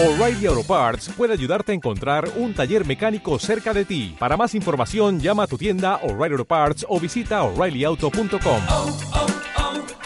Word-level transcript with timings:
O'Reilly 0.00 0.46
Auto 0.46 0.62
Parts 0.62 1.10
puede 1.16 1.32
ayudarte 1.32 1.72
a 1.72 1.74
encontrar 1.74 2.30
un 2.36 2.54
taller 2.54 2.86
mecánico 2.86 3.36
cerca 3.40 3.74
de 3.74 3.84
ti. 3.84 4.14
Para 4.16 4.36
más 4.36 4.54
información, 4.54 5.18
llama 5.18 5.42
a 5.42 5.46
tu 5.48 5.58
tienda 5.58 5.96
O'Reilly 6.04 6.34
Auto 6.34 6.44
Parts 6.44 6.86
o 6.88 7.00
visita 7.00 7.42
oreillyauto.com. 7.42 8.62
oh, 8.68 8.96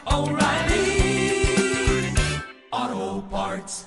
oh, 0.06 0.30
O'Reilly 0.30 1.44
Auto 2.70 3.28
Parts. 3.30 3.86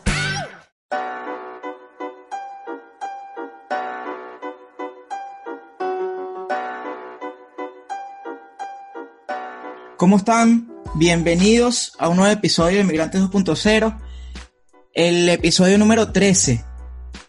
¿Cómo 9.97 10.17
están? 10.17 10.71
Bienvenidos 10.93 11.93
a 11.97 12.09
un 12.09 12.17
nuevo 12.17 12.31
episodio 12.31 12.77
de 12.77 12.83
Migrantes 12.83 13.21
2.0, 13.21 13.97
el 14.95 15.29
episodio 15.29 15.77
número 15.77 16.11
13. 16.11 16.63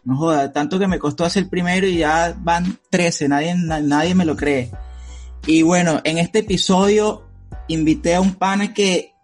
No 0.05 0.17
joda, 0.17 0.53
tanto 0.53 0.79
que 0.79 0.87
me 0.87 0.99
costó 1.01 1.25
hacer 1.25 1.43
el 1.45 1.49
primero 1.51 1.87
y 1.87 1.99
ya 1.99 2.35
van 2.39 2.79
13, 2.91 3.29
nadie, 3.29 3.55
na- 3.57 3.81
nadie 3.81 4.15
me 4.15 4.25
lo 4.25 4.37
cree. 4.37 4.71
Y 5.47 5.63
bueno, 5.63 6.01
en 6.05 6.19
este 6.19 6.39
episodio 6.41 7.25
invité 7.69 8.15
a 8.15 8.21
un 8.21 8.35
pana 8.35 8.73
que, 8.73 9.15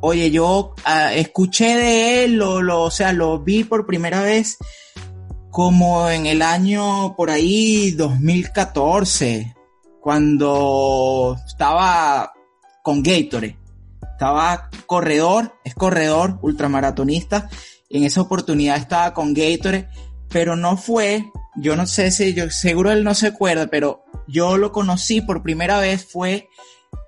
oye, 0.00 0.30
yo 0.30 0.74
ah, 0.84 1.12
escuché 1.14 1.76
de 1.76 2.24
él, 2.24 2.34
lo, 2.36 2.62
lo, 2.62 2.82
o 2.82 2.90
sea, 2.92 3.12
lo 3.12 3.40
vi 3.40 3.64
por 3.64 3.84
primera 3.86 4.22
vez 4.22 4.56
como 5.50 6.08
en 6.08 6.26
el 6.26 6.42
año 6.42 7.14
por 7.16 7.30
ahí 7.30 7.90
2014, 7.90 9.54
cuando 10.00 11.36
estaba 11.46 12.32
con 12.82 13.02
Gatorade. 13.02 13.58
Estaba 14.22 14.70
corredor, 14.86 15.58
es 15.64 15.74
corredor, 15.74 16.38
ultramaratonista, 16.42 17.50
en 17.90 18.04
esa 18.04 18.20
oportunidad 18.20 18.76
estaba 18.76 19.14
con 19.14 19.34
Gatorade, 19.34 19.88
pero 20.28 20.54
no 20.54 20.76
fue, 20.76 21.32
yo 21.56 21.74
no 21.74 21.88
sé 21.88 22.12
si, 22.12 22.32
yo 22.32 22.48
seguro 22.48 22.92
él 22.92 23.02
no 23.02 23.16
se 23.16 23.26
acuerda, 23.26 23.66
pero 23.66 24.04
yo 24.28 24.58
lo 24.58 24.70
conocí 24.70 25.22
por 25.22 25.42
primera 25.42 25.80
vez 25.80 26.04
fue 26.04 26.48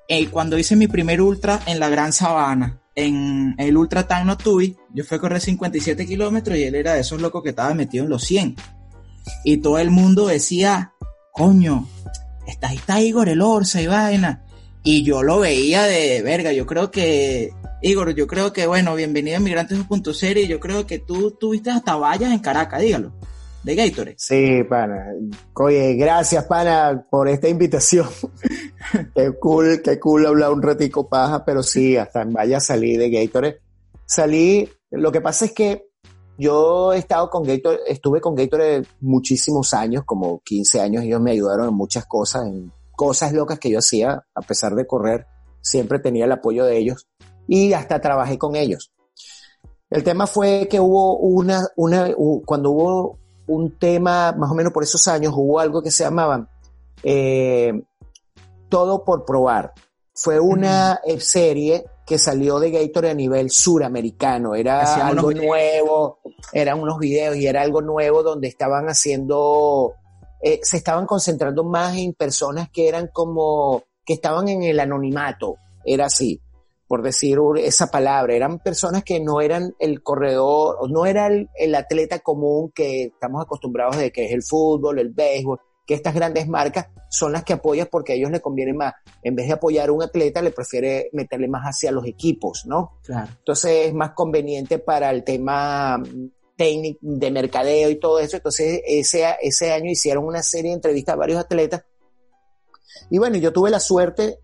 eh, 0.08 0.26
cuando 0.26 0.58
hice 0.58 0.74
mi 0.74 0.88
primer 0.88 1.20
ultra 1.20 1.60
en 1.66 1.78
la 1.78 1.88
Gran 1.88 2.12
Sabana, 2.12 2.80
en 2.96 3.54
el 3.58 3.76
Ultra 3.76 4.08
Time 4.08 4.34
Tubi, 4.34 4.76
yo 4.92 5.04
fui 5.04 5.16
a 5.16 5.20
correr 5.20 5.40
57 5.40 6.06
kilómetros 6.06 6.58
y 6.58 6.64
él 6.64 6.74
era 6.74 6.94
de 6.94 7.02
esos 7.02 7.20
locos 7.20 7.44
que 7.44 7.50
estaba 7.50 7.72
metido 7.74 8.02
en 8.02 8.10
los 8.10 8.24
100. 8.24 8.56
Y 9.44 9.58
todo 9.58 9.78
el 9.78 9.92
mundo 9.92 10.26
decía, 10.26 10.94
coño, 11.32 11.86
está, 12.48 12.70
ahí 12.70 12.76
está 12.76 13.00
Igor 13.00 13.28
el 13.28 13.40
Orsa 13.40 13.80
y 13.80 13.86
vaina. 13.86 14.43
Y 14.86 15.02
yo 15.02 15.22
lo 15.22 15.40
veía 15.40 15.84
de 15.84 16.20
verga, 16.20 16.52
yo 16.52 16.66
creo 16.66 16.90
que, 16.90 17.54
Igor, 17.80 18.14
yo 18.14 18.26
creo 18.26 18.52
que, 18.52 18.66
bueno, 18.66 18.94
bienvenido 18.94 19.38
a 19.38 19.40
Migrantes 19.40 19.78
2.0 19.78 20.44
y 20.44 20.46
yo 20.46 20.60
creo 20.60 20.86
que 20.86 20.98
tú 20.98 21.30
tuviste 21.30 21.70
hasta 21.70 21.96
vallas 21.96 22.30
en 22.30 22.40
Caracas, 22.40 22.82
dígalo, 22.82 23.14
de 23.62 23.76
Gatorade. 23.76 24.16
Sí, 24.18 24.62
pana. 24.68 25.06
Oye, 25.54 25.94
gracias, 25.94 26.44
pana, 26.44 27.06
por 27.10 27.30
esta 27.30 27.48
invitación. 27.48 28.06
qué 29.14 29.32
cool, 29.40 29.80
qué 29.82 29.98
cool 29.98 30.26
hablar 30.26 30.52
un 30.52 30.60
ratico 30.60 31.08
paja, 31.08 31.46
pero 31.46 31.62
sí, 31.62 31.96
hasta 31.96 32.20
en 32.20 32.34
Vaya 32.34 32.60
salí 32.60 32.98
de 32.98 33.08
Gatorade. 33.08 33.60
Salí, 34.04 34.68
lo 34.90 35.10
que 35.10 35.22
pasa 35.22 35.46
es 35.46 35.52
que 35.52 35.86
yo 36.36 36.92
he 36.92 36.98
estado 36.98 37.30
con 37.30 37.42
Gatorade, 37.42 37.84
estuve 37.86 38.20
con 38.20 38.34
Gatorade 38.34 38.82
muchísimos 39.00 39.72
años, 39.72 40.04
como 40.04 40.42
15 40.44 40.82
años, 40.82 41.04
ellos 41.04 41.22
me 41.22 41.30
ayudaron 41.30 41.68
en 41.68 41.74
muchas 41.74 42.04
cosas, 42.04 42.44
en 42.48 42.70
cosas 42.96 43.32
locas 43.32 43.58
que 43.58 43.70
yo 43.70 43.78
hacía, 43.78 44.24
a 44.34 44.40
pesar 44.42 44.74
de 44.74 44.86
correr, 44.86 45.26
siempre 45.60 45.98
tenía 45.98 46.24
el 46.24 46.32
apoyo 46.32 46.64
de 46.64 46.76
ellos 46.76 47.06
y 47.46 47.72
hasta 47.72 48.00
trabajé 48.00 48.38
con 48.38 48.56
ellos. 48.56 48.92
El 49.90 50.02
tema 50.02 50.26
fue 50.26 50.66
que 50.68 50.80
hubo 50.80 51.18
una, 51.18 51.66
una, 51.76 52.10
cuando 52.44 52.70
hubo 52.70 53.18
un 53.46 53.78
tema, 53.78 54.32
más 54.32 54.50
o 54.50 54.54
menos 54.54 54.72
por 54.72 54.82
esos 54.82 55.06
años, 55.08 55.32
hubo 55.36 55.60
algo 55.60 55.82
que 55.82 55.90
se 55.90 56.04
llamaba 56.04 56.48
eh, 57.02 57.72
Todo 58.68 59.04
por 59.04 59.24
probar. 59.24 59.72
Fue 60.14 60.40
una 60.40 61.00
eh, 61.04 61.20
serie 61.20 61.84
que 62.06 62.18
salió 62.18 62.58
de 62.58 62.70
Gatorade 62.70 63.12
a 63.12 63.14
nivel 63.14 63.50
suramericano. 63.50 64.54
Era 64.54 64.82
Hacían 64.82 65.08
algo 65.08 65.32
nuevo, 65.32 66.18
eran 66.52 66.80
unos 66.80 66.98
videos 66.98 67.36
y 67.36 67.46
era 67.46 67.62
algo 67.62 67.82
nuevo 67.82 68.22
donde 68.22 68.48
estaban 68.48 68.86
haciendo, 68.86 69.94
eh, 70.44 70.60
se 70.62 70.76
estaban 70.76 71.06
concentrando 71.06 71.64
más 71.64 71.96
en 71.96 72.12
personas 72.12 72.68
que 72.70 72.86
eran 72.86 73.08
como, 73.12 73.82
que 74.04 74.12
estaban 74.12 74.48
en 74.48 74.62
el 74.62 74.78
anonimato. 74.78 75.56
Era 75.84 76.06
así 76.06 76.40
por 76.86 77.02
decir 77.02 77.38
esa 77.56 77.90
palabra, 77.90 78.34
eran 78.34 78.58
personas 78.58 79.02
que 79.04 79.18
no 79.18 79.40
eran 79.40 79.74
el 79.78 80.02
corredor, 80.02 80.90
no 80.90 81.06
era 81.06 81.26
el, 81.26 81.48
el 81.56 81.74
atleta 81.74 82.18
común 82.18 82.70
que 82.74 83.04
estamos 83.04 83.42
acostumbrados 83.42 83.96
de 83.96 84.12
que 84.12 84.26
es 84.26 84.32
el 84.32 84.42
fútbol, 84.42 84.98
el 84.98 85.10
béisbol, 85.10 85.58
que 85.86 85.94
estas 85.94 86.14
grandes 86.14 86.46
marcas 86.46 86.88
son 87.08 87.32
las 87.32 87.42
que 87.42 87.54
apoyas 87.54 87.88
porque 87.90 88.12
a 88.12 88.16
ellos 88.16 88.30
les 88.30 88.40
conviene 88.40 88.74
más. 88.74 88.94
En 89.22 89.34
vez 89.34 89.46
de 89.46 89.54
apoyar 89.54 89.88
a 89.88 89.92
un 89.92 90.02
atleta, 90.02 90.42
le 90.42 90.50
prefiere 90.50 91.08
meterle 91.12 91.48
más 91.48 91.62
hacia 91.64 91.90
los 91.90 92.06
equipos, 92.06 92.64
¿no? 92.66 92.98
Claro. 93.02 93.28
Entonces 93.38 93.88
es 93.88 93.94
más 93.94 94.12
conveniente 94.12 94.78
para 94.78 95.10
el 95.10 95.24
tema 95.24 96.02
técnico, 96.56 96.98
de 97.02 97.30
mercadeo 97.30 97.90
y 97.90 97.98
todo 97.98 98.18
eso. 98.18 98.36
Entonces 98.36 98.80
ese, 98.86 99.24
ese 99.42 99.72
año 99.72 99.90
hicieron 99.90 100.24
una 100.24 100.42
serie 100.42 100.70
de 100.70 100.76
entrevistas 100.76 101.14
a 101.14 101.16
varios 101.18 101.38
atletas. 101.38 101.84
Y 103.10 103.18
bueno, 103.18 103.36
yo 103.36 103.52
tuve 103.52 103.70
la 103.70 103.80
suerte 103.80 104.38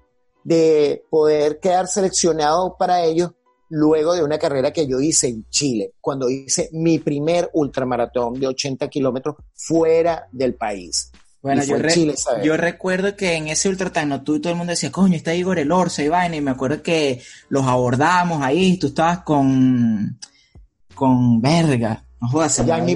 de 0.44 1.04
poder 1.10 1.60
quedar 1.60 1.86
seleccionado 1.86 2.76
para 2.78 3.04
ellos 3.04 3.32
luego 3.68 4.14
de 4.14 4.24
una 4.24 4.38
carrera 4.38 4.72
que 4.72 4.86
yo 4.86 5.00
hice 5.00 5.28
en 5.28 5.48
Chile, 5.48 5.92
cuando 6.00 6.28
hice 6.28 6.68
mi 6.72 6.98
primer 6.98 7.50
ultramaratón 7.52 8.34
de 8.34 8.48
80 8.48 8.88
kilómetros 8.88 9.36
fuera 9.54 10.26
del 10.32 10.54
país. 10.54 11.12
Bueno, 11.40 11.64
yo, 11.64 11.76
re- 11.78 11.90
Chile, 11.90 12.14
yo 12.42 12.56
recuerdo 12.56 13.16
que 13.16 13.34
en 13.34 13.48
ese 13.48 13.68
Ultra 13.70 13.90
tú 14.22 14.34
y 14.34 14.40
todo 14.40 14.52
el 14.52 14.58
mundo 14.58 14.72
decía, 14.72 14.92
coño, 14.92 15.16
está 15.16 15.34
Igor 15.34 15.58
el 15.58 15.72
Orsa 15.72 16.02
y 16.02 16.08
vaina, 16.08 16.36
y 16.36 16.40
me 16.42 16.50
acuerdo 16.50 16.82
que 16.82 17.22
los 17.48 17.64
abordamos 17.64 18.42
ahí, 18.42 18.76
tú 18.78 18.88
estabas 18.88 19.20
con, 19.20 20.18
con 21.00 21.40
verga, 21.40 22.04
no 22.20 22.28
jodas, 22.28 22.66
Yanni 22.66 22.94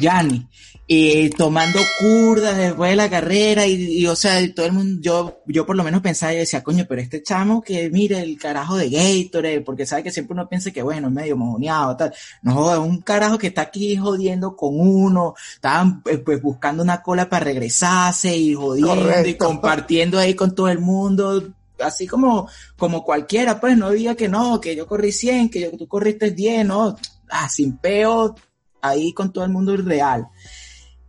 Yanni, 0.00 0.48
y 0.86 1.28
tomando 1.28 1.78
curdas 1.98 2.56
después 2.56 2.88
de 2.88 2.96
la 2.96 3.10
carrera, 3.10 3.66
y, 3.66 3.74
y, 3.74 4.06
o 4.06 4.16
sea, 4.16 4.40
todo 4.54 4.64
el 4.64 4.72
mundo, 4.72 5.02
yo, 5.02 5.42
yo 5.46 5.66
por 5.66 5.76
lo 5.76 5.84
menos 5.84 6.00
pensaba 6.00 6.32
y 6.32 6.38
decía, 6.38 6.64
coño, 6.64 6.86
pero 6.88 7.02
este 7.02 7.22
chamo 7.22 7.60
que 7.60 7.90
mire 7.90 8.20
el 8.20 8.38
carajo 8.38 8.78
de 8.78 8.88
Gatorade, 8.88 9.60
porque 9.60 9.84
sabe 9.84 10.04
que 10.04 10.12
siempre 10.12 10.32
uno 10.32 10.48
piensa 10.48 10.70
que 10.70 10.80
bueno, 10.82 11.08
es 11.08 11.12
medio 11.12 11.36
mojoneado, 11.36 11.94
tal, 11.94 12.14
no 12.40 12.54
jodas, 12.54 12.78
un 12.78 13.02
carajo 13.02 13.36
que 13.36 13.48
está 13.48 13.60
aquí 13.60 13.98
jodiendo 13.98 14.56
con 14.56 14.80
uno, 14.80 15.34
estaban 15.52 16.02
eh, 16.06 16.16
pues 16.16 16.40
buscando 16.40 16.82
una 16.82 17.02
cola 17.02 17.28
para 17.28 17.44
regresarse 17.44 18.34
y 18.34 18.54
jodiendo 18.54 19.28
y 19.28 19.34
compartiendo 19.34 20.18
ahí 20.18 20.32
con 20.32 20.54
todo 20.54 20.68
el 20.68 20.78
mundo, 20.78 21.42
así 21.80 22.06
como, 22.06 22.48
como 22.78 23.04
cualquiera, 23.04 23.60
pues 23.60 23.76
no 23.76 23.90
diga 23.90 24.14
que 24.14 24.28
no, 24.28 24.62
que 24.62 24.74
yo 24.74 24.86
corrí 24.86 25.12
100, 25.12 25.50
que 25.50 25.60
yo, 25.60 25.70
que 25.70 25.76
tú 25.76 25.86
corriste 25.86 26.30
10, 26.30 26.64
no, 26.64 26.96
ah, 27.30 27.48
sin 27.48 27.78
peo, 27.78 28.34
ahí 28.80 29.12
con 29.12 29.32
todo 29.32 29.44
el 29.44 29.50
mundo 29.50 29.76
real. 29.76 30.26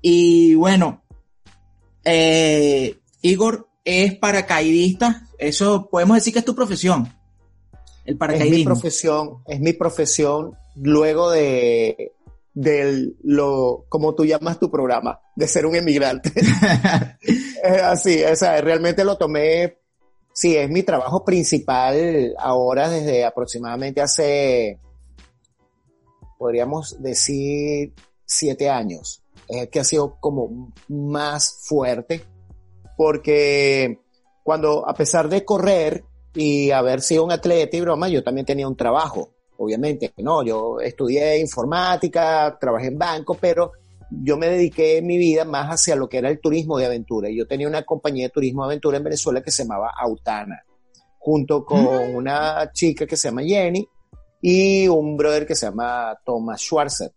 Y 0.02 0.56
bueno, 0.56 1.04
eh, 2.04 2.98
Igor 3.22 3.68
es 3.84 4.16
paracaidista, 4.18 5.28
eso 5.38 5.90
podemos 5.90 6.16
decir 6.16 6.34
que 6.34 6.40
es 6.40 6.46
tu 6.46 6.56
profesión, 6.56 7.14
el 8.06 8.14
Es 8.14 8.14
mi 8.14 8.16
paracaidismo. 8.16 8.74
profesión, 8.74 9.30
es 9.48 9.60
mi 9.60 9.74
profesión 9.74 10.54
luego 10.76 11.32
de, 11.32 12.14
de 12.54 13.14
lo, 13.24 13.86
como 13.90 14.16
tú 14.16 14.26
llamas 14.26 14.60
tu 14.60 14.72
programa, 14.72 15.20
de 15.36 15.48
ser 15.48 15.66
un 15.66 15.76
emigrante. 15.76 16.32
Así, 17.84 18.24
o 18.24 18.36
sea, 18.36 18.62
realmente 18.62 19.04
lo 19.04 19.18
tomé, 19.18 19.78
sí, 20.34 20.56
es 20.56 20.70
mi 20.70 20.84
trabajo 20.84 21.24
principal 21.26 22.34
ahora 22.40 22.90
desde 22.90 23.26
aproximadamente 23.26 24.02
hace, 24.02 24.80
podríamos 26.38 27.02
decir, 27.02 27.94
siete 28.26 28.70
años. 28.70 29.24
Es 29.48 29.70
que 29.70 29.80
ha 29.80 29.84
sido 29.84 30.18
como 30.20 30.74
más 30.90 31.62
fuerte, 31.64 32.24
porque 32.96 34.00
cuando, 34.44 34.88
a 34.88 34.94
pesar 34.94 35.30
de 35.30 35.46
correr 35.46 36.04
y 36.34 36.72
haber 36.72 37.02
sido 37.02 37.24
un 37.24 37.32
atleta 37.32 37.78
y 37.78 37.82
broma, 37.82 38.10
yo 38.10 38.24
también 38.24 38.46
tenía 38.46 38.68
un 38.68 38.76
trabajo, 38.76 39.34
obviamente, 39.58 40.14
¿no? 40.18 40.44
Yo 40.44 40.80
estudié 40.80 41.40
informática, 41.40 42.58
trabajé 42.60 42.88
en 42.88 42.98
banco, 42.98 43.38
pero 43.40 43.72
yo 44.10 44.38
me 44.38 44.48
dediqué 44.48 45.02
mi 45.02 45.18
vida 45.18 45.46
más 45.46 45.70
hacia 45.70 45.96
lo 45.96 46.08
que 46.08 46.18
era 46.18 46.30
el 46.30 46.40
turismo 46.40 46.78
de 46.78 46.86
aventura. 46.86 47.30
Yo 47.30 47.48
tenía 47.48 47.68
una 47.68 47.84
compañía 47.84 48.26
de 48.26 48.32
turismo 48.32 48.64
de 48.64 48.74
aventura 48.74 48.98
en 48.98 49.04
Venezuela 49.04 49.42
que 49.42 49.52
se 49.52 49.64
llamaba 49.64 49.92
Autana, 49.98 50.64
junto 51.20 51.66
con 51.66 52.16
una 52.16 52.72
chica 52.74 53.06
que 53.06 53.18
se 53.18 53.30
llama 53.30 53.44
Jenny 53.44 53.88
y 54.50 54.88
un 54.88 55.18
brother 55.18 55.46
que 55.46 55.56
se 55.56 55.66
llama 55.66 56.18
Thomas 56.24 56.62
Schwarzer. 56.62 57.12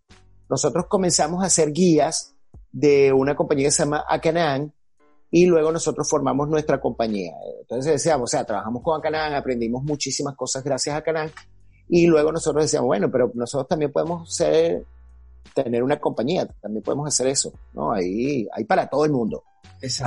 Nosotros 0.49 0.87
comenzamos 0.89 1.45
a 1.45 1.47
hacer 1.47 1.71
guías 1.71 2.35
de 2.73 3.13
una 3.13 3.37
compañía 3.37 3.69
que 3.69 3.71
se 3.71 3.85
llama 3.85 4.05
Acanan 4.09 4.75
y 5.31 5.47
luego 5.47 5.71
nosotros 5.71 6.11
formamos 6.11 6.49
nuestra 6.49 6.81
compañía. 6.81 7.37
Entonces 7.61 7.93
decíamos, 7.93 8.25
o 8.25 8.27
sea, 8.27 8.45
trabajamos 8.45 8.83
con 8.83 8.99
Acanan, 8.99 9.35
aprendimos 9.35 9.85
muchísimas 9.85 10.35
cosas 10.35 10.65
gracias 10.65 10.93
a 10.93 10.99
Acanan 10.99 11.31
y 11.89 12.09
luego 12.09 12.33
nosotros 12.33 12.65
decíamos, 12.65 12.89
bueno, 12.89 13.09
pero 13.13 13.31
nosotros 13.35 13.69
también 13.69 13.93
podemos 13.93 14.35
ser 14.35 14.85
tener 15.55 15.85
una 15.85 16.01
compañía, 16.01 16.49
también 16.61 16.83
podemos 16.83 17.07
hacer 17.07 17.29
eso, 17.29 17.53
¿no? 17.75 17.93
Ahí 17.93 18.49
hay 18.53 18.65
para 18.65 18.89
todo 18.89 19.05
el 19.05 19.13
mundo. 19.13 19.45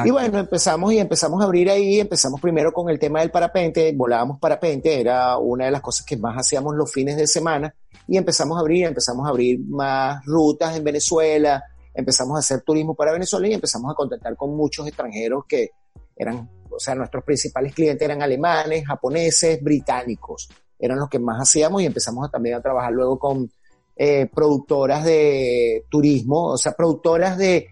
Y 0.06 0.12
bueno, 0.12 0.38
empezamos 0.38 0.94
y 0.94 1.00
empezamos 1.00 1.42
a 1.42 1.46
abrir 1.46 1.70
ahí, 1.70 2.00
empezamos 2.00 2.40
primero 2.40 2.72
con 2.72 2.90
el 2.90 3.00
tema 3.00 3.22
del 3.22 3.32
parapente, 3.32 3.92
volábamos 3.96 4.40
parapente, 4.40 5.00
era 5.00 5.38
una 5.38 5.66
de 5.66 5.72
las 5.72 5.82
cosas 5.82 6.06
que 6.06 6.16
más 6.16 6.38
hacíamos 6.38 6.76
los 6.76 6.92
fines 6.92 7.18
de 7.18 7.26
semana, 7.26 7.74
y 8.08 8.18
empezamos 8.18 8.58
a 8.58 8.62
abrir, 8.62 8.86
empezamos 8.86 9.26
a 9.26 9.30
abrir 9.30 9.60
más 9.60 10.24
rutas 10.26 10.78
en 10.78 10.84
Venezuela, 10.84 11.64
empezamos 11.94 12.36
a 12.36 12.40
hacer 12.40 12.62
turismo 12.62 12.94
para 12.94 13.14
Venezuela 13.14 13.48
y 13.48 13.54
empezamos 13.54 13.92
a 13.92 13.96
contactar 13.96 14.36
con 14.36 14.56
muchos 14.56 14.88
extranjeros 14.88 15.46
que 15.48 15.72
eran, 16.16 16.50
o 16.70 16.80
sea, 16.80 16.94
nuestros 16.94 17.24
principales 17.24 17.74
clientes 17.74 18.04
eran 18.04 18.22
alemanes, 18.22 18.86
japoneses, 18.86 19.62
británicos, 19.64 20.50
eran 20.78 21.00
los 21.00 21.10
que 21.10 21.20
más 21.20 21.40
hacíamos 21.42 21.82
y 21.82 21.86
empezamos 21.86 22.30
también 22.30 22.56
a 22.56 22.62
trabajar 22.62 22.92
luego 22.92 23.18
con 23.18 23.50
eh, 23.96 24.28
productoras 24.34 25.04
de 25.04 25.86
turismo, 25.90 26.46
o 26.46 26.58
sea, 26.58 26.74
productoras 26.74 27.38
de, 27.38 27.68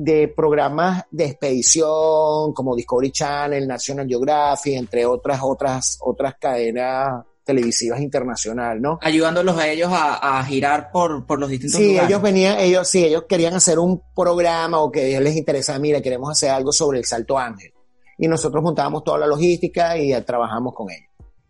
de 0.00 0.28
programas 0.28 1.02
de 1.10 1.24
expedición 1.24 2.52
como 2.54 2.76
Discovery 2.76 3.10
Channel, 3.10 3.66
National 3.66 4.06
Geographic, 4.06 4.74
entre 4.74 5.04
otras, 5.04 5.40
otras, 5.42 5.98
otras 6.00 6.34
cadenas 6.40 7.24
televisivas 7.44 8.00
internacional, 8.00 8.80
¿no? 8.80 8.98
Ayudándolos 9.02 9.58
a 9.58 9.68
ellos 9.68 9.90
a, 9.90 10.38
a 10.38 10.44
girar 10.44 10.92
por, 10.92 11.26
por 11.26 11.40
los 11.40 11.48
distintos 11.48 11.78
Sí, 11.80 11.88
lugares. 11.88 12.10
ellos 12.10 12.22
venían, 12.22 12.58
ellos 12.60 12.86
sí, 12.88 13.04
ellos 13.04 13.24
querían 13.28 13.54
hacer 13.54 13.78
un 13.80 14.00
programa 14.14 14.78
o 14.82 14.92
que 14.92 15.00
a 15.00 15.04
ellos 15.04 15.22
les 15.22 15.34
interesaba, 15.36 15.78
mira, 15.80 16.00
queremos 16.00 16.30
hacer 16.30 16.50
algo 16.50 16.70
sobre 16.70 16.98
el 16.98 17.04
Salto 17.04 17.36
Ángel. 17.36 17.72
Y 18.18 18.28
nosotros 18.28 18.62
montábamos 18.62 19.02
toda 19.02 19.18
la 19.18 19.26
logística 19.26 19.96
y 19.98 20.12
trabajamos 20.22 20.74
con 20.74 20.90
ellos. 20.90 21.07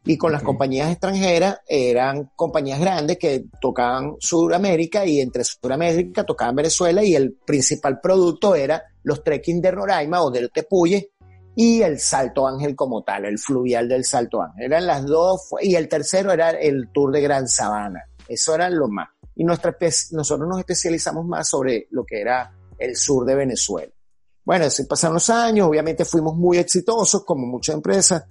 Y 0.08 0.16
con 0.16 0.32
las 0.32 0.43
compañías 0.43 0.90
extranjeras 0.90 1.60
eran 1.66 2.31
compañías 2.34 2.81
grandes 2.81 3.19
que 3.19 3.44
tocaban 3.60 4.14
Sudamérica 4.19 5.05
y 5.05 5.20
entre 5.20 5.44
Sudamérica 5.44 6.25
tocaban 6.25 6.56
Venezuela 6.56 7.05
y 7.05 7.14
el 7.14 7.34
principal 7.34 8.00
producto 8.00 8.55
era 8.55 8.82
los 9.02 9.22
trekking 9.22 9.60
de 9.60 9.70
Roraima 9.70 10.22
o 10.22 10.31
del 10.31 10.50
Tepuye 10.50 11.10
y 11.55 11.82
el 11.82 11.99
Salto 11.99 12.49
Ángel 12.49 12.75
como 12.75 13.02
tal, 13.02 13.26
el 13.26 13.38
fluvial 13.38 13.87
del 13.87 14.02
Salto 14.02 14.40
Ángel. 14.40 14.64
Eran 14.64 14.87
las 14.87 15.05
dos, 15.05 15.50
y 15.60 15.75
el 15.75 15.90
tercero 15.90 16.32
era 16.32 16.52
el 16.52 16.88
Tour 16.90 17.12
de 17.12 17.20
Gran 17.20 17.46
Sabana. 17.46 18.08
Eso 18.26 18.55
eran 18.55 18.78
lo 18.78 18.88
más. 18.88 19.10
Y 19.37 19.44
nuestra 19.44 19.76
nosotros 20.12 20.49
nos 20.49 20.58
especializamos 20.58 21.26
más 21.26 21.46
sobre 21.46 21.87
lo 21.90 22.05
que 22.06 22.22
era 22.22 22.50
el 22.78 22.96
sur 22.96 23.26
de 23.26 23.34
Venezuela. 23.34 23.93
Bueno, 24.43 24.64
así 24.64 24.84
pasaron 24.84 25.14
los 25.14 25.28
años, 25.28 25.69
obviamente 25.69 26.06
fuimos 26.06 26.34
muy 26.34 26.56
exitosos, 26.56 27.26
como 27.26 27.46
muchas 27.46 27.75
empresas. 27.75 28.25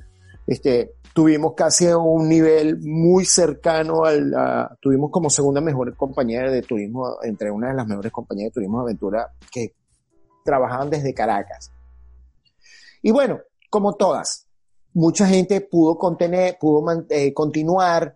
Este, 0.47 0.93
tuvimos 1.17 1.55
casi 1.55 1.87
un 1.87 2.29
nivel 2.29 2.77
muy 2.79 3.25
cercano 3.25 4.05
al, 4.05 4.31
a- 4.35 4.77
tuvimos 4.79 5.09
como 5.09 5.31
segunda 5.31 5.59
mejor 5.61 5.95
compañía 5.97 6.43
de 6.43 6.61
turismo, 6.61 7.17
entre 7.23 7.49
una 7.49 7.69
de 7.69 7.73
las 7.73 7.87
mejores 7.87 8.11
compañías 8.11 8.49
de 8.49 8.53
turismo 8.53 8.77
de 8.77 8.83
aventura 8.83 9.33
que 9.51 9.73
trabajaban 10.45 10.91
desde 10.91 11.15
Caracas. 11.15 11.71
Y 13.01 13.09
bueno, 13.09 13.39
como 13.67 13.95
todas, 13.95 14.45
mucha 14.93 15.25
gente 15.25 15.61
pudo 15.61 15.97
contener, 15.97 16.55
pudo 16.61 16.85
eh, 17.09 17.33
continuar. 17.33 18.15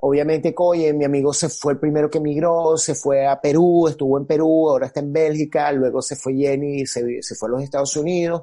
Obviamente, 0.00 0.52
Coye, 0.52 0.92
mi 0.92 1.06
amigo 1.06 1.32
se 1.32 1.48
fue 1.48 1.72
el 1.72 1.78
primero 1.78 2.10
que 2.10 2.18
emigró, 2.18 2.76
se 2.76 2.94
fue 2.94 3.26
a 3.26 3.40
Perú, 3.40 3.88
estuvo 3.88 4.18
en 4.18 4.26
Perú, 4.26 4.68
ahora 4.68 4.88
está 4.88 5.00
en 5.00 5.10
Bélgica, 5.10 5.72
luego 5.72 6.02
se 6.02 6.16
fue 6.16 6.34
Jenny 6.34 6.84
se, 6.84 7.22
se 7.22 7.34
fue 7.34 7.48
a 7.48 7.52
los 7.52 7.62
Estados 7.62 7.96
Unidos. 7.96 8.42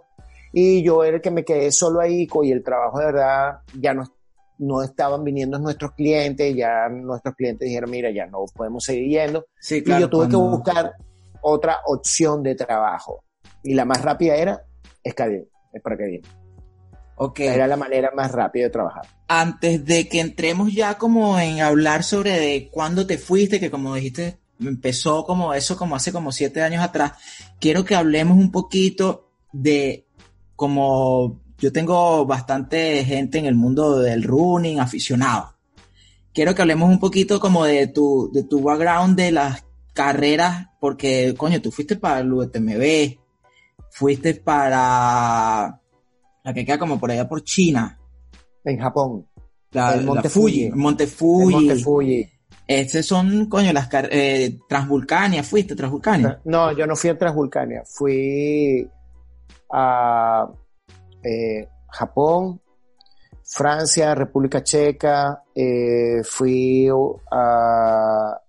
Y 0.52 0.84
yo 0.84 1.04
era 1.04 1.18
el 1.18 1.22
que 1.22 1.32
me 1.32 1.44
quedé 1.46 1.72
solo 1.72 2.00
ahí, 2.00 2.26
Coye, 2.28 2.54
el 2.54 2.64
trabajo 2.64 3.00
de 3.00 3.06
verdad 3.06 3.60
ya 3.80 3.94
no, 3.94 4.04
no 4.58 4.82
estaban 4.84 5.24
viniendo 5.24 5.60
nuestros 5.60 5.92
clientes, 5.94 6.56
ya 6.56 6.90
nuestros 6.90 7.36
clientes 7.36 7.68
dijeron, 7.68 7.90
mira, 7.92 8.10
ya 8.12 8.26
no 8.26 8.46
podemos 8.56 8.84
seguir 8.84 9.10
yendo. 9.10 9.46
Sí, 9.60 9.78
y 9.78 9.84
claro, 9.84 10.02
yo 10.02 10.10
tuve 10.10 10.20
cuando- 10.28 10.40
que 10.40 10.56
buscar 10.58 10.94
otra 11.42 11.78
opción 11.86 12.44
de 12.44 12.56
trabajo. 12.56 13.24
Y 13.64 13.74
la 13.74 13.86
más 13.86 14.02
rápida 14.02 14.36
era 14.36 14.64
Escadén, 15.04 15.48
es 15.74 15.82
para 15.82 15.98
que 15.98 16.22
Ok. 17.22 17.42
Era 17.42 17.68
la 17.68 17.76
manera 17.76 18.12
más 18.16 18.32
rápida 18.32 18.64
de 18.66 18.70
trabajar. 18.70 19.06
Antes 19.28 19.84
de 19.86 20.08
que 20.08 20.22
entremos 20.22 20.74
ya 20.74 20.98
como 20.98 21.38
en 21.38 21.60
hablar 21.60 22.04
sobre 22.04 22.40
de 22.40 22.70
cuándo 22.72 23.06
te 23.06 23.18
fuiste, 23.18 23.60
que 23.60 23.70
como 23.70 23.94
dijiste, 23.94 24.40
empezó 24.60 25.26
como 25.26 25.54
eso 25.54 25.78
como 25.78 25.96
hace 25.98 26.14
como 26.14 26.32
siete 26.32 26.62
años 26.62 26.82
atrás, 26.82 27.14
quiero 27.60 27.84
que 27.84 27.96
hablemos 27.96 28.38
un 28.38 28.52
poquito 28.52 29.28
de 29.52 30.06
como 30.60 31.40
yo 31.58 31.72
tengo 31.72 32.26
bastante 32.26 33.04
gente 33.06 33.40
en 33.40 33.46
el 33.46 33.56
mundo 33.56 34.00
del 34.00 34.24
running, 34.24 34.80
aficionado. 34.80 35.56
Quiero 36.34 36.54
que 36.54 36.62
hablemos 36.62 36.90
un 36.90 37.00
poquito 37.00 37.40
como 37.40 37.64
de 37.64 37.88
tu, 37.88 38.30
de 38.34 38.44
tu 38.44 38.62
background 38.62 39.16
de 39.16 39.32
las 39.32 39.66
carreras, 39.94 40.68
porque 40.82 41.34
coño, 41.38 41.62
tú 41.62 41.72
fuiste 41.72 41.96
para 41.96 42.20
el 42.20 42.32
UTMB, 42.32 43.18
fuiste 43.90 44.36
para 44.36 45.80
la 46.44 46.54
que 46.54 46.66
queda 46.66 46.78
como 46.78 47.00
por 47.00 47.10
allá 47.10 47.28
por 47.28 47.42
China, 47.44 47.98
En 48.66 48.78
Japón, 48.78 49.26
la, 49.72 49.96
El 49.96 50.06
Monte 50.06 50.30
Fuji. 50.30 50.72
Monte 50.72 51.08
Fuji. 51.08 51.56
Monte 51.56 51.76
Fuji. 51.78 52.30
Esas 52.68 53.06
son, 53.06 53.46
coño, 53.46 53.72
las 53.72 53.90
eh, 54.12 54.60
Transvulcania, 54.68 55.42
fuiste 55.42 55.74
Transvulcania. 55.74 56.42
No, 56.44 56.72
yo 56.78 56.86
no 56.86 56.98
fui 56.98 57.10
a 57.10 57.18
Transvulcania, 57.18 57.84
fui 57.86 58.88
a 59.72 60.50
eh, 61.24 61.68
Japón, 61.90 62.62
Francia, 63.44 64.14
República 64.16 64.64
Checa, 64.64 65.44
eh, 65.56 66.22
fui 66.24 66.88
a, 67.32 68.40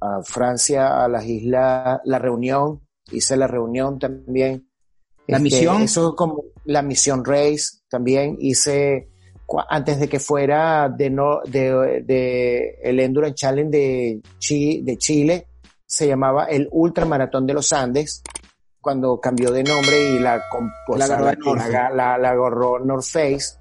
a 0.00 0.22
Francia, 0.22 1.02
a 1.04 1.08
las 1.08 1.24
islas, 1.24 2.00
la 2.04 2.18
reunión, 2.18 2.80
hice 3.10 3.36
la 3.36 3.46
reunión 3.46 3.98
también. 3.98 4.68
La 5.26 5.38
misión. 5.38 5.82
Eso 5.82 6.10
es 6.10 6.14
como 6.16 6.42
la 6.64 6.82
misión 6.82 7.24
Race 7.24 7.78
también 7.88 8.36
hice 8.40 9.08
antes 9.68 10.00
de 10.00 10.08
que 10.08 10.18
fuera 10.18 10.88
de, 10.88 11.10
no, 11.10 11.40
de, 11.46 12.02
de 12.06 12.78
el 12.82 13.00
Endurance 13.00 13.34
Challenge 13.34 13.70
de, 13.70 14.22
Chi- 14.38 14.82
de 14.82 14.96
Chile, 14.96 15.46
se 15.86 16.06
llamaba 16.06 16.46
el 16.46 16.68
Ultramaratón 16.72 17.46
de 17.46 17.54
los 17.54 17.72
Andes, 17.72 18.22
cuando 18.82 19.18
cambió 19.20 19.50
de 19.50 19.62
nombre 19.64 20.10
y 20.10 20.18
la, 20.18 20.42
o 20.88 20.96
La 20.98 21.04
agarró 21.06 21.54
la, 21.54 21.90
la- 21.90 22.18
la- 22.18 22.30
agarró 22.30 22.78
North 22.80 23.04
Face. 23.04 23.56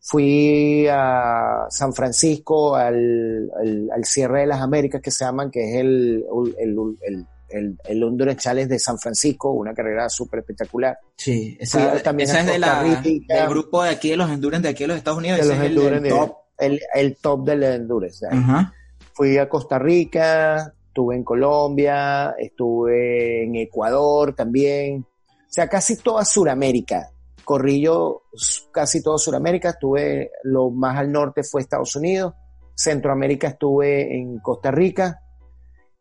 Fui 0.00 0.86
a 0.90 1.66
San 1.70 1.92
Francisco 1.92 2.76
al, 2.76 3.50
al, 3.60 3.90
al 3.94 4.04
cierre 4.04 4.40
de 4.40 4.46
las 4.46 4.60
Américas 4.62 5.02
que 5.02 5.10
se 5.10 5.24
llaman, 5.24 5.50
que 5.50 5.68
es 5.70 5.76
el, 5.80 6.24
el, 6.58 6.96
el, 7.02 7.26
el, 7.50 7.78
el 7.84 8.02
Endurance 8.02 8.40
Challenge 8.40 8.68
de 8.72 8.78
San 8.78 8.98
Francisco, 8.98 9.50
una 9.50 9.74
carrera 9.74 10.08
súper 10.08 10.40
espectacular. 10.40 10.96
Sí, 11.16 11.56
esa, 11.60 11.94
esa 11.96 12.40
es 12.40 12.46
de 12.46 12.58
la, 12.58 12.82
Rica. 12.82 13.34
del 13.34 13.48
grupo 13.48 13.82
de 13.82 13.90
aquí 13.90 14.10
de 14.10 14.16
los 14.16 14.30
Endurance 14.30 14.62
de 14.62 14.68
aquí 14.70 14.84
de 14.84 14.88
los 14.88 14.96
Estados 14.98 15.18
Unidos. 15.18 15.40
de 15.40 15.46
los 15.46 15.58
el, 15.58 15.66
endurance, 15.66 16.00
del 16.08 16.12
top. 16.18 16.36
el, 16.58 16.80
el 16.94 17.16
top 17.16 17.44
del 17.46 17.62
endurance. 17.64 18.18
¿sabes? 18.20 18.38
Ajá. 18.38 18.74
Fui 19.12 19.36
a 19.36 19.48
Costa 19.48 19.78
Rica, 19.78 20.72
estuve 20.98 21.14
en 21.14 21.22
Colombia, 21.22 22.34
estuve 22.36 23.44
en 23.44 23.54
Ecuador 23.54 24.34
también. 24.34 25.06
O 25.06 25.46
sea, 25.46 25.68
casi 25.68 25.96
toda 25.96 26.24
Sudamérica. 26.24 27.12
Corrí 27.44 27.80
yo 27.80 28.22
casi 28.72 29.00
toda 29.00 29.16
Sudamérica. 29.16 29.70
Estuve, 29.70 30.32
lo 30.42 30.70
más 30.70 30.98
al 30.98 31.12
norte 31.12 31.44
fue 31.44 31.60
Estados 31.60 31.94
Unidos. 31.94 32.34
Centroamérica 32.74 33.46
estuve 33.46 34.18
en 34.18 34.40
Costa 34.40 34.72
Rica. 34.72 35.20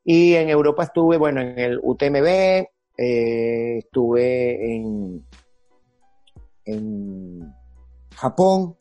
Y 0.04 0.34
en 0.34 0.50
Europa 0.50 0.86
estuve, 0.86 1.18
bueno, 1.18 1.42
en 1.42 1.60
el 1.60 1.80
UTMB. 1.80 2.25
eh, 2.98 3.77
estuve 3.77 4.75
en, 4.75 5.24
en 6.66 7.54
Japón. 8.16 8.75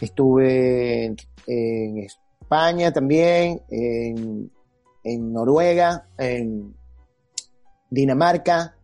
Estuve 0.00 1.04
en, 1.04 1.16
en 1.46 1.98
España 1.98 2.92
también, 2.92 3.60
en, 3.68 4.53
en 5.04 5.32
Noruega, 5.32 6.08
en 6.18 6.74
Dinamarca, 7.90 8.76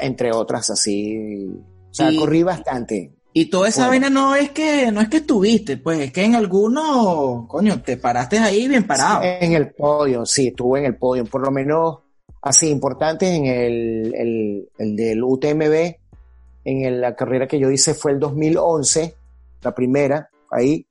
entre 0.00 0.32
otras 0.32 0.70
así. 0.70 1.46
O 1.90 1.94
sea, 1.94 2.10
Y- 2.10 2.16
corrí 2.18 2.42
bastante. 2.42 3.12
Y 3.32 3.50
toda 3.50 3.68
esa 3.68 3.86
Bueno. 3.86 3.90
vaina 4.06 4.10
no 4.10 4.34
es 4.34 4.50
que 4.50 4.90
no 4.90 5.00
es 5.00 5.08
que 5.08 5.18
estuviste, 5.18 5.76
pues 5.76 6.00
es 6.00 6.12
que 6.12 6.24
en 6.24 6.34
alguno, 6.34 7.46
coño, 7.48 7.80
te 7.82 7.96
paraste 7.96 8.38
ahí 8.38 8.66
bien 8.66 8.84
parado. 8.86 9.20
En 9.22 9.52
el 9.52 9.70
podio, 9.72 10.26
sí, 10.26 10.48
estuve 10.48 10.80
en 10.80 10.86
el 10.86 10.96
podio, 10.96 11.24
por 11.24 11.42
lo 11.42 11.50
menos 11.52 11.98
así 12.42 12.68
importantes 12.68 13.28
en 13.30 13.46
el, 13.46 14.14
el, 14.14 14.68
el 14.78 14.96
del 14.96 15.22
UTMB. 15.22 15.96
En 16.64 16.82
el- 16.84 17.00
la 17.00 17.14
carrera 17.14 17.46
que 17.46 17.58
yo 17.60 17.70
hice 17.70 17.94
fue 17.94 18.12
el 18.12 18.18
2011, 18.18 19.14
la 19.62 19.72
primera, 19.74 20.30
ahí. 20.50 20.86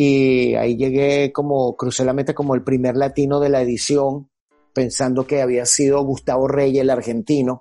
Y 0.00 0.54
ahí 0.54 0.76
llegué 0.76 1.32
como, 1.32 1.74
crucé 1.74 2.04
la 2.04 2.12
meta 2.12 2.32
como 2.32 2.54
el 2.54 2.62
primer 2.62 2.96
latino 2.96 3.40
de 3.40 3.48
la 3.48 3.62
edición, 3.62 4.30
pensando 4.72 5.26
que 5.26 5.42
había 5.42 5.66
sido 5.66 6.04
Gustavo 6.04 6.46
Reyes, 6.46 6.82
el 6.82 6.90
argentino, 6.90 7.60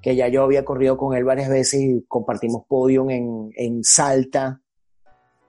que 0.00 0.16
ya 0.16 0.26
yo 0.28 0.42
había 0.42 0.64
corrido 0.64 0.96
con 0.96 1.14
él 1.14 1.24
varias 1.24 1.50
veces 1.50 1.82
y 1.82 2.02
compartimos 2.08 2.62
podium 2.66 3.10
en, 3.10 3.50
en 3.54 3.84
Salta. 3.84 4.62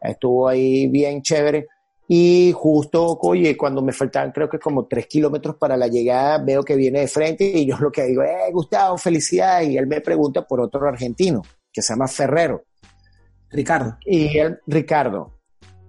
Estuvo 0.01 0.50
ahí 0.50 0.89
bien 0.89 1.22
chévere. 1.22 1.67
Y 2.10 2.51
justo, 2.53 3.17
oye, 3.22 3.55
cuando 3.55 3.81
me 3.81 3.93
faltaban 3.93 4.34
creo 4.34 4.50
que 4.50 4.60
como 4.60 4.86
tres 4.86 5.07
kilómetros 5.07 5.55
para 5.55 5.77
la 5.77 5.88
llegada, 5.88 6.39
veo 6.39 6.62
que 6.62 6.75
viene 6.75 7.00
de 7.00 7.07
frente 7.07 7.46
y 7.46 7.65
yo 7.65 7.77
lo 7.79 7.89
que 7.89 8.03
digo, 8.03 8.24
eh, 8.24 8.51
Gustavo, 8.51 8.98
felicidades. 8.98 9.69
Y 9.69 9.77
él 9.77 9.88
me 9.88 10.01
pregunta 10.01 10.46
por 10.46 10.60
otro 10.60 10.86
argentino 10.89 11.41
que 11.72 11.81
se 11.81 11.93
llama 11.93 12.10
Ferrero. 12.10 12.65
Ricardo. 13.50 13.98
Y 14.03 14.38
él, 14.38 14.60
Ricardo. 14.67 15.37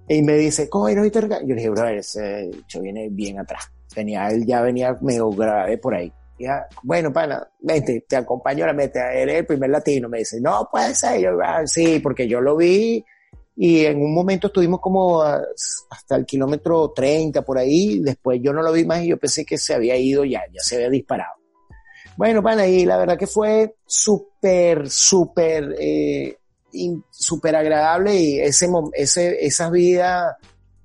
Y 0.08 0.22
me 0.22 0.34
dice, 0.34 0.68
¿cómo 0.68 0.88
¿no 0.88 1.02
viste 1.02 1.20
Ricardo? 1.20 1.46
Yo 1.46 1.54
le 1.54 1.60
dije, 1.60 1.70
bro, 1.70 1.88
ese 1.88 2.48
hecho 2.48 2.80
viene 2.80 3.08
bien 3.10 3.38
atrás. 3.38 3.70
Tenía, 3.94 4.28
él 4.28 4.46
ya 4.46 4.62
venía 4.62 4.96
medio 5.00 5.30
grave 5.30 5.78
por 5.78 5.94
ahí. 5.94 6.12
Ya, 6.38 6.66
bueno, 6.82 7.12
pana, 7.12 7.46
vente, 7.60 8.04
te 8.08 8.16
acompaño 8.16 8.64
la 8.64 8.72
meta. 8.72 9.12
Eres 9.12 9.36
el 9.36 9.46
primer 9.46 9.70
latino. 9.70 10.08
Me 10.08 10.18
dice, 10.18 10.40
no 10.40 10.68
puede 10.70 10.94
ser. 10.94 11.20
Yo, 11.20 11.30
ah, 11.42 11.66
sí, 11.66 11.98
porque 11.98 12.28
yo 12.28 12.40
lo 12.40 12.56
vi 12.56 13.04
y 13.60 13.84
en 13.86 14.00
un 14.00 14.14
momento 14.14 14.46
estuvimos 14.46 14.78
como 14.80 15.20
hasta 15.20 16.14
el 16.14 16.24
kilómetro 16.24 16.92
30 16.94 17.42
por 17.42 17.58
ahí, 17.58 17.98
después 17.98 18.38
yo 18.40 18.52
no 18.52 18.62
lo 18.62 18.70
vi 18.72 18.84
más 18.84 19.02
y 19.02 19.08
yo 19.08 19.16
pensé 19.16 19.44
que 19.44 19.58
se 19.58 19.74
había 19.74 19.96
ido 19.96 20.24
ya, 20.24 20.42
ya 20.52 20.60
se 20.60 20.76
había 20.76 20.90
disparado. 20.90 21.32
Bueno, 22.16 22.40
pana, 22.40 22.68
y 22.68 22.86
la 22.86 22.96
verdad 22.96 23.18
que 23.18 23.26
fue 23.26 23.74
súper, 23.84 24.88
súper, 24.88 25.74
eh, 25.76 26.36
súper 27.10 27.56
agradable 27.56 28.16
y 28.16 28.40
ese, 28.40 28.68
ese, 28.94 29.46
esa 29.46 29.70
vida 29.70 30.38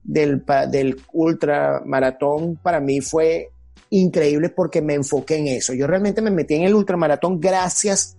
del, 0.03 0.43
del 0.69 1.01
ultramaratón 1.11 2.57
para 2.57 2.79
mí 2.79 3.01
fue 3.01 3.49
increíble 3.89 4.49
porque 4.49 4.81
me 4.81 4.95
enfoqué 4.95 5.37
en 5.37 5.47
eso. 5.47 5.73
Yo 5.73 5.87
realmente 5.87 6.21
me 6.21 6.31
metí 6.31 6.55
en 6.55 6.63
el 6.63 6.73
ultramaratón 6.73 7.39
gracias 7.39 8.17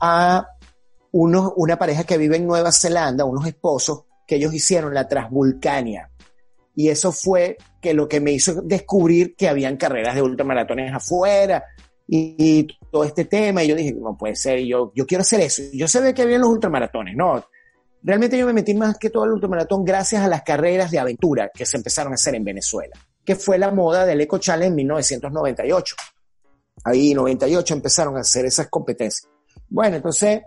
a 0.00 0.46
unos, 1.12 1.52
una 1.56 1.76
pareja 1.76 2.04
que 2.04 2.18
vive 2.18 2.36
en 2.36 2.46
Nueva 2.46 2.72
Zelanda, 2.72 3.24
unos 3.24 3.46
esposos, 3.46 4.04
que 4.26 4.36
ellos 4.36 4.54
hicieron 4.54 4.94
la 4.94 5.08
Transvulcania. 5.08 6.10
Y 6.74 6.88
eso 6.88 7.12
fue 7.12 7.58
que 7.80 7.92
lo 7.94 8.08
que 8.08 8.20
me 8.20 8.32
hizo 8.32 8.62
descubrir 8.62 9.34
que 9.36 9.48
habían 9.48 9.76
carreras 9.76 10.14
de 10.14 10.22
ultramaratones 10.22 10.92
afuera 10.94 11.64
y, 12.06 12.66
todo 12.90 13.04
este 13.04 13.24
tema. 13.24 13.62
Y 13.62 13.68
yo 13.68 13.76
dije, 13.76 13.92
no 13.92 14.16
puede 14.16 14.36
ser, 14.36 14.60
yo, 14.60 14.92
yo 14.94 15.06
quiero 15.06 15.22
hacer 15.22 15.40
eso. 15.40 15.62
Yo 15.72 15.88
sabía 15.88 16.12
que 16.12 16.22
habían 16.22 16.40
los 16.40 16.50
ultramaratones, 16.50 17.16
no. 17.16 17.44
Realmente 18.02 18.38
yo 18.38 18.46
me 18.46 18.52
metí 18.52 18.74
más 18.74 18.96
que 18.98 19.10
todo 19.10 19.24
el 19.24 19.32
ultramaratón 19.32 19.84
gracias 19.84 20.22
a 20.22 20.28
las 20.28 20.42
carreras 20.42 20.90
de 20.90 20.98
aventura 20.98 21.50
que 21.52 21.66
se 21.66 21.76
empezaron 21.76 22.12
a 22.12 22.14
hacer 22.14 22.34
en 22.34 22.44
Venezuela, 22.44 22.96
que 23.24 23.36
fue 23.36 23.58
la 23.58 23.70
moda 23.70 24.06
del 24.06 24.22
Eco 24.22 24.38
Challenge 24.38 24.68
en 24.68 24.74
1998. 24.74 25.96
Ahí, 26.84 27.12
98, 27.12 27.74
empezaron 27.74 28.16
a 28.16 28.20
hacer 28.20 28.46
esas 28.46 28.68
competencias. 28.68 29.28
Bueno, 29.68 29.96
entonces 29.96 30.42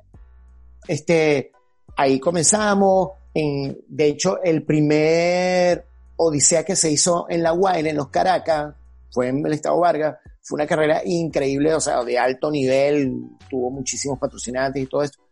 este, 0.88 1.52
ahí 1.96 2.20
comenzamos. 2.20 3.12
En, 3.34 3.78
de 3.88 4.06
hecho, 4.08 4.42
el 4.44 4.64
primer 4.64 5.86
Odisea 6.18 6.64
que 6.64 6.76
se 6.76 6.92
hizo 6.92 7.26
en 7.30 7.44
La 7.44 7.52
Guaira, 7.52 7.90
en 7.90 7.98
los 7.98 8.10
Caracas, 8.10 8.76
fue 9.12 9.30
en 9.30 9.46
el 9.46 9.54
Estado 9.54 9.80
Vargas, 9.80 10.18
fue 10.44 10.58
una 10.58 10.68
carrera 10.68 11.02
increíble, 11.06 11.74
o 11.74 11.80
sea, 11.80 12.04
de 12.04 12.20
alto 12.20 12.52
nivel, 12.52 13.14
tuvo 13.50 13.72
muchísimos 13.72 14.20
patrocinantes 14.20 14.84
y 14.84 14.88
todo 14.88 15.04
esto. 15.04 15.24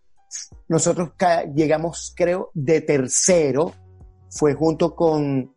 Nosotros 0.70 1.12
llegamos, 1.54 2.14
creo, 2.16 2.50
de 2.54 2.80
tercero, 2.82 3.74
fue 4.30 4.54
junto 4.54 4.96
con, 4.96 5.54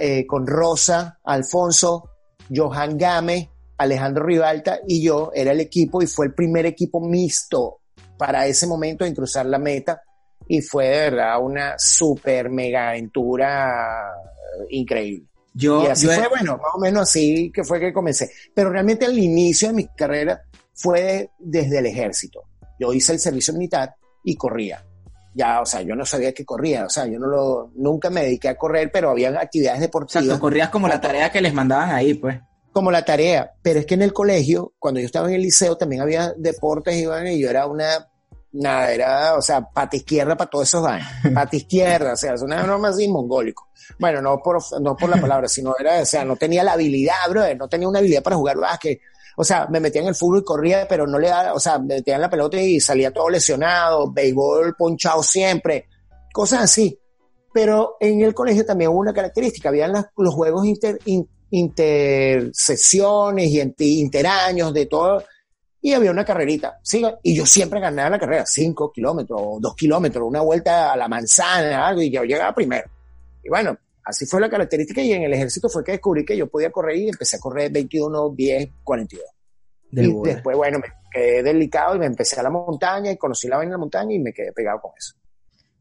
eh, 0.00 0.26
con 0.26 0.46
Rosa, 0.46 1.20
Alfonso, 1.22 2.10
Johan 2.52 2.98
Game, 2.98 3.48
Alejandro 3.78 4.26
Rivalta 4.26 4.80
y 4.88 5.04
yo, 5.04 5.30
era 5.32 5.52
el 5.52 5.60
equipo 5.60 6.02
y 6.02 6.08
fue 6.08 6.26
el 6.26 6.34
primer 6.34 6.66
equipo 6.66 7.00
mixto 7.00 7.82
para 8.18 8.46
ese 8.46 8.66
momento 8.66 9.04
en 9.04 9.14
cruzar 9.14 9.46
la 9.46 9.58
meta 9.58 10.02
y 10.48 10.62
fue 10.62 10.86
de 10.86 11.10
verdad 11.10 11.40
una 11.40 11.78
super 11.78 12.50
mega 12.50 12.88
aventura 12.90 14.10
eh, 14.58 14.66
increíble. 14.70 15.28
Yo, 15.56 15.84
y 15.84 15.86
así 15.86 16.06
fue, 16.06 16.28
bueno, 16.28 16.58
más 16.58 16.74
o 16.74 16.78
menos 16.78 17.02
así 17.04 17.50
que 17.50 17.64
fue 17.64 17.80
que 17.80 17.92
comencé. 17.92 18.30
Pero 18.54 18.70
realmente 18.70 19.06
el 19.06 19.18
inicio 19.18 19.68
de 19.68 19.74
mi 19.74 19.86
carrera 19.88 20.42
fue 20.74 21.30
desde 21.38 21.78
el 21.78 21.86
ejército. 21.86 22.44
Yo 22.78 22.92
hice 22.92 23.14
el 23.14 23.18
servicio 23.18 23.54
militar 23.54 23.94
y 24.22 24.36
corría. 24.36 24.84
Ya, 25.34 25.60
o 25.60 25.66
sea, 25.66 25.82
yo 25.82 25.94
no 25.94 26.04
sabía 26.04 26.32
que 26.32 26.44
corría, 26.44 26.86
o 26.86 26.88
sea, 26.88 27.06
yo 27.06 27.18
no 27.18 27.26
lo, 27.26 27.70
nunca 27.74 28.08
me 28.10 28.22
dediqué 28.22 28.48
a 28.48 28.56
correr, 28.56 28.90
pero 28.90 29.10
había 29.10 29.28
actividades 29.38 29.80
deportivas. 29.80 30.38
Corrías 30.38 30.70
como 30.70 30.88
la 30.88 31.00
tarea 31.00 31.30
que 31.30 31.40
les 31.40 31.52
mandaban 31.52 31.90
ahí, 31.90 32.14
pues 32.14 32.38
como 32.76 32.90
la 32.90 33.06
tarea, 33.06 33.54
pero 33.62 33.80
es 33.80 33.86
que 33.86 33.94
en 33.94 34.02
el 34.02 34.12
colegio, 34.12 34.74
cuando 34.78 35.00
yo 35.00 35.06
estaba 35.06 35.28
en 35.28 35.36
el 35.36 35.40
liceo, 35.40 35.78
también 35.78 36.02
había 36.02 36.34
deportes, 36.36 36.94
Iván, 36.94 37.26
y 37.26 37.40
yo 37.40 37.48
era 37.48 37.66
una, 37.66 38.06
nada, 38.56 38.92
era, 38.92 39.36
o 39.36 39.42
sea, 39.42 39.60
pata 39.60 39.96
izquierda 39.96 40.36
para 40.36 40.50
todos 40.50 40.68
esos 40.68 40.82
daños, 40.82 41.08
pata 41.34 41.56
izquierda, 41.56 42.12
o 42.12 42.16
sea, 42.16 42.34
es 42.34 42.42
una 42.42 42.62
norma 42.62 42.88
así 42.88 43.08
mongólico. 43.08 43.68
Bueno, 43.98 44.20
no 44.20 44.40
por, 44.42 44.58
no 44.80 44.96
por 44.96 45.08
la 45.08 45.20
palabra, 45.20 45.48
sino 45.48 45.74
era, 45.78 46.00
o 46.00 46.04
sea, 46.04 46.24
no 46.24 46.36
tenía 46.36 46.64
la 46.64 46.72
habilidad, 46.72 47.14
bro, 47.28 47.42
no 47.54 47.68
tenía 47.68 47.88
una 47.88 48.00
habilidad 48.00 48.22
para 48.22 48.36
jugar 48.36 48.56
básquet. 48.56 49.00
O 49.36 49.44
sea, 49.44 49.66
me 49.68 49.80
metía 49.80 50.00
en 50.00 50.08
el 50.08 50.14
fútbol 50.14 50.40
y 50.40 50.44
corría, 50.44 50.88
pero 50.88 51.06
no 51.06 51.18
le 51.18 51.28
daba, 51.28 51.52
o 51.52 51.60
sea, 51.60 51.78
me 51.78 51.96
metía 51.96 52.14
en 52.16 52.22
la 52.22 52.30
pelota 52.30 52.60
y 52.60 52.80
salía 52.80 53.12
todo 53.12 53.28
lesionado, 53.28 54.10
béisbol 54.10 54.74
ponchado 54.76 55.22
siempre, 55.22 55.88
cosas 56.32 56.62
así. 56.62 56.98
Pero 57.52 57.96
en 58.00 58.22
el 58.22 58.34
colegio 58.34 58.64
también 58.64 58.90
hubo 58.90 59.00
una 59.00 59.12
característica, 59.12 59.68
habían 59.68 59.92
los 60.16 60.34
juegos 60.34 60.66
inter, 60.66 60.98
intersesiones 61.50 63.50
y 63.50 64.00
interaños 64.00 64.74
de 64.74 64.86
todo. 64.86 65.22
Y 65.86 65.92
había 65.92 66.10
una 66.10 66.24
carrerita, 66.24 66.80
siga, 66.82 67.16
y 67.22 67.36
yo 67.36 67.46
siempre 67.46 67.78
ganaba 67.78 68.10
la 68.10 68.18
carrera, 68.18 68.44
5 68.44 68.90
kilómetros 68.90 69.40
o 69.40 69.60
2 69.60 69.76
kilómetros, 69.76 70.26
una 70.26 70.40
vuelta 70.40 70.92
a 70.92 70.96
la 70.96 71.06
manzana, 71.06 71.86
algo, 71.86 72.02
y 72.02 72.10
yo 72.10 72.24
llegaba 72.24 72.52
primero. 72.52 72.90
Y 73.44 73.48
bueno, 73.48 73.78
así 74.02 74.26
fue 74.26 74.40
la 74.40 74.50
característica 74.50 75.00
y 75.00 75.12
en 75.12 75.22
el 75.22 75.32
ejército 75.34 75.68
fue 75.68 75.84
que 75.84 75.92
descubrí 75.92 76.24
que 76.24 76.36
yo 76.36 76.48
podía 76.48 76.72
correr 76.72 76.96
y 76.96 77.08
empecé 77.10 77.36
a 77.36 77.38
correr 77.38 77.70
21, 77.70 78.30
10, 78.30 78.68
42. 78.82 79.24
y 79.92 80.12
después, 80.24 80.56
bueno, 80.56 80.80
me 80.80 80.88
quedé 81.08 81.44
delicado 81.44 81.94
y 81.94 82.00
me 82.00 82.06
empecé 82.06 82.40
a 82.40 82.42
la 82.42 82.50
montaña 82.50 83.12
y 83.12 83.16
conocí 83.16 83.46
la 83.46 83.58
vaina 83.58 83.68
en 83.68 83.72
la 83.74 83.78
montaña 83.78 84.12
y 84.12 84.18
me 84.18 84.32
quedé 84.32 84.52
pegado 84.52 84.80
con 84.80 84.90
eso. 84.98 85.14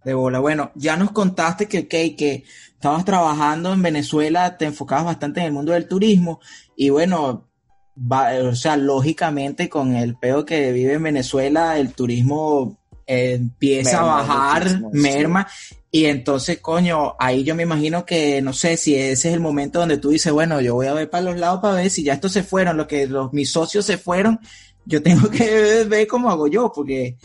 De 0.03 0.13
bola. 0.13 0.38
Bueno, 0.38 0.69
ya 0.75 0.97
nos 0.97 1.13
contaste 1.13 1.67
que, 1.67 1.79
okay, 1.79 2.15
que 2.15 2.43
estabas 2.74 3.05
trabajando 3.05 3.74
en 3.74 3.81
Venezuela, 3.81 4.55
te 4.55 4.65
enfocabas 4.65 5.05
bastante 5.05 5.39
en 5.39 5.47
el 5.47 5.51
mundo 5.51 5.71
del 5.71 5.88
turismo 5.88 6.41
y 6.75 6.91
bueno, 6.91 7.50
o 7.95 8.55
sea, 8.55 8.77
lógicamente 8.77 9.69
con 9.69 9.95
el 9.95 10.15
peo 10.15 10.45
que 10.45 10.71
vive 10.71 10.93
en 10.93 11.03
Venezuela, 11.03 11.77
el 11.77 11.93
turismo 11.93 12.77
eh, 13.07 13.33
empieza 13.33 13.99
a 13.99 14.03
bajar, 14.03 14.81
merma. 14.91 15.47
Y 15.91 16.05
entonces, 16.05 16.59
coño, 16.59 17.15
ahí 17.19 17.43
yo 17.43 17.55
me 17.55 17.63
imagino 17.63 18.05
que, 18.05 18.41
no 18.41 18.51
sé, 18.51 18.75
si 18.75 18.95
ese 18.95 19.29
es 19.29 19.33
el 19.33 19.39
momento 19.39 19.79
donde 19.79 19.97
tú 19.97 20.09
dices, 20.09 20.33
bueno, 20.33 20.59
yo 20.59 20.75
voy 20.75 20.87
a 20.87 20.93
ver 20.93 21.09
para 21.09 21.23
los 21.23 21.37
lados 21.37 21.61
para 21.61 21.75
ver 21.75 21.89
si 21.89 22.03
ya 22.03 22.13
estos 22.13 22.33
se 22.33 22.43
fueron, 22.43 22.75
lo 22.75 22.87
que 22.87 23.07
los, 23.07 23.31
mis 23.31 23.49
socios 23.49 23.85
se 23.85 23.97
fueron, 23.97 24.39
yo 24.85 25.01
tengo 25.01 25.29
que 25.29 25.85
ver 25.89 26.05
cómo 26.07 26.29
hago 26.29 26.47
yo, 26.47 26.71
porque 26.73 27.15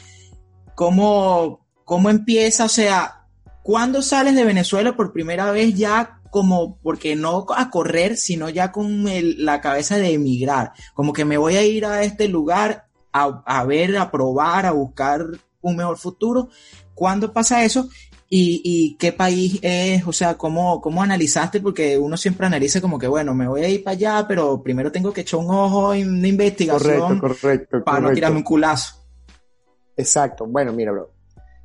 cómo 0.76 1.60
¿Cómo 1.90 2.08
empieza? 2.08 2.66
O 2.66 2.68
sea, 2.68 3.24
¿cuándo 3.64 4.00
sales 4.00 4.36
de 4.36 4.44
Venezuela 4.44 4.94
por 4.94 5.12
primera 5.12 5.50
vez 5.50 5.74
ya 5.74 6.19
como, 6.30 6.78
porque 6.78 7.16
no 7.16 7.46
a 7.56 7.70
correr, 7.70 8.16
sino 8.16 8.48
ya 8.48 8.72
con 8.72 9.04
la 9.38 9.60
cabeza 9.60 9.96
de 9.96 10.12
emigrar? 10.12 10.72
Como 10.94 11.12
que 11.12 11.24
me 11.24 11.36
voy 11.36 11.56
a 11.56 11.64
ir 11.64 11.84
a 11.84 12.02
este 12.02 12.28
lugar 12.28 12.86
a, 13.12 13.64
ver, 13.64 13.96
a 13.96 14.10
probar, 14.10 14.66
a 14.66 14.72
buscar 14.72 15.26
un 15.60 15.76
mejor 15.76 15.98
futuro. 15.98 16.48
¿Cuándo 16.94 17.32
pasa 17.32 17.64
eso? 17.64 17.88
¿Y, 18.32 18.96
qué 18.98 19.12
país 19.12 19.58
es? 19.62 20.06
O 20.06 20.12
sea, 20.12 20.38
¿cómo, 20.38 20.80
¿cómo 20.80 21.02
analizaste? 21.02 21.60
Porque 21.60 21.98
uno 21.98 22.16
siempre 22.16 22.46
analiza 22.46 22.80
como 22.80 22.98
que, 22.98 23.08
bueno, 23.08 23.34
me 23.34 23.48
voy 23.48 23.62
a 23.62 23.68
ir 23.68 23.82
para 23.82 23.94
allá, 23.94 24.24
pero 24.28 24.62
primero 24.62 24.92
tengo 24.92 25.12
que 25.12 25.22
echar 25.22 25.40
un 25.40 25.50
ojo 25.50 25.92
en 25.94 26.08
una 26.08 26.28
investigación 26.28 27.18
correcto, 27.18 27.82
para 27.84 28.00
no 28.00 28.12
tirarme 28.12 28.38
un 28.38 28.44
culazo. 28.44 29.04
Exacto. 29.96 30.46
Bueno, 30.46 30.72
mira, 30.72 30.92
bro. 30.92 31.10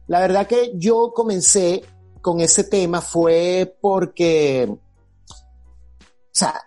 La 0.08 0.20
verdad 0.20 0.48
que 0.48 0.72
yo 0.76 1.12
comencé 1.14 1.84
con 2.26 2.42
ese 2.42 2.64
tema 2.64 3.02
fue 3.02 3.78
porque, 3.80 4.68
o 4.68 4.80
sea, 6.32 6.60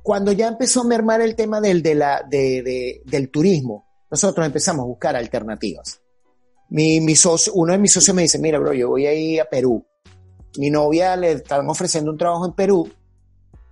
cuando 0.00 0.30
ya 0.30 0.46
empezó 0.46 0.82
a 0.82 0.84
mermar 0.84 1.20
el 1.22 1.34
tema 1.34 1.60
del, 1.60 1.82
del 1.82 3.30
turismo, 3.32 3.84
nosotros 4.08 4.46
empezamos 4.46 4.84
a 4.84 4.86
buscar 4.86 5.16
alternativas. 5.16 6.00
Mi, 6.68 7.16
socio, 7.16 7.52
uno 7.56 7.72
de 7.72 7.80
mis 7.80 7.92
socios 7.92 8.14
me 8.14 8.22
dice, 8.22 8.38
mira, 8.38 8.60
bro, 8.60 8.74
yo 8.74 8.90
voy 8.90 9.06
a 9.06 9.12
ir 9.12 9.40
a 9.40 9.46
Perú. 9.46 9.84
Mi 10.56 10.70
novia 10.70 11.16
le 11.16 11.32
estaban 11.32 11.68
ofreciendo 11.68 12.12
un 12.12 12.16
trabajo 12.16 12.46
en 12.46 12.52
Perú 12.52 12.88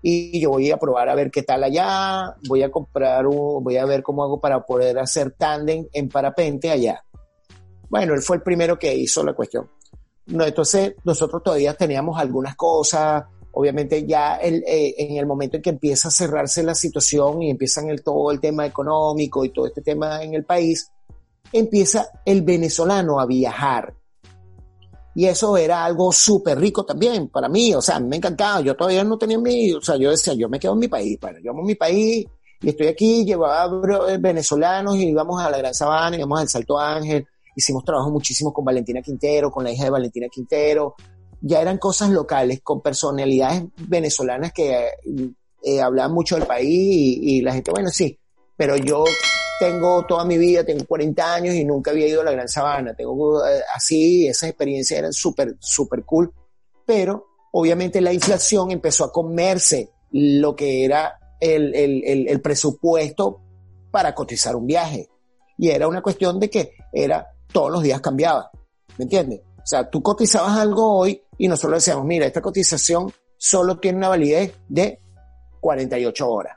y 0.03 0.41
yo 0.41 0.51
voy 0.51 0.69
a 0.73 0.79
probar 0.79 1.11
a 1.11 1.15
ver 1.15 1.31
qué 1.31 1.45
tal 1.45 1.63
allá, 1.63 2.35
voy 2.49 2.65
a 2.65 2.73
comprar 2.73 3.25
un, 3.29 3.63
voy 3.63 3.77
a 3.77 3.85
ver 3.87 4.03
cómo 4.03 4.25
hago 4.25 4.41
para 4.41 4.67
poder 4.67 4.99
hacer 4.99 5.31
tándem 5.31 5.87
en 5.93 6.09
parapente 6.09 6.73
allá. 6.73 7.05
Bueno, 7.89 8.15
él 8.15 8.21
fue 8.21 8.39
el 8.39 8.43
primero 8.43 8.77
que 8.81 8.93
hizo 8.97 9.23
la 9.23 9.35
cuestión. 9.35 9.71
No, 10.27 10.45
entonces, 10.45 10.95
nosotros 11.05 11.43
todavía 11.43 11.75
teníamos 11.75 12.19
algunas 12.19 12.55
cosas. 12.57 13.25
Obviamente, 13.53 14.07
ya 14.07 14.39
eh, 14.41 14.95
en 14.97 15.17
el 15.17 15.27
momento 15.27 15.57
en 15.57 15.63
que 15.63 15.71
empieza 15.71 16.09
a 16.09 16.11
cerrarse 16.13 16.63
la 16.63 16.75
situación 16.75 17.43
y 17.43 17.51
empiezan 17.51 17.91
el, 17.91 18.03
todo 18.03 18.31
el 18.31 18.41
tema 18.41 18.65
económico 18.65 19.45
y 19.45 19.51
todo 19.51 19.67
este 19.67 19.83
tema 19.83 20.23
en 20.23 20.35
el 20.35 20.45
país, 20.45 20.91
empieza 21.53 22.07
el 22.25 22.43
venezolano 22.43 23.21
a 23.21 23.27
viajar. 23.27 23.95
Y 25.15 25.27
eso 25.27 25.57
era 25.59 25.85
algo 25.85 26.11
súper 26.11 26.59
rico 26.59 26.87
también 26.87 27.29
para 27.29 27.47
mí, 27.47 27.75
o 27.75 27.83
sea, 27.83 28.01
me 28.01 28.17
encantaba, 28.17 28.63
yo 28.63 28.75
todavía 28.75 29.05
no 29.05 29.19
tenía 29.19 29.39
mi, 29.39 29.71
o 29.75 29.83
sea, 29.83 29.97
yo 29.97 30.11
decía, 30.11 30.33
yo 30.33 30.49
me 30.49 30.59
quedo 30.59 30.73
en 30.73 30.79
mi 30.79 30.89
país, 30.89 31.19
bueno, 31.21 31.39
yo 31.45 31.51
amo 31.51 31.63
mi 31.63 31.75
país 31.75 32.27
y 32.63 32.69
estoy 32.71 32.87
aquí, 32.87 33.23
llevaba 33.27 33.67
bro- 33.67 34.07
venezolanos 34.19 34.97
y 34.97 35.09
íbamos 35.11 35.39
a 35.43 35.51
la 35.51 35.59
Gran 35.59 35.75
Sabana, 35.75 36.17
íbamos 36.17 36.41
al 36.41 36.49
Salto 36.49 36.79
Ángel, 36.79 37.27
hicimos 37.55 37.85
trabajo 37.85 38.11
muchísimo 38.11 38.53
con 38.53 38.65
Valentina 38.65 39.03
Quintero, 39.03 39.51
con 39.51 39.65
la 39.65 39.73
hija 39.73 39.85
de 39.85 39.91
Valentina 39.91 40.29
Quintero, 40.31 40.95
ya 41.41 41.61
eran 41.61 41.79
cosas 41.79 42.11
locales, 42.11 42.61
con 42.63 42.81
personalidades 42.81 43.65
venezolanas 43.89 44.53
que 44.53 44.89
eh, 45.63 45.81
hablaban 45.81 46.13
mucho 46.13 46.37
del 46.37 46.47
país 46.47 46.69
y, 46.69 47.39
y 47.39 47.41
la 47.41 47.53
gente, 47.53 47.71
bueno, 47.73 47.91
sí, 47.91 48.19
pero 48.57 48.77
yo 48.77 49.05
tengo 49.59 50.05
toda 50.07 50.25
mi 50.25 50.39
vida, 50.39 50.65
tengo 50.65 50.85
40 50.85 51.35
años 51.35 51.55
y 51.55 51.65
nunca 51.65 51.93
había 51.93 52.09
ido 52.09 52.21
a 52.21 52.25
la 52.25 52.33
Gran 52.33 52.49
Sabana. 52.49 52.95
Tengo 52.95 53.47
eh, 53.47 53.61
así, 53.75 54.27
esas 54.27 54.49
experiencias 54.51 54.99
eran 54.99 55.13
súper, 55.13 55.57
súper 55.61 56.05
cool. 56.05 56.33
Pero 56.85 57.27
obviamente 57.53 58.01
la 58.01 58.13
inflación 58.13 58.73
empezó 58.73 59.05
a 59.05 59.13
comerse 59.13 59.91
lo 60.11 60.57
que 60.57 60.85
era 60.85 61.17
el, 61.41 61.75
el, 61.77 62.03
el, 62.05 62.29
el 62.29 62.41
presupuesto 62.41 63.41
para 63.93 64.15
cotizar 64.17 64.57
un 64.57 64.67
viaje. 64.67 65.09
Y 65.59 65.69
era 65.69 65.87
una 65.87 66.03
cuestión 66.03 66.41
de 66.41 66.51
que 66.51 66.73
era 66.93 67.29
todos 67.53 67.71
los 67.71 67.83
días 67.83 68.01
cambiaba. 68.01 68.51
¿Me 68.99 69.05
entiendes? 69.05 69.41
O 69.59 69.67
sea, 69.67 69.89
tú 69.89 70.03
cotizabas 70.03 70.59
algo 70.59 70.97
hoy 70.99 71.23
y 71.39 71.49
nosotros 71.49 71.79
decíamos, 71.85 72.05
mira, 72.05 72.27
esta 72.27 72.41
cotización 72.41 73.13
solo 73.37 73.79
tiene 73.79 73.99
una 73.99 74.09
validez 74.09 74.55
de 74.69 75.01
48 75.61 76.29
horas. 76.31 76.57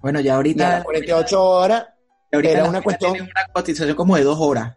Bueno, 0.00 0.20
ya 0.20 0.36
ahorita, 0.36 0.68
las 0.70 0.84
48 0.84 1.42
horas 1.44 1.86
ahorita 2.32 2.52
era 2.52 2.68
una 2.68 2.82
cuestión- 2.82 3.12
tiene 3.14 3.28
una 3.30 3.52
cotización 3.52 3.96
como 3.96 4.16
de 4.16 4.24
dos 4.24 4.38
horas. 4.40 4.76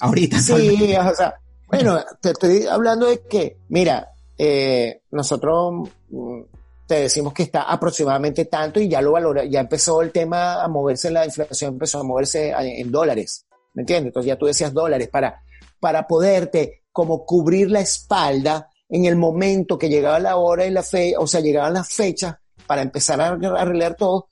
Ahorita. 0.00 0.38
Sí, 0.38 0.94
o 0.96 1.14
sea, 1.14 1.34
bueno, 1.68 1.98
te 2.20 2.30
estoy 2.30 2.66
hablando 2.66 3.06
de 3.06 3.20
que, 3.26 3.58
mira, 3.68 4.10
eh, 4.38 5.02
nosotros 5.10 5.88
mm, 6.08 6.40
te 6.86 6.94
decimos 7.02 7.32
que 7.32 7.44
está 7.44 7.62
aproximadamente 7.62 8.46
tanto 8.46 8.80
y 8.80 8.88
ya 8.88 9.00
lo 9.00 9.12
valora, 9.12 9.44
ya 9.44 9.60
empezó 9.60 10.02
el 10.02 10.10
tema 10.10 10.62
a 10.64 10.68
moverse, 10.68 11.10
la 11.10 11.24
inflación 11.24 11.74
empezó 11.74 12.00
a 12.00 12.02
moverse 12.02 12.52
en 12.58 12.90
dólares, 12.90 13.46
¿me 13.74 13.82
entiendes? 13.82 14.08
Entonces 14.10 14.28
ya 14.28 14.38
tú 14.38 14.46
decías 14.46 14.72
dólares 14.72 15.08
para, 15.08 15.42
para 15.78 16.06
poderte 16.06 16.84
como 16.90 17.24
cubrir 17.26 17.70
la 17.70 17.80
espalda 17.80 18.70
en 18.88 19.04
el 19.04 19.16
momento 19.16 19.78
que 19.78 19.88
llegaba 19.88 20.18
la 20.18 20.36
hora 20.36 20.64
y 20.64 20.70
la 20.70 20.82
fe, 20.82 21.14
o 21.18 21.26
sea, 21.26 21.40
llegaban 21.40 21.74
las 21.74 21.88
fechas 21.88 22.36
para 22.66 22.82
empezar 22.82 23.20
a 23.20 23.28
arreglar 23.28 23.96
todo, 23.96 24.28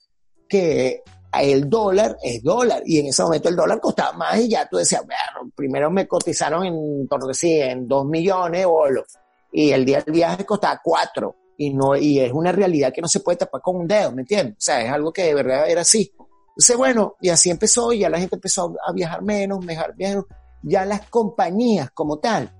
que 0.48 1.02
el 1.40 1.68
dólar 1.68 2.16
es 2.22 2.42
dólar 2.42 2.82
y 2.84 2.98
en 2.98 3.06
ese 3.06 3.22
momento 3.22 3.48
el 3.48 3.56
dólar 3.56 3.80
costaba 3.80 4.12
más 4.12 4.38
y 4.38 4.48
ya 4.48 4.68
tú 4.68 4.76
decías, 4.76 5.02
bueno, 5.04 5.50
primero 5.54 5.90
me 5.90 6.06
cotizaron 6.06 6.64
en, 6.64 7.08
por 7.08 7.26
decir, 7.26 7.62
en 7.62 7.88
dos 7.88 8.06
millones 8.06 8.66
bolos 8.66 9.06
y 9.50 9.70
el 9.70 9.84
día 9.84 10.00
del 10.00 10.14
viaje 10.14 10.44
costaba 10.44 10.80
cuatro 10.82 11.36
y 11.56 11.72
no, 11.72 11.96
y 11.96 12.20
es 12.20 12.32
una 12.32 12.52
realidad 12.52 12.92
que 12.92 13.00
no 13.00 13.08
se 13.08 13.20
puede 13.20 13.38
tapar 13.38 13.60
con 13.60 13.76
un 13.76 13.86
dedo, 13.86 14.12
¿me 14.12 14.22
entiendes? 14.22 14.54
O 14.54 14.60
sea, 14.60 14.82
es 14.82 14.90
algo 14.90 15.12
que 15.12 15.24
de 15.24 15.34
verdad 15.34 15.68
era 15.68 15.82
así. 15.82 16.12
Entonces, 16.52 16.76
bueno, 16.76 17.16
y 17.20 17.30
así 17.30 17.50
empezó 17.50 17.92
y 17.92 18.00
ya 18.00 18.10
la 18.10 18.18
gente 18.18 18.36
empezó 18.36 18.74
a 18.86 18.92
viajar 18.92 19.22
menos, 19.22 19.64
viajar 19.64 19.94
menos, 19.96 20.24
ya 20.62 20.84
las 20.84 21.08
compañías 21.08 21.90
como 21.92 22.18
tal 22.18 22.54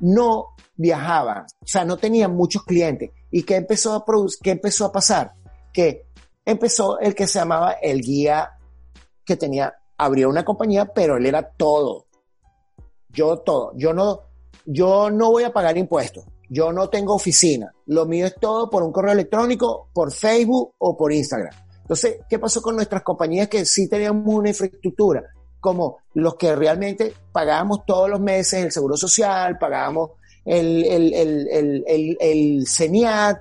no 0.00 0.54
viajaban, 0.76 1.44
o 1.44 1.66
sea, 1.66 1.84
no 1.84 1.96
tenían 1.96 2.34
muchos 2.34 2.64
clientes. 2.64 3.10
¿Y 3.30 3.42
qué 3.42 3.56
empezó 3.56 3.94
a 3.94 4.04
qué 4.42 4.50
empezó 4.50 4.86
a 4.86 4.92
pasar? 4.92 5.34
Que 5.72 6.06
empezó 6.44 6.98
el 6.98 7.14
que 7.14 7.26
se 7.26 7.38
llamaba 7.38 7.72
el 7.72 8.00
guía 8.00 8.50
que 9.24 9.36
tenía, 9.36 9.74
abrió 9.98 10.28
una 10.28 10.44
compañía, 10.44 10.86
pero 10.86 11.16
él 11.16 11.26
era 11.26 11.50
todo. 11.50 12.06
Yo 13.10 13.38
todo. 13.38 13.72
Yo 13.76 13.92
no, 13.92 14.20
yo 14.64 15.10
no 15.10 15.30
voy 15.30 15.44
a 15.44 15.52
pagar 15.52 15.76
impuestos. 15.76 16.24
Yo 16.48 16.72
no 16.72 16.88
tengo 16.88 17.14
oficina. 17.14 17.72
Lo 17.86 18.06
mío 18.06 18.26
es 18.26 18.34
todo 18.34 18.68
por 18.70 18.82
un 18.82 18.90
correo 18.90 19.12
electrónico, 19.12 19.88
por 19.92 20.10
Facebook 20.12 20.74
o 20.78 20.96
por 20.96 21.12
Instagram. 21.12 21.54
Entonces, 21.90 22.20
¿qué 22.28 22.38
pasó 22.38 22.62
con 22.62 22.76
nuestras 22.76 23.02
compañías 23.02 23.48
que 23.48 23.64
sí 23.64 23.88
teníamos 23.88 24.32
una 24.32 24.50
infraestructura? 24.50 25.24
Como 25.58 25.98
los 26.14 26.36
que 26.36 26.54
realmente 26.54 27.12
pagábamos 27.32 27.84
todos 27.84 28.08
los 28.08 28.20
meses 28.20 28.62
el 28.62 28.70
seguro 28.70 28.96
social, 28.96 29.58
pagábamos 29.58 30.10
el, 30.44 30.84
el, 30.84 31.12
el, 31.12 31.48
el, 31.88 32.16
el, 32.20 32.64
CENIAT, 32.68 33.40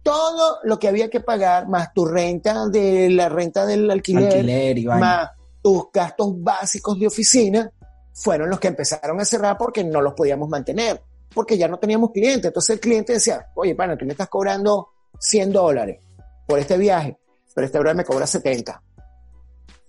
todo 0.00 0.58
lo 0.62 0.78
que 0.78 0.86
había 0.86 1.10
que 1.10 1.18
pagar, 1.18 1.66
más 1.66 1.92
tu 1.92 2.06
renta 2.06 2.68
de 2.68 3.10
la 3.10 3.28
renta 3.28 3.66
del 3.66 3.90
alquiler, 3.90 4.78
más 4.86 5.30
tus 5.60 5.86
gastos 5.92 6.40
básicos 6.40 7.00
de 7.00 7.08
oficina, 7.08 7.68
fueron 8.14 8.48
los 8.48 8.60
que 8.60 8.68
empezaron 8.68 9.20
a 9.20 9.24
cerrar 9.24 9.58
porque 9.58 9.82
no 9.82 10.00
los 10.00 10.14
podíamos 10.14 10.48
mantener, 10.48 11.02
porque 11.34 11.58
ya 11.58 11.66
no 11.66 11.80
teníamos 11.80 12.12
clientes. 12.12 12.44
Entonces 12.44 12.76
el 12.76 12.80
cliente 12.80 13.14
decía, 13.14 13.48
oye, 13.56 13.74
pana, 13.74 13.98
tú 13.98 14.04
me 14.04 14.12
estás 14.12 14.28
cobrando 14.28 14.90
100 15.18 15.52
dólares 15.52 15.98
por 16.46 16.60
este 16.60 16.78
viaje, 16.78 17.18
pero 17.58 17.66
este 17.66 17.78
brother 17.80 17.96
me 17.96 18.04
cobra 18.04 18.24
70. 18.24 18.82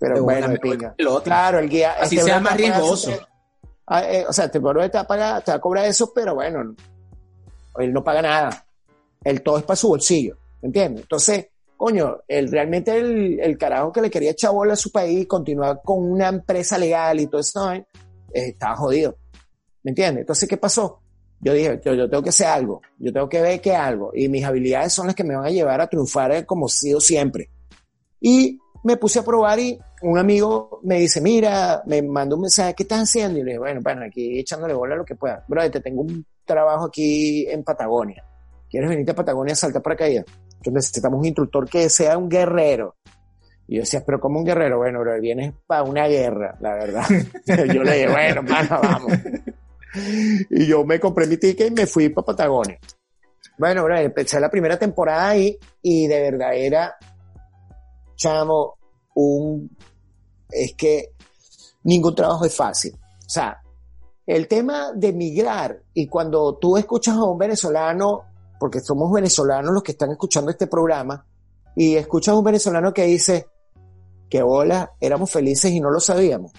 Pero 0.00 0.14
Pero 0.14 0.24
bueno, 0.24 0.48
de 0.48 0.58
pinga. 0.58 0.92
el. 0.98 1.06
Claro, 1.22 1.60
el 1.60 1.68
guía. 1.68 1.92
Así 2.00 2.16
este 2.16 2.28
sea 2.28 2.40
más 2.40 2.56
riesgoso. 2.56 3.12
70. 3.12 3.28
Ah, 3.86 4.12
eh, 4.12 4.24
o 4.28 4.32
sea, 4.32 4.46
este 4.46 4.58
te 4.58 4.64
va 4.64 5.00
a 5.00 5.06
pagar, 5.06 5.44
te 5.44 5.52
va 5.52 5.56
a 5.58 5.60
cobrar 5.60 5.84
eso, 5.84 6.12
pero 6.12 6.34
bueno, 6.34 6.74
él 7.78 7.92
no 7.92 8.02
paga 8.02 8.22
nada. 8.22 8.66
Él 9.22 9.40
todo 9.42 9.58
es 9.58 9.62
para 9.62 9.76
su 9.76 9.86
bolsillo, 9.86 10.36
¿me 10.62 10.66
entiendes? 10.66 11.02
Entonces, 11.02 11.46
coño, 11.76 12.18
él 12.26 12.50
realmente 12.50 12.98
el, 12.98 13.38
el 13.38 13.56
carajo 13.56 13.92
que 13.92 14.00
le 14.00 14.10
quería 14.10 14.32
echar 14.32 14.50
bola 14.50 14.72
a 14.72 14.76
su 14.76 14.90
país, 14.90 15.28
continuar 15.28 15.80
con 15.84 16.10
una 16.10 16.26
empresa 16.26 16.76
legal 16.76 17.20
y 17.20 17.28
todo 17.28 17.40
eso, 17.40 17.72
¿eh? 17.72 17.86
Estaba 18.32 18.74
jodido. 18.74 19.16
¿Me 19.84 19.92
entiendes? 19.92 20.22
Entonces, 20.22 20.48
¿qué 20.48 20.56
pasó? 20.56 21.02
Yo 21.38 21.52
dije, 21.52 21.80
yo, 21.84 21.94
yo 21.94 22.10
tengo 22.10 22.24
que 22.24 22.30
hacer 22.30 22.48
algo, 22.48 22.82
yo 22.98 23.12
tengo 23.12 23.28
que 23.28 23.40
ver 23.40 23.60
qué 23.60 23.76
algo, 23.76 24.10
y 24.12 24.28
mis 24.28 24.44
habilidades 24.44 24.92
son 24.92 25.06
las 25.06 25.14
que 25.14 25.22
me 25.22 25.36
van 25.36 25.46
a 25.46 25.50
llevar 25.50 25.80
a 25.80 25.86
triunfar 25.86 26.44
como 26.46 26.68
sido 26.68 26.98
siempre. 27.00 27.48
Y 28.20 28.58
me 28.84 28.96
puse 28.96 29.18
a 29.18 29.24
probar 29.24 29.58
y 29.58 29.78
un 30.02 30.18
amigo 30.18 30.80
me 30.82 30.98
dice, 31.00 31.20
mira, 31.20 31.82
me 31.86 32.02
mandó 32.02 32.36
un 32.36 32.42
mensaje, 32.42 32.74
¿qué 32.74 32.84
estás 32.84 33.02
haciendo? 33.02 33.38
Y 33.38 33.42
le 33.42 33.50
dije, 33.52 33.58
bueno, 33.58 33.80
bueno, 33.82 34.04
aquí 34.06 34.38
echándole 34.38 34.74
bola 34.74 34.96
lo 34.96 35.04
que 35.04 35.14
pueda. 35.14 35.44
Bro, 35.48 35.70
te 35.70 35.80
tengo 35.80 36.02
un 36.02 36.24
trabajo 36.44 36.86
aquí 36.86 37.46
en 37.48 37.62
Patagonia. 37.62 38.24
¿Quieres 38.68 38.88
venirte 38.88 39.12
a 39.12 39.16
Patagonia 39.16 39.52
a 39.52 39.56
saltar 39.56 39.82
paracaídas? 39.82 40.24
Entonces 40.60 40.72
necesitamos 40.72 41.20
un 41.20 41.26
instructor 41.26 41.68
que 41.68 41.88
sea 41.88 42.16
un 42.16 42.28
guerrero. 42.28 42.96
Y 43.66 43.76
yo 43.76 43.82
decía, 43.82 44.02
pero 44.04 44.20
como 44.20 44.38
un 44.38 44.44
guerrero, 44.44 44.78
bueno, 44.78 45.00
bro, 45.00 45.20
vienes 45.20 45.54
para 45.66 45.82
una 45.82 46.06
guerra, 46.06 46.56
la 46.60 46.74
verdad. 46.74 47.04
yo 47.72 47.82
le 47.82 47.92
dije, 47.92 48.08
bueno, 48.08 48.42
mano, 48.42 48.80
vamos. 48.82 49.12
y 50.50 50.66
yo 50.66 50.84
me 50.84 50.98
compré 50.98 51.26
mi 51.26 51.36
ticket 51.36 51.68
y 51.68 51.74
me 51.74 51.86
fui 51.86 52.08
para 52.08 52.26
Patagonia. 52.26 52.78
Bueno, 53.58 53.84
bro, 53.84 53.96
empecé 53.98 54.40
la 54.40 54.50
primera 54.50 54.78
temporada 54.78 55.28
ahí 55.28 55.58
y 55.82 56.06
de 56.06 56.20
verdad 56.20 56.54
era, 56.54 56.96
chamo, 58.20 58.76
un, 59.14 59.74
es 60.50 60.74
que 60.74 61.14
ningún 61.84 62.14
trabajo 62.14 62.44
es 62.44 62.54
fácil. 62.54 62.94
O 62.94 63.28
sea, 63.30 63.60
el 64.26 64.46
tema 64.46 64.92
de 64.94 65.12
migrar 65.12 65.82
y 65.94 66.06
cuando 66.06 66.56
tú 66.56 66.76
escuchas 66.76 67.16
a 67.16 67.24
un 67.24 67.38
venezolano, 67.38 68.22
porque 68.58 68.80
somos 68.80 69.10
venezolanos 69.10 69.72
los 69.72 69.82
que 69.82 69.92
están 69.92 70.10
escuchando 70.10 70.50
este 70.50 70.66
programa, 70.66 71.26
y 71.74 71.96
escuchas 71.96 72.34
a 72.34 72.38
un 72.38 72.44
venezolano 72.44 72.92
que 72.92 73.04
dice 73.04 73.46
que 74.28 74.42
hola, 74.42 74.92
éramos 75.00 75.30
felices 75.30 75.70
y 75.72 75.80
no 75.80 75.90
lo 75.90 75.98
sabíamos, 75.98 76.52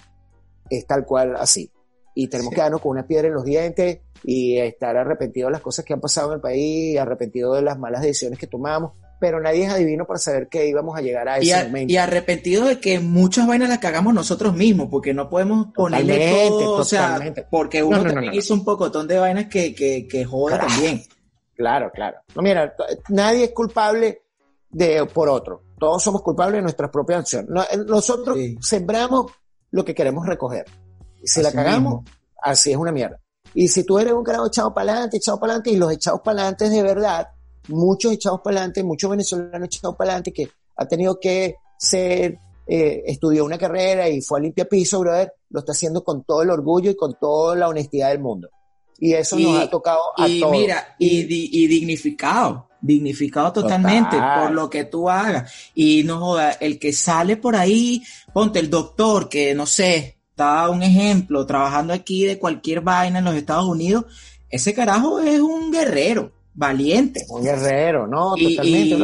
es 0.68 0.84
tal 0.86 1.06
cual 1.06 1.36
así. 1.36 1.70
Y 2.14 2.28
tenemos 2.28 2.50
Sí. 2.50 2.56
que 2.56 2.60
darnos 2.62 2.80
con 2.80 2.90
una 2.90 3.06
piedra 3.06 3.28
en 3.28 3.34
los 3.34 3.44
dientes 3.44 4.00
y 4.24 4.58
estar 4.58 4.96
arrepentidos 4.96 5.48
de 5.48 5.52
las 5.52 5.62
cosas 5.62 5.84
que 5.84 5.94
han 5.94 6.00
pasado 6.00 6.28
en 6.30 6.34
el 6.34 6.40
país, 6.40 6.98
arrepentidos 6.98 7.56
de 7.56 7.62
las 7.62 7.78
malas 7.78 8.02
decisiones 8.02 8.38
que 8.38 8.46
tomamos, 8.48 8.92
pero 9.22 9.40
nadie 9.40 9.66
es 9.66 9.72
adivino 9.72 10.04
para 10.04 10.18
saber 10.18 10.48
que 10.48 10.66
íbamos 10.66 10.98
a 10.98 11.00
llegar 11.00 11.28
a 11.28 11.36
ese 11.38 11.46
Y, 11.46 11.52
a- 11.52 11.62
momento. 11.62 11.92
y 11.92 11.96
arrepentido 11.96 12.64
de 12.64 12.80
que 12.80 12.98
muchas 12.98 13.46
vainas 13.46 13.68
las 13.68 13.78
cagamos 13.78 14.12
nosotros 14.12 14.52
mismos, 14.52 14.88
porque 14.90 15.14
no 15.14 15.30
podemos 15.30 15.68
ponerle 15.72 16.14
Totalmente, 16.14 16.48
todo, 16.64 16.72
o 16.80 16.84
sea, 16.84 17.34
porque 17.52 17.80
No, 17.82 17.86
uno 17.86 17.96
no, 17.98 18.02
no, 18.02 18.10
también 18.14 18.32
no. 18.32 18.38
hizo 18.38 18.52
un 18.52 18.64
pocotón 18.64 19.06
de 19.06 19.18
vainas 19.20 19.46
que, 19.46 19.72
que, 19.76 20.08
que 20.08 20.26
Claro. 20.26 20.66
también. 20.66 21.04
Claro, 21.54 21.92
claro. 21.94 22.16
No, 22.34 22.42
mira, 22.42 22.74
nadie 23.10 23.44
es 23.44 23.50
culpable 23.52 24.22
de 24.68 25.06
por 25.06 25.28
otro. 25.28 25.62
Todos 25.78 26.02
somos 26.02 26.20
culpables 26.22 26.56
de 26.58 26.62
nuestras 26.62 26.90
propias 26.90 27.20
acciones. 27.20 27.48
Eh, 27.70 27.76
nosotros 27.86 28.36
Sí. 28.36 28.56
sembramos 28.60 29.30
lo 29.70 29.84
que 29.84 29.94
queremos 29.94 30.26
recoger. 30.26 30.64
Si 31.22 31.40
la 31.42 31.52
cagamos, 31.52 32.02
mismo. 32.02 32.04
así 32.42 32.72
es 32.72 32.76
una 32.76 32.90
mierda. 32.90 33.20
Y 33.54 33.68
si 33.68 33.84
tú 33.84 34.00
eres 34.00 34.14
un 34.14 34.24
carajo 34.24 34.48
echado 34.48 34.74
para 34.74 34.90
adelante, 34.92 35.18
echado 35.18 35.38
para 35.38 35.52
adelante, 35.52 35.70
y 35.70 35.76
los 35.76 35.92
echados 35.92 36.20
para 36.24 36.40
adelante 36.40 36.68
de 36.70 36.82
verdad, 36.82 37.28
muchos 37.68 38.12
echados 38.12 38.40
para 38.42 38.56
adelante, 38.58 38.82
muchos 38.82 39.10
venezolanos 39.10 39.66
echados 39.66 39.96
para 39.96 40.10
adelante 40.10 40.32
que 40.32 40.48
ha 40.76 40.86
tenido 40.86 41.18
que 41.20 41.54
ser, 41.78 42.38
eh, 42.66 43.02
estudió 43.06 43.44
una 43.44 43.58
carrera 43.58 44.08
y 44.08 44.20
fue 44.22 44.38
a 44.38 44.42
limpia 44.42 44.64
piso, 44.68 45.00
brother, 45.00 45.32
lo 45.50 45.60
está 45.60 45.72
haciendo 45.72 46.02
con 46.04 46.24
todo 46.24 46.42
el 46.42 46.50
orgullo 46.50 46.90
y 46.90 46.96
con 46.96 47.14
toda 47.20 47.56
la 47.56 47.68
honestidad 47.68 48.10
del 48.10 48.20
mundo. 48.20 48.48
Y 48.98 49.14
eso 49.14 49.38
Y- 49.38 49.44
nos 49.44 49.60
ha 49.62 49.68
tocado 49.70 50.00
a 50.16 50.28
Y 50.28 50.38
todos. 50.40 50.52
mira, 50.52 50.94
y, 50.98 51.24
di- 51.24 51.50
y 51.52 51.66
dignificado, 51.66 52.68
dignificado 52.80 53.52
totalmente 53.52 54.16
Total. 54.16 54.42
por 54.42 54.52
lo 54.52 54.70
que 54.70 54.84
tú 54.84 55.10
hagas. 55.10 55.52
Y 55.74 56.02
no 56.04 56.20
joda, 56.20 56.52
el 56.52 56.78
que 56.78 56.92
sale 56.92 57.36
por 57.36 57.56
ahí, 57.56 58.02
ponte 58.32 58.58
el 58.60 58.70
doctor 58.70 59.28
que 59.28 59.54
no 59.54 59.66
sé, 59.66 60.18
está 60.30 60.68
un 60.70 60.82
ejemplo, 60.82 61.44
trabajando 61.46 61.92
aquí 61.92 62.24
de 62.24 62.38
cualquier 62.38 62.80
vaina 62.80 63.18
en 63.18 63.24
los 63.24 63.34
Estados 63.34 63.66
Unidos, 63.66 64.04
ese 64.48 64.72
carajo 64.72 65.18
es 65.20 65.40
un 65.40 65.70
guerrero, 65.72 66.30
valiente. 66.54 67.24
Un 67.28 67.42
guerrero, 67.42 68.06
no, 68.06 68.36
Y, 68.36 68.56
totalmente, 68.56 68.94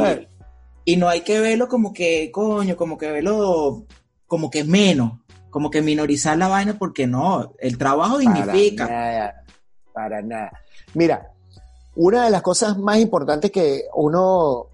y- 0.85 0.93
y 0.93 0.97
no 0.97 1.09
hay 1.09 1.21
que 1.23 1.39
verlo 1.41 1.69
como 1.69 1.93
que, 1.93 2.31
coño, 2.31 2.77
como 2.77 2.97
que 2.97 3.11
verlo 3.11 3.85
como 4.27 4.51
que 4.51 4.65
menos, 4.65 5.21
como 5.51 5.71
que 5.71 5.81
minorizar 5.83 6.37
la 6.37 6.49
vaina, 6.49 6.79
porque 6.79 7.07
no, 7.07 7.55
el 7.59 7.79
trabajo 7.79 8.19
dignifica. 8.19 8.87
Para 8.87 9.01
nada, 9.01 9.45
para 9.93 10.23
nada. 10.23 10.51
Mira, 10.95 11.33
una 11.97 12.25
de 12.27 12.31
las 12.31 12.43
cosas 12.43 12.79
más 12.79 12.99
importantes 12.99 13.51
que 13.51 13.83
uno, 13.95 14.67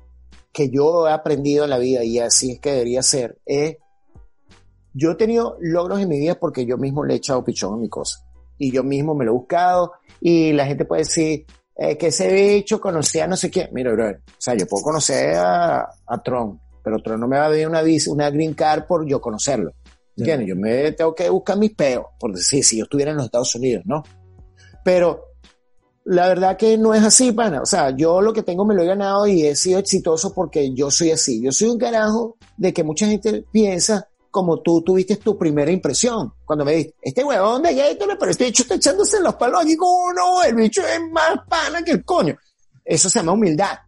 que 0.52 0.70
yo 0.70 1.08
he 1.08 1.12
aprendido 1.12 1.64
en 1.64 1.70
la 1.70 1.78
vida 1.78 2.04
y 2.04 2.18
así 2.18 2.52
es 2.52 2.60
que 2.60 2.72
debería 2.72 3.02
ser, 3.02 3.38
es, 3.46 3.76
yo 4.92 5.12
he 5.12 5.14
tenido 5.16 5.56
logros 5.60 6.00
en 6.00 6.08
mi 6.08 6.18
vida 6.18 6.37
porque 6.38 6.64
yo 6.66 6.76
mismo 6.78 7.04
le 7.04 7.14
he 7.14 7.16
echado 7.16 7.44
pichón 7.44 7.74
a 7.74 7.76
mi 7.76 7.88
cosa. 7.88 8.20
Y 8.58 8.70
yo 8.70 8.84
mismo 8.84 9.14
me 9.16 9.24
lo 9.24 9.32
he 9.32 9.34
buscado 9.34 9.92
y 10.20 10.52
la 10.52 10.64
gente 10.66 10.84
puede 10.84 11.02
decir 11.02 11.44
eh, 11.76 11.96
que 11.96 12.08
ese 12.08 12.32
bicho 12.32 12.80
conocía 12.80 13.24
a 13.24 13.26
no 13.26 13.37
sé 13.37 13.50
quién. 13.50 13.68
Mira, 13.72 13.92
bro, 13.92 14.10
o 14.10 14.14
sea, 14.38 14.54
yo 14.54 14.66
puedo 14.66 14.84
conocer 14.84 15.34
a, 15.37 15.88
a 16.06 16.22
Trump, 16.22 16.60
pero 16.82 16.98
Trump 16.98 17.20
no 17.20 17.28
me 17.28 17.38
va 17.38 17.46
a 17.46 17.50
dar 17.50 17.68
una, 17.68 17.82
visa, 17.82 18.12
una 18.12 18.30
green 18.30 18.54
card 18.54 18.87
por 18.87 19.06
yo 19.06 19.20
conocerlo. 19.20 19.72
¿Entiendes? 20.16 20.48
Yo 20.48 20.56
me 20.56 20.92
tengo 20.92 21.14
que 21.14 21.28
buscar 21.28 21.58
mis 21.58 21.74
peos, 21.74 22.06
por 22.20 22.32
decir, 22.32 22.64
si 22.64 22.78
yo 22.78 22.84
estuviera 22.84 23.10
en 23.10 23.16
los 23.16 23.26
Estados 23.26 23.52
Unidos, 23.56 23.82
¿no? 23.84 24.04
Pero 24.84 25.34
la 26.04 26.28
verdad 26.28 26.56
que 26.56 26.78
no 26.78 26.94
es 26.94 27.02
así, 27.02 27.32
pana. 27.32 27.62
O 27.62 27.66
sea, 27.66 27.90
yo 27.90 28.20
lo 28.20 28.32
que 28.32 28.42
tengo 28.42 28.64
me 28.64 28.74
lo 28.74 28.82
he 28.82 28.87
ganado 28.87 29.26
y 29.26 29.44
he 29.44 29.56
sido 29.56 29.80
exitoso 29.80 30.32
porque 30.32 30.72
yo 30.72 30.90
soy 30.90 31.10
así. 31.10 31.42
Yo 31.42 31.50
soy 31.50 31.68
un 31.68 31.78
carajo 31.78 32.37
de 32.56 32.72
que 32.72 32.84
mucha 32.84 33.06
gente 33.06 33.44
piensa 33.50 34.08
como 34.35 34.61
tú 34.62 34.83
tuviste 34.83 35.14
tu 35.18 35.38
primera 35.38 35.70
impresión. 35.70 36.35
Cuando 36.44 36.64
me 36.64 36.73
dijiste, 36.73 36.97
este 37.03 37.23
huevón 37.23 37.62
de 37.62 37.73
Gatorade, 37.73 38.18
pero 38.18 38.33
este 38.33 38.47
bicho 38.47 38.64
está 38.64 38.75
echándose 38.75 39.20
los 39.20 39.37
palos 39.37 39.62
aquí 39.62 39.77
como 39.77 40.07
uno, 40.07 40.42
el 40.42 40.57
bicho 40.57 40.83
es 40.85 41.01
más 41.12 41.38
pana 41.49 41.85
que 41.85 41.92
el 41.92 42.05
coño. 42.05 42.37
Eso 42.85 43.09
se 43.09 43.20
llama 43.20 43.31
humildad. 43.31 43.79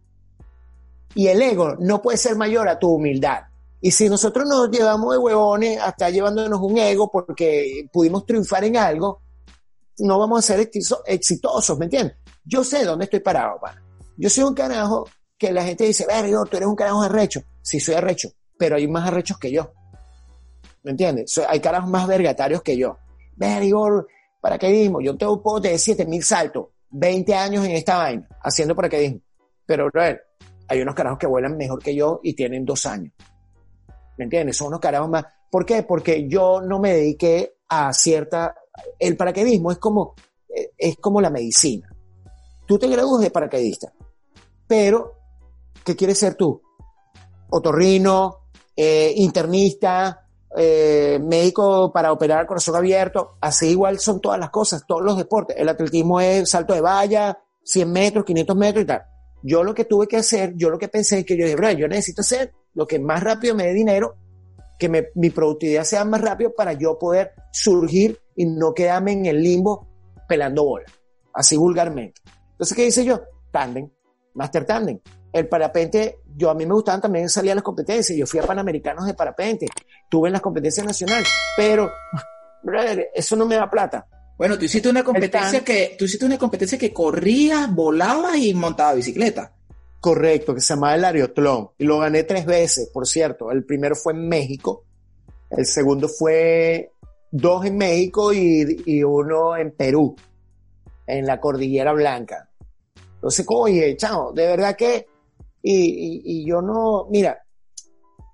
Y 1.15 1.27
el 1.27 1.41
ego 1.41 1.75
no 1.79 2.01
puede 2.01 2.17
ser 2.17 2.37
mayor 2.37 2.69
a 2.69 2.79
tu 2.79 2.87
humildad. 2.93 3.41
Y 3.81 3.91
si 3.91 4.07
nosotros 4.07 4.47
nos 4.47 4.71
llevamos 4.71 5.11
de 5.11 5.17
huevones 5.17 5.81
hasta 5.81 6.09
llevándonos 6.09 6.61
un 6.61 6.77
ego 6.77 7.11
porque 7.11 7.89
pudimos 7.91 8.25
triunfar 8.25 8.63
en 8.63 8.77
algo, 8.77 9.23
no 9.97 10.17
vamos 10.17 10.39
a 10.39 10.41
ser 10.53 10.61
exito- 10.61 11.01
exitosos, 11.05 11.77
¿me 11.77 11.87
entiendes? 11.87 12.15
Yo 12.45 12.63
sé 12.63 12.85
dónde 12.85 13.03
estoy 13.03 13.19
parado, 13.19 13.59
pana. 13.59 13.83
Yo 14.15 14.29
soy 14.29 14.45
un 14.45 14.53
carajo 14.53 15.09
que 15.37 15.51
la 15.51 15.65
gente 15.65 15.83
dice, 15.83 16.05
verga, 16.07 16.41
tú 16.49 16.55
eres 16.55 16.69
un 16.69 16.75
carajo 16.77 17.01
arrecho. 17.01 17.41
Sí, 17.61 17.81
soy 17.81 17.95
arrecho, 17.95 18.29
pero 18.57 18.77
hay 18.77 18.87
más 18.87 19.05
arrechos 19.05 19.37
que 19.37 19.51
yo. 19.51 19.73
¿Me 20.87 20.91
entiendes? 20.91 21.37
Hay 21.49 21.59
carajos 21.59 21.89
más 21.89 22.07
vergatarios 22.07 22.61
que 22.61 22.77
yo. 22.77 22.97
Verga, 23.35 24.05
paracaidismo. 24.39 25.01
Yo 25.01 25.17
tengo 25.17 25.33
un 25.33 25.41
pote 25.41 25.67
de 25.67 25.77
7000 25.77 26.23
saltos, 26.23 26.67
20 26.91 27.35
años 27.35 27.65
en 27.65 27.71
esta 27.71 27.97
vaina, 27.97 28.25
haciendo 28.41 28.73
paracaidismo. 28.73 29.19
Pero, 29.65 29.89
brother, 29.91 30.21
hay 30.65 30.81
unos 30.81 30.95
carajos 30.95 31.19
que 31.19 31.27
vuelan 31.27 31.57
mejor 31.57 31.83
que 31.83 31.93
yo 31.93 32.21
y 32.23 32.35
tienen 32.35 32.63
dos 32.63 32.85
años. 32.85 33.13
¿Me 34.17 34.23
entiendes? 34.23 34.55
Son 34.55 34.67
unos 34.67 34.79
carajos 34.79 35.09
más. 35.09 35.25
¿Por 35.51 35.65
qué? 35.65 35.83
Porque 35.83 36.25
yo 36.29 36.61
no 36.61 36.79
me 36.79 36.93
dediqué 36.93 37.57
a 37.67 37.91
cierta. 37.91 38.55
El 38.97 39.17
paracaidismo 39.17 39.73
es 39.73 39.79
como, 39.79 40.15
es 40.77 40.95
como 41.01 41.19
la 41.19 41.29
medicina. 41.29 41.93
Tú 42.65 42.79
te 42.79 42.87
gradúas 42.87 43.21
de 43.21 43.31
paracaidista, 43.31 43.91
pero 44.65 45.17
¿qué 45.83 45.97
quieres 45.97 46.17
ser 46.17 46.35
tú? 46.35 46.61
Otorrino, 47.49 48.47
eh, 48.73 49.11
internista, 49.17 50.26
eh, 50.57 51.19
médico 51.21 51.91
para 51.91 52.11
operar 52.11 52.47
corazón 52.47 52.75
abierto. 52.75 53.37
Así 53.39 53.69
igual 53.69 53.99
son 53.99 54.19
todas 54.19 54.39
las 54.39 54.49
cosas, 54.49 54.83
todos 54.87 55.01
los 55.03 55.17
deportes. 55.17 55.55
El 55.57 55.69
atletismo 55.69 56.19
es 56.19 56.49
salto 56.49 56.73
de 56.73 56.81
valla, 56.81 57.37
100 57.63 57.91
metros, 57.91 58.25
500 58.25 58.55
metros 58.55 58.83
y 58.83 58.87
tal. 58.87 59.03
Yo 59.43 59.63
lo 59.63 59.73
que 59.73 59.85
tuve 59.85 60.07
que 60.07 60.17
hacer, 60.17 60.53
yo 60.55 60.69
lo 60.69 60.79
que 60.79 60.87
pensé 60.87 61.19
es 61.19 61.25
que 61.25 61.37
yo 61.37 61.45
dije, 61.45 61.55
bro, 61.55 61.71
yo 61.71 61.87
necesito 61.87 62.21
hacer 62.21 62.53
lo 62.73 62.87
que 62.87 62.99
más 62.99 63.23
rápido 63.23 63.55
me 63.55 63.65
dé 63.65 63.73
dinero, 63.73 64.15
que 64.79 65.09
mi 65.15 65.29
productividad 65.29 65.83
sea 65.83 66.05
más 66.05 66.21
rápido 66.21 66.53
para 66.55 66.73
yo 66.73 66.97
poder 66.99 67.31
surgir 67.51 68.19
y 68.35 68.45
no 68.45 68.73
quedarme 68.73 69.13
en 69.13 69.25
el 69.25 69.41
limbo 69.41 69.87
pelando 70.27 70.63
bola. 70.63 70.85
Así 71.33 71.55
vulgarmente. 71.55 72.21
Entonces, 72.51 72.75
¿qué 72.75 72.87
hice 72.87 73.05
yo? 73.05 73.21
Tandem, 73.51 73.89
Master 74.33 74.65
Tandem. 74.65 74.99
El 75.37 75.47
parapente, 75.47 76.19
yo 76.35 76.49
a 76.49 76.55
mí 76.55 76.65
me 76.65 76.73
gustaban 76.73 77.01
también 77.01 77.29
salir 77.29 77.51
a 77.51 77.55
las 77.55 77.63
competencias. 77.63 78.17
Yo 78.17 78.25
fui 78.25 78.39
a 78.39 78.43
Panamericanos 78.43 79.05
de 79.05 79.13
parapente. 79.13 79.67
Tuve 80.09 80.29
en 80.29 80.33
las 80.33 80.41
competencias 80.41 80.85
nacionales. 80.85 81.27
Pero, 81.55 81.91
brother, 82.63 83.11
eso 83.13 83.35
no 83.35 83.45
me 83.45 83.55
da 83.55 83.69
plata. 83.69 84.07
Bueno, 84.37 84.57
tú 84.57 84.65
hiciste 84.65 84.89
una 84.89 85.03
competencia 85.03 85.63
que, 85.63 85.95
tú 85.97 86.05
hiciste 86.05 86.25
una 86.25 86.37
competencia 86.37 86.77
que 86.77 86.93
corrías, 86.93 87.73
volabas 87.73 88.37
y 88.37 88.53
montabas 88.53 88.95
bicicleta. 88.95 89.53
Correcto, 89.99 90.53
que 90.53 90.61
se 90.61 90.73
llamaba 90.73 90.95
el 90.95 91.05
Ariotlón. 91.05 91.71
Y 91.77 91.85
lo 91.85 91.99
gané 91.99 92.23
tres 92.23 92.45
veces, 92.45 92.89
por 92.93 93.07
cierto. 93.07 93.51
El 93.51 93.63
primero 93.63 93.95
fue 93.95 94.13
en 94.13 94.27
México. 94.27 94.85
El 95.49 95.65
segundo 95.65 96.07
fue 96.07 96.91
dos 97.31 97.65
en 97.65 97.77
México 97.77 98.33
y, 98.33 98.83
y 98.85 99.03
uno 99.03 99.55
en 99.57 99.71
Perú, 99.71 100.15
en 101.05 101.25
la 101.25 101.39
Cordillera 101.39 101.93
Blanca. 101.93 102.49
Entonces, 103.15 103.45
oye, 103.49 103.95
chao, 103.97 104.31
de 104.33 104.47
verdad 104.47 104.75
que... 104.75 105.07
Y, 105.69 106.45
yo 106.45 106.61
no... 106.61 107.07
Mira, 107.09 107.37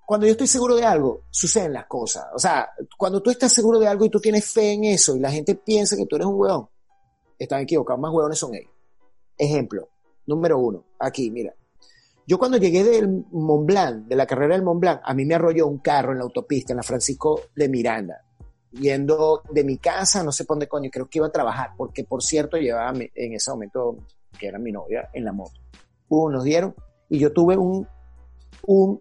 cuando 0.06 0.28
yo 0.28 0.34
estoy 0.34 0.48
seguro 0.48 0.76
de 0.76 0.86
algo, 0.86 1.24
suceden 1.32 1.74
las 1.74 1.88
cosas. 1.88 2.26
O 2.36 2.40
sea, 2.40 2.70
cuando 2.98 3.22
tú 3.22 3.32
estás 3.32 3.52
seguro 3.52 3.80
de 3.80 3.88
algo 3.88 4.06
y 4.06 4.10
tú 4.10 4.20
tienes 4.20 4.46
fe 4.46 4.74
en 4.74 4.84
eso 4.84 5.16
y 5.16 5.20
la 5.20 5.32
gente 5.32 5.56
piensa 5.56 5.96
que 5.96 6.06
tú 6.06 6.16
eres 6.16 6.28
un 6.28 6.36
hueón, 6.40 6.70
están 7.40 7.62
equivocados. 7.62 8.00
Más 8.00 8.14
hueones 8.14 8.38
son 8.38 8.54
ellos. 8.54 8.72
Ejemplo, 9.38 9.90
número 10.28 10.60
uno, 10.60 10.86
aquí, 11.00 11.32
mira. 11.32 11.54
Yo 12.26 12.38
cuando 12.38 12.58
llegué 12.58 12.84
del 12.84 13.26
Mont 13.32 13.66
Blanc, 13.66 14.06
de 14.08 14.16
la 14.16 14.26
carrera 14.26 14.56
del 14.56 14.64
Mont 14.64 14.80
Blanc, 14.80 15.02
a 15.04 15.14
mí 15.14 15.26
me 15.26 15.36
arrolló 15.36 15.68
un 15.68 15.80
carro 15.80 16.12
en 16.12 16.20
la 16.20 16.24
autopista, 16.24 16.72
en 16.72 16.78
la 16.78 16.84
Francisco 16.84 17.42
de 17.54 17.68
Miranda, 17.68 18.24
yendo 18.72 19.42
de 19.50 19.64
mi 19.66 19.78
casa, 19.78 20.24
no 20.24 20.32
sé 20.32 20.46
por 20.46 20.56
dónde 20.56 20.70
coño, 20.70 20.90
creo 20.90 21.10
que 21.10 21.20
iba 21.20 21.28
a 21.28 21.32
trabajar, 21.32 21.72
porque 21.76 22.06
por 22.06 22.24
cierto 22.24 22.56
llevaba 22.58 22.94
en 22.98 23.34
ese 23.34 23.52
momento, 23.52 23.98
que 24.40 24.48
era 24.48 24.58
mi 24.58 24.72
novia, 24.72 25.10
en 25.12 25.26
la 25.26 25.34
moto. 25.34 25.60
Uh, 26.08 26.30
nos 26.30 26.46
dieron, 26.46 26.74
y 27.14 27.20
yo 27.20 27.32
tuve 27.32 27.56
un, 27.56 27.88
un 28.66 29.00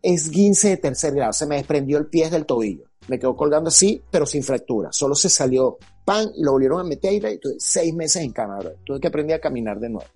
esguince 0.00 0.70
de 0.70 0.76
tercer 0.78 1.14
grado, 1.14 1.34
se 1.34 1.44
me 1.44 1.56
desprendió 1.56 1.98
el 1.98 2.06
pie 2.06 2.30
del 2.30 2.46
tobillo, 2.46 2.86
me 3.08 3.18
quedó 3.18 3.36
colgando 3.36 3.68
así, 3.68 4.02
pero 4.10 4.24
sin 4.24 4.42
fractura, 4.42 4.88
solo 4.92 5.14
se 5.14 5.28
salió 5.28 5.76
pan 6.06 6.30
y 6.34 6.42
lo 6.42 6.52
volvieron 6.52 6.80
a 6.80 6.84
meter 6.84 7.12
y 7.12 7.38
tuve 7.38 7.56
seis 7.58 7.94
meses 7.94 8.22
en 8.22 8.32
cama, 8.32 8.60
bro. 8.60 8.72
tuve 8.82 8.98
que 8.98 9.08
aprender 9.08 9.36
a 9.36 9.40
caminar 9.40 9.78
de 9.78 9.90
nuevo. 9.90 10.08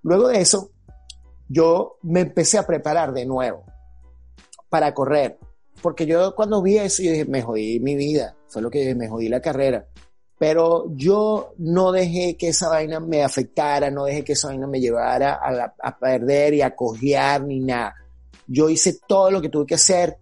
Luego 0.00 0.28
de 0.28 0.40
eso, 0.40 0.70
yo 1.46 1.98
me 2.00 2.20
empecé 2.20 2.56
a 2.56 2.66
preparar 2.66 3.12
de 3.12 3.26
nuevo 3.26 3.66
para 4.70 4.94
correr. 4.94 5.38
Porque 5.82 6.06
yo 6.06 6.34
cuando 6.34 6.62
vi 6.62 6.78
eso, 6.78 7.02
me 7.28 7.42
jodí 7.42 7.80
mi 7.80 7.96
vida. 7.96 8.34
Fue 8.48 8.62
lo 8.62 8.70
que 8.70 8.94
me 8.94 9.08
jodí 9.08 9.28
la 9.28 9.42
carrera. 9.42 9.86
Pero 10.38 10.86
yo 10.96 11.54
no 11.58 11.92
dejé 11.92 12.36
que 12.36 12.48
esa 12.48 12.68
vaina 12.68 12.98
me 13.00 13.22
afectara, 13.22 13.90
no 13.90 14.04
dejé 14.04 14.24
que 14.24 14.32
esa 14.32 14.48
vaina 14.48 14.66
me 14.66 14.80
llevara 14.80 15.34
a, 15.34 15.50
la- 15.52 15.74
a 15.82 15.98
perder 15.98 16.54
y 16.54 16.62
a 16.62 16.74
cojear 16.74 17.44
ni 17.44 17.60
nada. 17.60 17.94
Yo 18.46 18.68
hice 18.68 18.98
todo 19.06 19.30
lo 19.30 19.40
que 19.40 19.48
tuve 19.48 19.66
que 19.66 19.76
hacer 19.76 20.16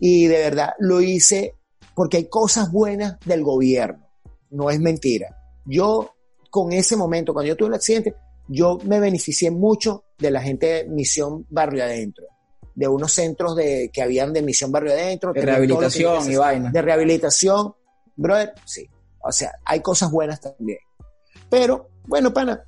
y 0.00 0.26
de 0.26 0.38
verdad 0.38 0.74
lo 0.78 1.00
hice 1.00 1.54
porque 1.94 2.18
hay 2.18 2.28
cosas 2.28 2.70
buenas 2.70 3.18
del 3.24 3.42
gobierno. 3.42 4.06
No 4.50 4.70
es 4.70 4.78
mentira. 4.80 5.34
Yo, 5.64 6.10
con 6.50 6.72
ese 6.72 6.96
momento, 6.96 7.32
cuando 7.32 7.48
yo 7.48 7.56
tuve 7.56 7.68
el 7.68 7.74
accidente, 7.74 8.14
yo 8.48 8.78
me 8.84 9.00
beneficié 9.00 9.50
mucho 9.50 10.04
de 10.18 10.30
la 10.30 10.42
gente 10.42 10.66
de 10.66 10.84
Misión 10.88 11.46
Barrio 11.48 11.82
Adentro, 11.84 12.26
de 12.74 12.86
unos 12.86 13.12
centros 13.12 13.56
de, 13.56 13.90
que 13.92 14.02
habían 14.02 14.32
de 14.32 14.42
Misión 14.42 14.70
Barrio 14.70 14.92
Adentro, 14.92 15.32
De 15.32 15.40
rehabilitación 15.40 16.30
y 16.30 16.36
vaina. 16.36 16.70
De 16.70 16.82
rehabilitación, 16.82 17.74
brother, 18.16 18.52
sí. 18.66 18.86
O 19.24 19.32
sea, 19.32 19.52
hay 19.64 19.80
cosas 19.80 20.10
buenas 20.10 20.40
también. 20.40 20.78
Pero, 21.50 21.88
bueno, 22.06 22.32
pana, 22.32 22.64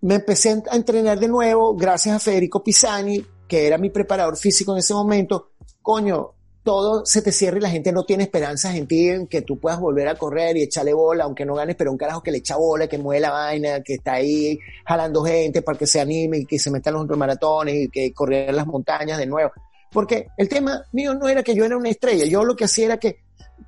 me 0.00 0.16
empecé 0.16 0.62
a 0.70 0.76
entrenar 0.76 1.18
de 1.18 1.28
nuevo 1.28 1.74
gracias 1.74 2.16
a 2.16 2.20
Federico 2.20 2.62
Pisani, 2.62 3.24
que 3.48 3.66
era 3.66 3.78
mi 3.78 3.90
preparador 3.90 4.36
físico 4.36 4.72
en 4.72 4.78
ese 4.78 4.94
momento. 4.94 5.52
Coño, 5.82 6.34
todo 6.62 7.06
se 7.06 7.22
te 7.22 7.32
cierra 7.32 7.56
y 7.56 7.62
la 7.62 7.70
gente 7.70 7.92
no 7.92 8.04
tiene 8.04 8.24
esperanzas 8.24 8.74
en 8.74 8.86
ti, 8.86 9.08
en 9.08 9.26
que 9.26 9.40
tú 9.40 9.58
puedas 9.58 9.80
volver 9.80 10.06
a 10.06 10.16
correr 10.16 10.56
y 10.58 10.62
echarle 10.64 10.92
bola, 10.92 11.24
aunque 11.24 11.46
no 11.46 11.54
ganes, 11.54 11.76
pero 11.76 11.90
un 11.90 11.96
carajo 11.96 12.22
que 12.22 12.30
le 12.30 12.38
echa 12.38 12.56
bola, 12.56 12.86
que 12.86 12.98
mueve 12.98 13.20
la 13.20 13.30
vaina, 13.30 13.82
que 13.82 13.94
está 13.94 14.14
ahí 14.14 14.58
jalando 14.84 15.24
gente 15.24 15.62
para 15.62 15.78
que 15.78 15.86
se 15.86 15.98
anime 15.98 16.40
y 16.40 16.44
que 16.44 16.58
se 16.58 16.70
metan 16.70 16.92
los 16.92 17.02
ultramaratones 17.02 17.74
y 17.74 17.88
que 17.88 18.12
correr 18.12 18.52
las 18.52 18.66
montañas 18.66 19.16
de 19.16 19.24
nuevo. 19.24 19.50
Porque 19.90 20.26
el 20.36 20.48
tema 20.48 20.82
mío 20.92 21.14
no 21.14 21.26
era 21.26 21.42
que 21.42 21.54
yo 21.54 21.64
era 21.64 21.76
una 21.76 21.88
estrella, 21.88 22.26
yo 22.26 22.44
lo 22.44 22.54
que 22.54 22.66
hacía 22.66 22.84
era 22.84 22.98
que 22.98 23.20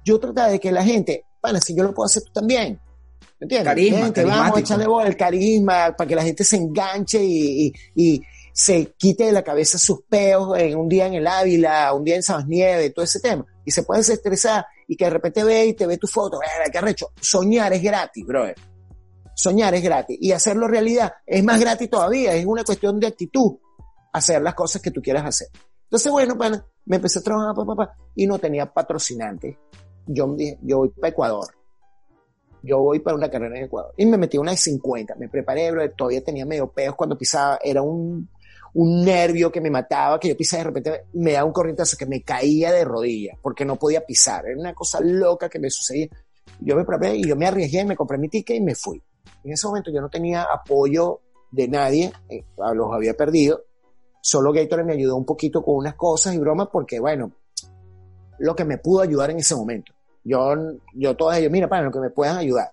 yo 0.05 0.21
trataba 0.21 0.49
de 0.49 0.61
que 0.61 0.71
la 0.71 0.85
gente, 0.85 1.25
bueno, 1.43 1.61
si 1.61 1.75
yo 1.75 1.83
lo 1.85 1.95
puedo 1.95 2.07
hacer 2.07 2.23
tú 2.25 2.33
también. 2.33 2.81
¿Me 3.39 3.45
entiendes? 3.45 3.65
Carisma, 3.65 4.01
Vente, 4.03 4.25
vamos 4.25 4.57
a 4.57 4.61
echarle 4.61 4.87
bola, 4.87 5.09
el 5.09 5.17
carisma, 5.17 5.95
para 5.97 6.09
que 6.09 6.15
la 6.15 6.23
gente 6.23 6.45
se 6.45 6.57
enganche 6.57 7.23
y, 7.25 7.67
y- 7.67 7.73
y 7.95 8.23
se 8.53 8.93
quite 8.99 9.25
de 9.25 9.33
la 9.33 9.43
cabeza 9.43 9.79
sus 9.79 10.03
peos 10.03 10.59
en 10.59 10.77
un 10.77 10.89
día 10.89 11.07
en 11.07 11.15
el 11.15 11.27
Ávila, 11.27 11.93
un 11.95 12.05
día 12.05 12.17
en 12.17 12.23
Sabas 12.23 12.47
Nieves, 12.47 12.93
todo 12.93 13.05
ese 13.05 13.21
tema. 13.21 13.47
Y 13.65 13.71
se 13.71 13.83
puede 13.85 14.01
desestresar 14.01 14.67
y 14.87 14.97
que 14.97 15.05
de 15.05 15.11
repente 15.11 15.43
ve 15.45 15.67
y 15.67 15.73
te 15.75 15.87
ve 15.87 15.97
tu 15.97 16.07
foto, 16.07 16.39
"Verga, 16.39 16.71
qué 16.71 16.79
arrecho. 16.79 17.13
Soñar 17.21 17.73
es 17.73 17.83
gratis, 17.83 18.27
brother. 18.27 18.57
soñar 19.35 19.75
es 19.75 19.83
gratis 19.83 20.19
y 20.21 20.33
hacerlo 20.33 20.69
realidad 20.69 21.15
es 21.25 21.43
más 21.43 21.59
gratis 21.59 21.89
todavía, 21.89 22.35
es 22.35 22.45
una 22.45 22.63
cuestión 22.63 23.01
de 23.01 23.07
actitud, 23.07 23.57
hacer 24.13 24.43
las 24.43 24.53
cosas 24.55 24.83
que 24.83 24.91
tú 24.91 25.01
quieras 25.01 25.25
hacer. 25.25 25.49
Entonces, 25.85 26.13
bueno, 26.13 26.37
pana, 26.37 26.63
me 26.85 26.97
empecé 26.97 27.21
a 27.21 27.23
trabajar, 27.23 27.55
pa, 27.55 27.65
pa, 27.65 27.75
pa, 27.75 27.97
y 28.17 28.27
no 28.27 28.39
tenía 28.39 28.71
patrocinante. 28.71 29.59
Yo 30.13 30.27
voy 30.27 30.89
para 30.91 31.09
Ecuador. 31.09 31.47
Yo 32.63 32.79
voy 32.79 32.99
para 32.99 33.17
una 33.17 33.31
carrera 33.31 33.57
en 33.59 33.65
Ecuador. 33.65 33.95
Y 33.97 34.07
me 34.07 34.19
metí 34.19 34.37
una 34.37 34.51
de 34.51 34.57
50. 34.57 35.15
Me 35.15 35.29
preparé, 35.29 35.71
bro, 35.71 35.91
todavía 35.93 36.23
tenía 36.23 36.45
medio 36.45 36.71
peos 36.71 36.95
cuando 36.95 37.17
pisaba. 37.17 37.59
Era 37.63 37.81
un, 37.81 38.29
un 38.75 39.05
nervio 39.05 39.51
que 39.51 39.61
me 39.61 39.71
mataba, 39.71 40.19
que 40.19 40.29
yo 40.29 40.37
pisaba 40.37 40.65
de 40.65 40.65
repente, 40.65 41.05
me 41.15 41.33
daba 41.33 41.47
un 41.47 41.53
corrientazo 41.53 41.97
que 41.97 42.07
me 42.07 42.23
caía 42.23 42.73
de 42.73 42.85
rodillas, 42.85 43.39
porque 43.41 43.65
no 43.65 43.77
podía 43.77 44.05
pisar. 44.05 44.47
Era 44.47 44.59
una 44.59 44.75
cosa 44.75 45.01
loca 45.01 45.49
que 45.49 45.59
me 45.59 45.71
sucedía. 45.71 46.09
Yo 46.61 46.77
me 46.77 46.85
preparé 46.85 47.17
y 47.17 47.27
yo 47.27 47.37
me 47.37 47.47
arriesgué, 47.47 47.85
me 47.85 47.97
compré 47.97 48.19
mi 48.19 48.29
ticket 48.29 48.57
y 48.57 48.61
me 48.61 48.75
fui. 48.75 49.03
En 49.45 49.53
ese 49.53 49.67
momento 49.67 49.91
yo 49.91 50.01
no 50.01 50.11
tenía 50.11 50.43
apoyo 50.43 51.21
de 51.51 51.69
nadie, 51.69 52.13
eh, 52.29 52.45
los 52.75 52.93
había 52.93 53.15
perdido. 53.15 53.65
Solo 54.21 54.53
Gatorade 54.53 54.87
me 54.87 54.93
ayudó 54.93 55.17
un 55.17 55.25
poquito 55.25 55.63
con 55.63 55.77
unas 55.77 55.95
cosas 55.95 56.35
y 56.35 56.39
bromas 56.39 56.69
porque, 56.71 57.01
bueno, 57.01 57.33
lo 58.39 58.55
que 58.55 58.65
me 58.65 58.79
pudo 58.79 59.01
ayudar 59.01 59.31
en 59.31 59.39
ese 59.39 59.55
momento. 59.55 59.93
Yo, 60.25 60.55
yo 60.95 61.17
todos 61.17 61.37
ellos, 61.37 61.51
mira, 61.51 61.69
para 61.69 61.83
lo 61.83 61.91
que 61.91 62.01
me 62.01 62.11
puedan 62.11 62.37
ayudar. 62.37 62.71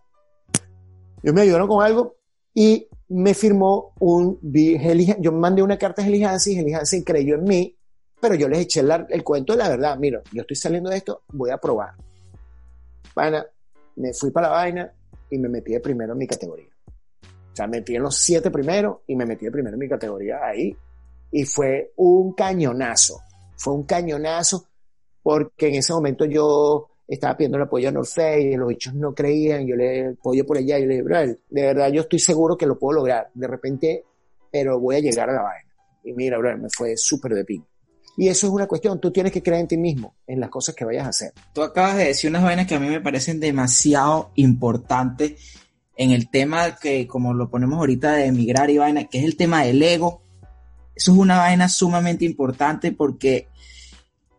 Ellos 1.23 1.35
me 1.35 1.41
ayudaron 1.41 1.67
con 1.67 1.83
algo 1.83 2.15
y 2.53 2.87
me 3.09 3.33
firmó 3.33 3.93
un, 3.99 4.39
yo 5.19 5.31
mandé 5.31 5.61
una 5.61 5.77
carta 5.77 6.01
a 6.01 6.05
Heli 6.05 6.23
Hansen 6.23 7.03
creyó 7.03 7.35
en 7.35 7.43
mí, 7.43 7.75
pero 8.19 8.35
yo 8.35 8.49
les 8.49 8.59
eché 8.59 8.81
el, 8.81 8.91
el 9.09 9.23
cuento 9.23 9.53
de 9.53 9.59
la 9.59 9.69
verdad. 9.69 9.97
Mira, 9.97 10.21
yo 10.31 10.41
estoy 10.41 10.55
saliendo 10.55 10.89
de 10.89 10.97
esto, 10.97 11.23
voy 11.29 11.51
a 11.51 11.57
probar. 11.57 11.91
Bueno, 13.15 13.43
me 13.95 14.13
fui 14.13 14.31
para 14.31 14.49
la 14.49 14.53
vaina 14.53 14.91
y 15.29 15.37
me 15.37 15.49
metí 15.49 15.73
de 15.73 15.79
primero 15.79 16.13
en 16.13 16.19
mi 16.19 16.27
categoría. 16.27 16.69
O 17.23 17.55
sea, 17.55 17.67
metí 17.67 17.95
en 17.95 18.03
los 18.03 18.15
siete 18.15 18.51
primeros 18.51 18.99
y 19.07 19.15
me 19.15 19.25
metí 19.25 19.45
de 19.45 19.51
primero 19.51 19.75
en 19.75 19.79
mi 19.79 19.89
categoría 19.89 20.39
ahí. 20.43 20.75
Y 21.31 21.43
fue 21.43 21.93
un 21.95 22.33
cañonazo. 22.33 23.19
Fue 23.55 23.73
un 23.73 23.83
cañonazo 23.83 24.65
porque 25.23 25.69
en 25.69 25.75
ese 25.75 25.93
momento 25.93 26.25
yo 26.25 26.89
estaba 27.07 27.37
pidiendo 27.37 27.57
el 27.57 27.63
apoyo 27.63 27.89
a 27.89 27.91
Norfey, 27.91 28.55
los 28.55 28.67
bichos 28.67 28.93
no 28.93 29.13
creían, 29.13 29.65
yo 29.65 29.75
le 29.75 30.09
apoyo 30.09 30.45
por 30.45 30.57
allá, 30.57 30.77
y 30.77 30.85
le 30.85 31.01
dije, 31.01 31.37
de 31.49 31.61
verdad 31.61 31.91
yo 31.91 32.01
estoy 32.01 32.19
seguro 32.19 32.57
que 32.57 32.65
lo 32.65 32.77
puedo 32.77 32.97
lograr, 32.97 33.29
de 33.33 33.47
repente, 33.47 34.03
pero 34.51 34.79
voy 34.79 34.97
a 34.97 34.99
llegar 34.99 35.29
a 35.29 35.33
la 35.33 35.41
vaina. 35.41 35.69
Y 36.03 36.13
mira, 36.13 36.37
bro, 36.37 36.57
me 36.57 36.69
fue 36.69 36.97
súper 36.97 37.33
de 37.33 37.45
pin. 37.45 37.65
Y 38.17 38.27
eso 38.29 38.47
es 38.47 38.53
una 38.53 38.67
cuestión, 38.67 38.99
tú 38.99 39.11
tienes 39.11 39.31
que 39.31 39.43
creer 39.43 39.61
en 39.61 39.67
ti 39.67 39.77
mismo, 39.77 40.15
en 40.25 40.39
las 40.39 40.49
cosas 40.49 40.73
que 40.73 40.83
vayas 40.83 41.05
a 41.05 41.09
hacer. 41.09 41.33
Tú 41.53 41.61
acabas 41.61 41.97
de 41.97 42.05
decir 42.05 42.29
unas 42.29 42.43
vainas 42.43 42.65
que 42.65 42.75
a 42.75 42.79
mí 42.79 42.89
me 42.89 42.99
parecen 42.99 43.39
demasiado 43.39 44.31
importantes 44.35 45.59
en 45.95 46.11
el 46.11 46.29
tema 46.29 46.75
que, 46.77 47.07
como 47.07 47.33
lo 47.33 47.49
ponemos 47.49 47.77
ahorita 47.77 48.13
de 48.13 48.25
emigrar 48.25 48.69
y 48.69 48.79
vaina, 48.79 49.05
que 49.05 49.19
es 49.19 49.23
el 49.23 49.37
tema 49.37 49.63
del 49.63 49.81
ego. 49.81 50.23
Eso 50.95 51.11
es 51.11 51.17
una 51.17 51.37
vaina 51.37 51.69
sumamente 51.69 52.25
importante 52.25 52.91
porque 52.91 53.49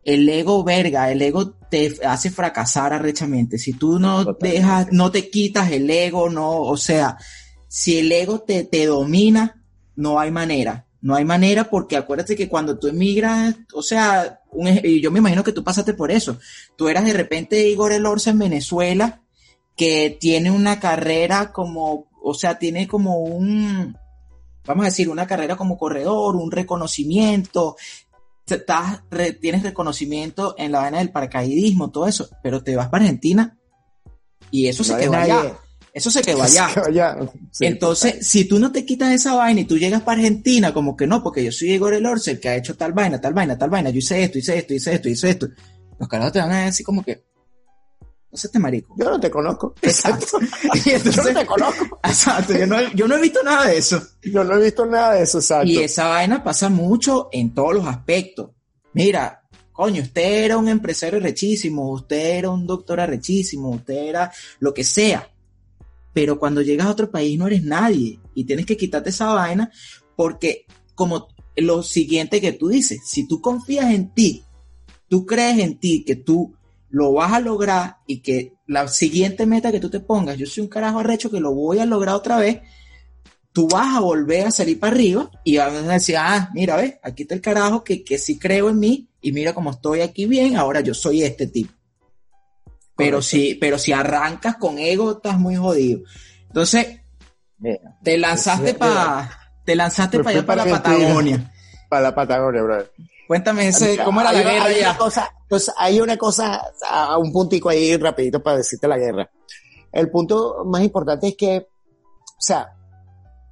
el 0.09 0.27
ego 0.27 0.65
verga, 0.65 1.11
el 1.11 1.21
ego 1.21 1.51
te 1.71 1.99
hace 2.03 2.31
fracasar 2.31 2.95
arrechamente. 2.95 3.59
Si 3.59 3.75
tú 3.75 3.99
no 3.99 4.25
Totalmente. 4.25 4.49
dejas, 4.49 4.89
no 4.91 5.11
te 5.11 5.29
quitas 5.29 5.71
el 5.71 5.91
ego, 5.91 6.31
no, 6.31 6.63
o 6.63 6.79
sea, 6.79 7.19
si 7.69 7.99
el 7.99 8.11
ego 8.11 8.41
te, 8.41 8.65
te 8.65 8.87
domina, 8.87 9.63
no 9.97 10.19
hay 10.19 10.31
manera. 10.31 10.87
No 11.03 11.15
hay 11.15 11.27
manera 11.27 11.69
porque 11.69 11.99
acuérdate 11.99 12.37
que 12.37 12.49
cuando 12.49 12.79
tú 12.79 12.89
emigras, 12.89 13.55
o 13.75 13.83
sea, 13.83 14.41
un 14.51 14.81
y 14.83 15.03
yo 15.03 15.11
me 15.11 15.19
imagino 15.19 15.45
que 15.45 15.53
tú 15.53 15.63
pasaste 15.63 15.93
por 15.93 16.11
eso. 16.11 16.39
Tú 16.75 16.89
eras 16.89 17.05
de 17.05 17.13
repente 17.13 17.69
Igor 17.69 17.93
Elorza 17.93 18.31
en 18.31 18.39
Venezuela, 18.39 19.21
que 19.77 20.17
tiene 20.19 20.51
una 20.51 20.81
carrera 20.81 21.53
como, 21.53 22.09
o 22.23 22.33
sea, 22.33 22.59
tiene 22.59 22.89
como 22.89 23.19
un, 23.19 23.95
vamos 24.65 24.83
a 24.85 24.89
decir, 24.89 25.11
una 25.11 25.27
carrera 25.27 25.55
como 25.57 25.77
corredor, 25.77 26.35
un 26.35 26.51
reconocimiento, 26.51 27.77
estás, 28.57 29.03
re- 29.11 29.33
tienes 29.33 29.63
reconocimiento 29.63 30.55
en 30.59 30.73
la 30.73 30.81
vaina 30.81 30.99
del 30.99 31.11
paracaidismo, 31.11 31.91
todo 31.91 32.07
eso, 32.07 32.29
pero 32.43 32.63
te 32.63 32.77
vas 32.77 32.89
para 32.89 33.05
Argentina 33.05 33.57
y 34.51 34.67
eso 34.67 34.83
se 34.85 34.97
quedó 34.97 35.13
nadie. 35.13 35.33
allá. 35.33 35.59
Eso 35.95 36.11
se 36.11 36.23
quedó 36.23 36.43
allá. 36.43 36.69
Se 36.69 36.75
quedó 36.75 36.87
allá. 36.87 37.17
Sí, 37.51 37.67
Entonces, 37.67 38.27
si 38.27 38.45
tú 38.45 38.59
no 38.59 38.71
te 38.71 38.85
quitas 38.85 39.13
esa 39.13 39.35
vaina 39.35 39.61
y 39.63 39.65
tú 39.65 39.79
llegas 39.79 40.03
para 40.03 40.19
Argentina, 40.19 40.73
como 40.73 40.97
que 40.97 41.07
no, 41.07 41.23
porque 41.23 41.45
yo 41.45 41.51
soy 41.51 41.73
Igor 41.73 41.93
Elorza, 41.95 42.31
el 42.31 42.41
que 42.41 42.49
ha 42.51 42.57
hecho 42.57 42.77
tal 42.77 42.93
vaina, 42.93 43.21
tal 43.21 43.35
vaina, 43.35 43.59
tal 43.59 43.71
vaina, 43.71 43.91
yo 43.91 43.99
hice 43.99 44.23
esto, 44.23 44.39
hice 44.39 44.59
esto, 44.59 44.75
hice 44.75 44.95
esto, 44.95 45.09
hice 45.09 45.31
esto. 45.31 45.49
Los 45.99 46.09
carajos 46.09 46.33
te 46.33 46.39
van 46.39 46.53
a 46.53 46.65
decir 46.67 46.87
como 46.87 47.03
que, 47.03 47.25
no 48.31 48.37
sé 48.37 48.49
este 48.49 48.59
marico. 48.59 48.95
Yo 48.99 49.11
no 49.11 49.19
te 49.19 49.31
conozco. 49.31 49.75
Exacto. 49.83 50.39
Y 50.75 50.91
Yo 50.91 51.23
no 51.23 51.41
te 51.41 51.47
conozco. 51.47 52.01
Exacto, 52.05 52.53
yo 52.57 52.67
no, 52.67 52.93
yo 52.93 53.09
no 53.09 53.17
he 53.17 53.21
visto 53.21 53.43
nada 53.43 53.67
de 53.67 53.79
eso. 53.79 54.03
Yo 54.23 54.45
no 54.45 54.55
he 54.57 54.65
visto 54.65 54.85
nada 54.87 55.15
de 55.15 55.23
eso, 55.23 55.39
exacto. 55.39 55.67
Y 55.67 55.79
esa 55.79 56.09
vaina 56.09 56.43
pasa 56.45 56.69
mucho 56.69 57.29
en 57.33 57.55
todos 57.55 57.75
los 57.75 57.87
aspectos. 57.87 58.51
Mira, 58.93 59.43
coño, 59.73 60.03
usted 60.03 60.45
era 60.45 60.59
un 60.59 60.69
empresario 60.69 61.21
rechísimo, 61.21 61.91
usted 61.91 62.39
era 62.39 62.51
un 62.51 62.67
doctor 62.67 63.01
arrechísimo, 63.01 63.71
usted 63.71 64.09
era 64.09 64.31
lo 64.61 64.75
que 64.75 64.85
sea. 64.85 65.31
Pero 66.13 66.39
cuando 66.39 66.63
llegas 66.63 66.87
a 66.87 66.91
otro 66.91 67.11
país 67.11 67.39
no 67.39 67.47
eres 67.47 67.63
nadie 67.63 68.19
y 68.35 68.45
tienes 68.45 68.67
que 68.67 68.77
quitarte 68.77 69.11
esa 69.11 69.33
vaina 69.33 69.71
porque 70.17 70.67
como 70.95 71.29
lo 71.57 71.83
siguiente 71.83 72.41
que 72.41 72.53
tú 72.53 72.69
dices, 72.69 73.01
si 73.05 73.27
tú 73.27 73.41
confías 73.41 73.93
en 73.93 74.13
ti, 74.13 74.45
tú 75.09 75.25
crees 75.25 75.59
en 75.59 75.79
ti 75.79 76.05
que 76.05 76.17
tú 76.17 76.55
lo 76.91 77.13
vas 77.13 77.33
a 77.33 77.41
lograr 77.41 77.99
y 78.07 78.21
que 78.21 78.55
la 78.67 78.89
siguiente 78.89 79.47
meta 79.47 79.73
que 79.73 79.81
tú 79.81 79.91
te 79.91 80.01
pongas, 80.01 80.37
yo 80.37 80.47
soy 80.47 80.63
un 80.63 80.69
carajo 80.69 81.01
arrecho 81.01 81.31
que 81.31 81.41
lo 81.41 81.55
voy 81.55 81.79
a 81.79 81.87
lograr 81.87 82.15
otra 82.15 82.39
vez, 82.39 82.61
tú 83.53 83.69
vas 83.69 83.97
a 83.97 84.01
volver 84.01 84.47
a 84.47 84.51
salir 84.51 84.79
para 84.79 84.93
arriba 84.93 85.31
y 85.45 85.59
vas 85.59 85.73
a 85.73 85.83
decir, 85.83 86.17
ah, 86.17 86.51
mira, 86.55 86.77
ves, 86.77 86.95
aquí 87.03 87.23
está 87.23 87.35
el 87.35 87.41
carajo 87.41 87.85
que, 87.85 88.05
que 88.05 88.19
sí 88.19 88.39
creo 88.39 88.71
en 88.71 88.79
mí 88.79 89.09
y 89.21 89.33
mira 89.33 89.53
cómo 89.53 89.71
estoy 89.71 90.01
aquí 90.01 90.27
bien, 90.27 90.57
ahora 90.57 90.81
yo 90.81 90.95
soy 90.95 91.23
este 91.23 91.47
tipo. 91.47 91.73
Pero 92.97 93.19
Correcto. 93.19 93.23
si, 93.23 93.55
pero 93.55 93.79
si 93.79 93.93
arrancas 93.93 94.57
con 94.57 94.79
ego, 94.79 95.13
estás 95.13 95.39
muy 95.39 95.57
jodido. 95.57 96.01
Entonces, 96.49 97.01
Mira, 97.59 97.79
te 98.03 98.19
lanzaste 98.19 98.75
para, 98.75 99.31
te 99.65 99.77
lanzaste 99.77 100.19
para 100.19 100.31
allá, 100.31 100.47
para 100.47 100.65
la. 100.65 100.71
Patagonia. 100.71 101.53
para 101.89 102.03
la 102.03 102.15
Patagonia, 102.15 102.63
brother. 102.63 102.93
Cuéntame 103.29 103.69
ese, 103.69 103.99
¿cómo 104.05 104.21
era 104.23 104.33
la 104.33 104.41
una- 104.41 104.51
guerra 104.51 104.65
hay 104.65 104.81
una 104.81 104.97
cosa, 104.99 105.35
entonces 105.43 105.75
hay 105.77 106.01
una 106.01 106.17
cosa, 106.17 106.63
a 106.91 107.19
un 107.19 107.31
puntico 107.31 107.69
ahí 107.69 107.97
rapidito 107.97 108.43
para 108.43 108.57
decirte 108.57 108.89
la 108.89 108.99
guerra. 108.99 109.31
El 109.93 110.11
punto 110.11 110.65
más 110.65 110.83
importante 110.83 111.29
es 111.29 111.37
que, 111.37 111.59
o 111.69 112.41
sea, 112.41 112.75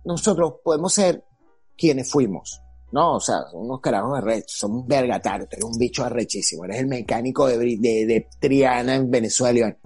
nosotros 0.05 0.55
podemos 0.65 0.93
ser 0.93 1.25
quienes 1.77 2.11
fuimos, 2.11 2.61
¿no? 2.93 3.15
O 3.17 3.21
sea, 3.21 3.37
unos 3.53 3.81
carajos 3.81 4.17
arrechos, 4.19 4.53
somos 4.53 4.87
vergatarios, 4.87 5.49
tú 5.49 5.57
eres 5.57 5.65
un 5.65 5.79
bicho 5.79 6.05
arrechísimo, 6.05 6.65
eres 6.65 6.79
el 6.79 6.87
mecánico 6.87 7.47
de, 7.47 7.59
de, 7.59 8.07
de 8.07 8.29
Triana 8.41 8.95
en 8.95 9.11
Venezuela. 9.11 9.77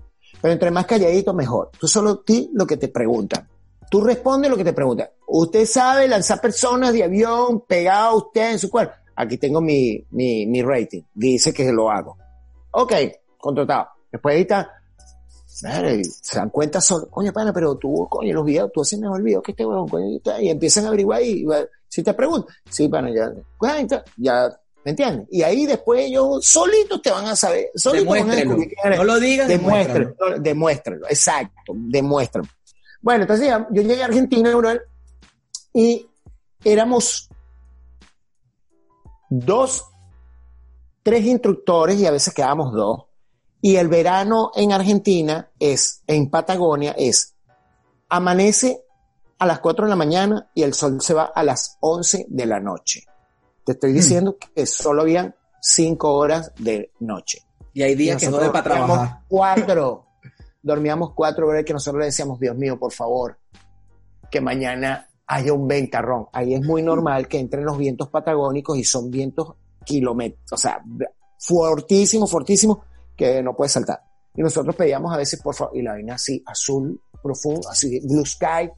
Pero 0.41 0.53
entre 0.53 0.71
más 0.71 0.87
calladito, 0.87 1.35
mejor. 1.35 1.71
Tú 1.79 1.87
solo 1.89 2.21
ti 2.21 2.49
lo 2.55 2.67
que 2.67 2.77
te 2.77 2.89
preguntan. 2.89 3.47
Tú 3.91 4.01
respondes 4.03 4.51
lo 4.51 4.57
que 4.57 4.65
te 4.65 4.73
preguntan. 4.73 5.09
Usted 5.27 5.67
sabe 5.67 6.07
lanzar 6.09 6.41
personas 6.41 6.93
de 6.93 7.03
avión 7.05 7.65
pegado 7.67 8.09
a 8.11 8.15
usted 8.15 8.53
en 8.53 8.59
su 8.59 8.71
cuerpo. 8.71 8.95
Aquí 9.21 9.37
tengo 9.37 9.61
mi, 9.61 10.03
mi, 10.13 10.47
mi 10.47 10.63
rating. 10.63 11.03
Dice 11.15 11.53
que 11.53 11.71
lo 11.71 11.91
hago. 11.91 12.17
Ok, 12.71 12.93
contratado. 13.39 13.89
Después 14.11 14.47
madre, 15.63 16.03
se 16.05 16.39
dan 16.39 16.49
cuenta 16.51 16.81
solo, 16.81 17.09
coño, 17.11 17.33
pana, 17.33 17.53
pero 17.53 17.77
tú, 17.77 18.07
coño, 18.09 18.33
los 18.33 18.45
videos, 18.45 18.71
tú 18.73 18.81
haces 18.81 18.99
mejor 18.99 19.23
video 19.23 19.43
que 19.43 19.53
este 19.53 19.67
huevón, 19.67 19.89
coño, 19.89 20.09
y 20.09 20.21
tal, 20.21 20.43
y 20.43 20.49
empiezan 20.49 20.87
a 20.87 20.89
averiguar 20.89 21.23
y, 21.23 21.47
si 21.89 22.03
te 22.03 22.15
preguntan, 22.15 22.55
sí, 22.69 22.89
pana, 22.89 23.11
ya, 23.15 23.31
cuenta, 23.59 24.03
ya, 24.17 24.49
¿me 24.85 24.93
entiendes? 24.93 25.27
Y 25.31 25.43
ahí 25.43 25.67
después 25.67 26.07
ellos 26.07 26.45
solitos 26.47 27.03
te 27.03 27.11
van 27.11 27.27
a 27.27 27.37
saber, 27.37 27.71
solitos 27.75 28.09
van 28.09 28.31
a 28.31 28.37
descubrir. 28.37 28.73
No 28.97 29.05
lo 29.05 29.21
digas, 29.21 29.49
demuéstralo. 29.49 30.07
Demuéstralo, 30.07 30.43
demuéstralo, 30.43 31.07
exacto, 31.09 31.73
demuéstralo. 31.75 32.49
Bueno, 33.03 33.23
entonces 33.23 33.47
ya, 33.47 33.67
yo 33.71 33.83
llegué 33.83 34.03
a 34.03 34.07
Argentina, 34.07 34.55
bro, 34.55 34.71
y 35.75 36.07
éramos 36.65 37.30
dos, 39.31 39.87
tres 41.03 41.25
instructores 41.25 41.99
y 41.99 42.07
a 42.07 42.11
veces 42.11 42.35
quedábamos 42.35 42.73
dos. 42.73 43.05
Y 43.63 43.77
el 43.77 43.89
verano 43.89 44.51
en 44.55 44.73
Argentina 44.73 45.51
es, 45.59 46.03
en 46.07 46.29
Patagonia, 46.31 46.95
es, 46.99 47.35
amanece 48.09 48.85
a 49.39 49.47
las 49.47 49.61
4 49.61 49.87
de 49.87 49.91
la 49.91 49.97
mañana 49.97 50.51
y 50.55 50.63
el 50.63 50.75
sol 50.75 51.01
se 51.01 51.15
va 51.15 51.25
a 51.35 51.43
las 51.43 51.79
11 51.81 52.27
de 52.29 52.47
la 52.47 52.61
noche. 52.61 53.05
Te 53.65 53.73
estoy 53.73 53.93
diciendo 53.93 54.37
que 54.37 54.67
solo 54.67 55.03
habían 55.03 55.35
5 55.61 56.13
horas 56.13 56.53
de 56.59 56.93
noche. 57.01 57.47
Y 57.73 57.83
hay 57.83 57.95
días 57.95 58.19
que 58.19 58.27
Nosotros 58.27 58.51
jode 58.51 58.63
para 58.63 58.75
trabajar. 58.75 59.21
Cuatro. 59.29 60.07
Dormíamos 60.63 61.13
cuatro 61.15 61.49
horas 61.49 61.65
que 61.65 61.73
nosotros 61.73 62.01
le 62.01 62.07
decíamos, 62.07 62.39
Dios 62.39 62.57
mío, 62.57 62.79
por 62.79 62.93
favor, 62.93 63.39
que 64.31 64.41
mañana 64.41 65.09
haya 65.31 65.53
un 65.53 65.69
ventarrón. 65.69 66.27
Ahí 66.33 66.55
es 66.55 66.67
muy 66.67 66.83
normal 66.83 67.29
que 67.29 67.39
entren 67.39 67.65
los 67.65 67.79
vientos 67.79 68.09
patagónicos 68.09 68.77
y 68.77 68.83
son 68.83 69.13
vientos 69.13 69.55
kilómetros, 69.85 70.53
o 70.53 70.57
sea, 70.57 70.83
fortísimos, 71.39 72.29
fortísimos, 72.29 72.79
que 73.17 73.41
no 73.41 73.55
puedes 73.55 73.73
saltar. 73.73 74.01
Y 74.35 74.43
nosotros 74.43 74.75
pedíamos 74.75 75.15
a 75.15 75.17
veces, 75.17 75.41
por 75.41 75.55
favor, 75.55 75.77
y 75.77 75.83
la 75.83 75.93
vaina 75.93 76.15
así, 76.17 76.43
azul, 76.45 77.01
profundo, 77.23 77.69
así, 77.69 78.01
blue 78.01 78.27
sky, 78.27 78.71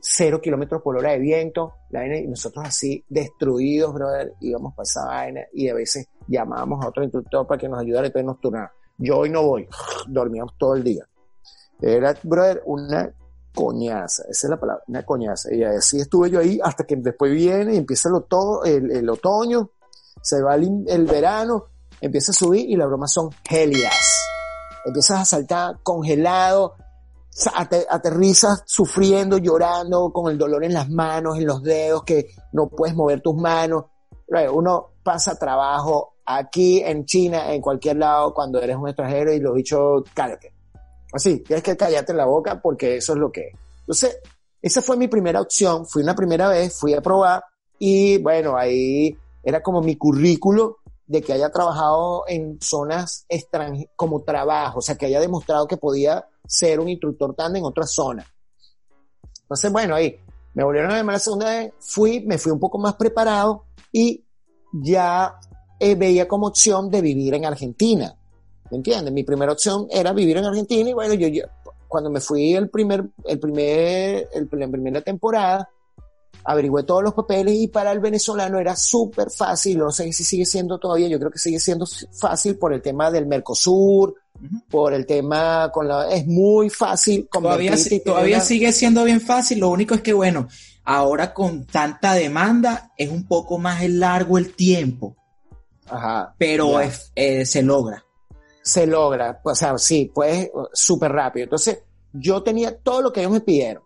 cero 0.00 0.40
kilómetros 0.40 0.80
por 0.80 0.96
hora 0.96 1.10
de 1.10 1.18
viento, 1.18 1.74
la 1.90 2.00
vaina, 2.00 2.16
y 2.16 2.26
nosotros 2.28 2.64
así 2.66 3.04
destruidos, 3.06 3.92
brother, 3.92 4.32
íbamos 4.40 4.74
para 4.74 4.84
esa 4.84 5.04
vaina 5.04 5.42
y 5.52 5.68
a 5.68 5.74
veces 5.74 6.08
llamábamos 6.26 6.82
a 6.82 6.88
otro 6.88 7.02
instructor 7.02 7.46
para 7.46 7.60
que 7.60 7.68
nos 7.68 7.78
ayudara 7.78 8.06
y 8.06 8.08
entonces 8.08 8.26
nos 8.26 8.40
turnaba. 8.40 8.72
Yo 8.96 9.18
hoy 9.18 9.28
no 9.28 9.42
voy, 9.42 9.68
dormíamos 10.08 10.54
todo 10.56 10.76
el 10.76 10.82
día. 10.82 11.06
Era, 11.82 12.16
brother, 12.22 12.62
una 12.64 13.14
coñaza, 13.60 14.22
esa 14.28 14.46
es 14.46 14.50
la 14.50 14.58
palabra, 14.58 14.82
una 14.88 15.04
coñaza. 15.04 15.52
Y 15.54 15.62
así 15.62 15.98
estuve 16.00 16.30
yo 16.30 16.40
ahí 16.40 16.58
hasta 16.62 16.84
que 16.84 16.96
después 16.96 17.32
viene 17.32 17.74
y 17.74 17.76
empieza 17.76 18.08
el, 18.08 18.14
oto- 18.14 18.64
el, 18.64 19.08
otoño, 19.08 19.70
se 20.22 20.40
va 20.42 20.54
el, 20.54 21.04
verano, 21.06 21.66
empieza 22.00 22.32
a 22.32 22.34
subir 22.34 22.68
y 22.68 22.76
las 22.76 22.88
bromas 22.88 23.12
son 23.12 23.30
helias. 23.48 23.94
Empiezas 24.86 25.20
a 25.20 25.24
saltar 25.24 25.78
congelado, 25.82 26.74
aterrizas 27.90 28.62
sufriendo, 28.66 29.38
llorando, 29.38 30.10
con 30.12 30.30
el 30.32 30.38
dolor 30.38 30.64
en 30.64 30.72
las 30.72 30.88
manos, 30.88 31.36
en 31.36 31.46
los 31.46 31.62
dedos, 31.62 32.02
que 32.04 32.28
no 32.52 32.68
puedes 32.68 32.96
mover 32.96 33.20
tus 33.20 33.36
manos. 33.36 33.84
Uno 34.52 34.92
pasa 35.02 35.38
trabajo 35.38 36.14
aquí 36.24 36.80
en 36.80 37.04
China, 37.04 37.52
en 37.52 37.60
cualquier 37.60 37.96
lado, 37.96 38.32
cuando 38.32 38.60
eres 38.60 38.76
un 38.76 38.88
extranjero 38.88 39.32
y 39.32 39.40
los 39.40 39.54
bichos, 39.54 40.04
cállate. 40.14 40.54
Así, 41.12 41.40
tienes 41.40 41.62
que 41.62 41.76
callarte 41.76 42.14
la 42.14 42.26
boca 42.26 42.60
porque 42.60 42.96
eso 42.96 43.14
es 43.14 43.18
lo 43.18 43.32
que 43.32 43.48
es. 43.48 43.54
Entonces, 43.80 44.18
esa 44.62 44.82
fue 44.82 44.96
mi 44.96 45.08
primera 45.08 45.40
opción. 45.40 45.86
Fui 45.86 46.02
una 46.02 46.14
primera 46.14 46.48
vez, 46.48 46.78
fui 46.78 46.94
a 46.94 47.00
probar 47.00 47.44
y 47.78 48.18
bueno, 48.18 48.56
ahí 48.56 49.16
era 49.42 49.62
como 49.62 49.80
mi 49.80 49.96
currículo 49.96 50.78
de 51.06 51.22
que 51.22 51.32
haya 51.32 51.50
trabajado 51.50 52.24
en 52.28 52.58
zonas 52.60 53.24
extranjeras 53.28 53.90
como 53.96 54.22
trabajo, 54.22 54.78
o 54.78 54.82
sea, 54.82 54.94
que 54.94 55.06
haya 55.06 55.18
demostrado 55.18 55.66
que 55.66 55.76
podía 55.76 56.24
ser 56.46 56.78
un 56.78 56.88
instructor 56.88 57.34
TANDE 57.34 57.58
en 57.58 57.64
otra 57.64 57.84
zona. 57.86 58.24
Entonces, 59.42 59.72
bueno, 59.72 59.96
ahí 59.96 60.16
me 60.54 60.62
volvieron 60.62 60.92
a 60.92 60.96
llamar 60.96 61.14
la 61.14 61.18
segunda 61.18 61.46
vez, 61.46 61.72
fui, 61.80 62.20
me 62.20 62.38
fui 62.38 62.52
un 62.52 62.60
poco 62.60 62.78
más 62.78 62.94
preparado 62.94 63.64
y 63.90 64.24
ya 64.72 65.34
eh, 65.80 65.94
veía 65.96 66.28
como 66.28 66.46
opción 66.46 66.90
de 66.90 67.00
vivir 67.00 67.34
en 67.34 67.46
Argentina. 67.46 68.16
¿Me 68.70 68.76
entiendes? 68.78 69.12
Mi 69.12 69.24
primera 69.24 69.52
opción 69.52 69.86
era 69.90 70.12
vivir 70.12 70.36
en 70.36 70.44
Argentina 70.44 70.88
y 70.90 70.92
bueno, 70.92 71.14
yo, 71.14 71.28
yo 71.28 71.42
cuando 71.88 72.08
me 72.10 72.20
fui 72.20 72.54
el 72.54 72.68
primer, 72.70 73.04
el 73.26 73.40
primer, 73.40 74.28
el, 74.32 74.48
la 74.52 74.68
primera 74.68 75.00
temporada, 75.00 75.68
averigüé 76.44 76.84
todos 76.84 77.02
los 77.02 77.14
papeles 77.14 77.54
y 77.56 77.66
para 77.68 77.90
el 77.92 77.98
venezolano 77.98 78.58
era 78.60 78.76
súper 78.76 79.28
fácil, 79.30 79.78
no 79.78 79.90
sé 79.90 80.12
si 80.12 80.22
sigue 80.24 80.46
siendo 80.46 80.78
todavía, 80.78 81.08
yo 81.08 81.18
creo 81.18 81.30
que 81.32 81.38
sigue 81.40 81.58
siendo 81.58 81.86
fácil 82.12 82.56
por 82.56 82.72
el 82.72 82.80
tema 82.80 83.10
del 83.10 83.26
Mercosur, 83.26 84.14
por 84.70 84.94
el 84.94 85.04
tema 85.04 85.70
con 85.72 85.88
la, 85.88 86.08
es 86.10 86.26
muy 86.26 86.70
fácil 86.70 87.28
Todavía, 87.50 87.72
todavía 88.04 88.36
sigue 88.40 88.72
siendo 88.72 89.04
bien 89.04 89.20
fácil, 89.20 89.58
lo 89.58 89.68
único 89.68 89.94
es 89.94 90.00
que, 90.00 90.12
bueno, 90.12 90.46
ahora 90.84 91.34
con 91.34 91.66
tanta 91.66 92.14
demanda 92.14 92.92
es 92.96 93.10
un 93.10 93.26
poco 93.26 93.58
más 93.58 93.86
largo 93.88 94.38
el 94.38 94.54
tiempo, 94.54 95.16
Ajá, 95.88 96.34
pero 96.38 96.80
es- 96.80 97.10
eh, 97.16 97.44
se 97.44 97.62
logra. 97.62 98.04
Se 98.62 98.86
logra, 98.86 99.40
o 99.42 99.54
sea, 99.54 99.76
sí, 99.78 100.10
pues 100.14 100.50
súper 100.72 101.12
rápido. 101.12 101.44
Entonces, 101.44 101.82
yo 102.12 102.42
tenía 102.42 102.76
todo 102.76 103.02
lo 103.02 103.12
que 103.12 103.20
ellos 103.20 103.32
me 103.32 103.40
pidieron. 103.40 103.82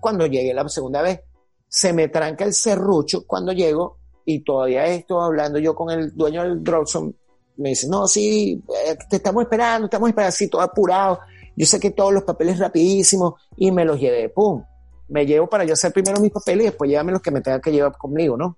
Cuando 0.00 0.26
llegué 0.26 0.52
la 0.54 0.68
segunda 0.68 1.02
vez, 1.02 1.20
se 1.68 1.92
me 1.92 2.08
tranca 2.08 2.44
el 2.44 2.54
serrucho 2.54 3.26
cuando 3.26 3.52
llego 3.52 3.98
y 4.24 4.40
todavía 4.40 4.86
estoy 4.86 5.22
hablando 5.22 5.58
yo 5.58 5.74
con 5.74 5.90
el 5.90 6.14
dueño 6.14 6.42
del 6.42 6.62
Dropson. 6.62 7.14
Me 7.56 7.70
dice, 7.70 7.88
no, 7.88 8.06
sí, 8.06 8.62
eh, 8.86 8.96
te 9.08 9.16
estamos 9.16 9.42
esperando, 9.42 9.86
estamos 9.86 10.08
esperando 10.08 10.28
así, 10.28 10.48
todo 10.48 10.60
apurado. 10.60 11.20
Yo 11.56 11.66
sé 11.66 11.80
que 11.80 11.90
todos 11.90 12.12
los 12.12 12.22
papeles 12.22 12.58
rapidísimos 12.58 13.34
y 13.56 13.72
me 13.72 13.84
los 13.84 13.98
llevé, 13.98 14.28
pum. 14.28 14.62
Me 15.08 15.26
llevo 15.26 15.48
para 15.48 15.64
yo 15.64 15.72
hacer 15.72 15.92
primero 15.92 16.20
mis 16.20 16.30
papeles 16.30 16.64
y 16.64 16.68
después 16.68 16.88
llévame 16.88 17.12
los 17.12 17.22
que 17.22 17.30
me 17.30 17.40
tenga 17.40 17.60
que 17.60 17.72
llevar 17.72 17.96
conmigo, 17.96 18.36
¿no? 18.36 18.56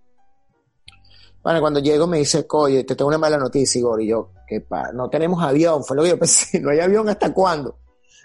Bueno, 1.43 1.61
cuando 1.61 1.81
llego 1.81 2.07
me 2.07 2.19
dice, 2.19 2.47
oye, 2.51 2.85
te 2.85 2.95
tengo 2.95 3.09
una 3.09 3.19
mala 3.19 3.39
noticia, 3.39 3.79
Igor. 3.79 4.03
Y 4.03 4.09
yo, 4.09 4.31
¿qué 4.47 4.61
pa? 4.61 4.93
No 4.93 5.09
tenemos 5.09 5.43
avión, 5.43 5.85
fue 5.85 5.97
lo 5.97 6.03
que 6.03 6.11
yo 6.11 6.19
pensé, 6.19 6.61
no 6.61 6.71
hay 6.71 6.81
avión 6.81 7.09
hasta 7.09 7.33
cuándo. 7.33 7.79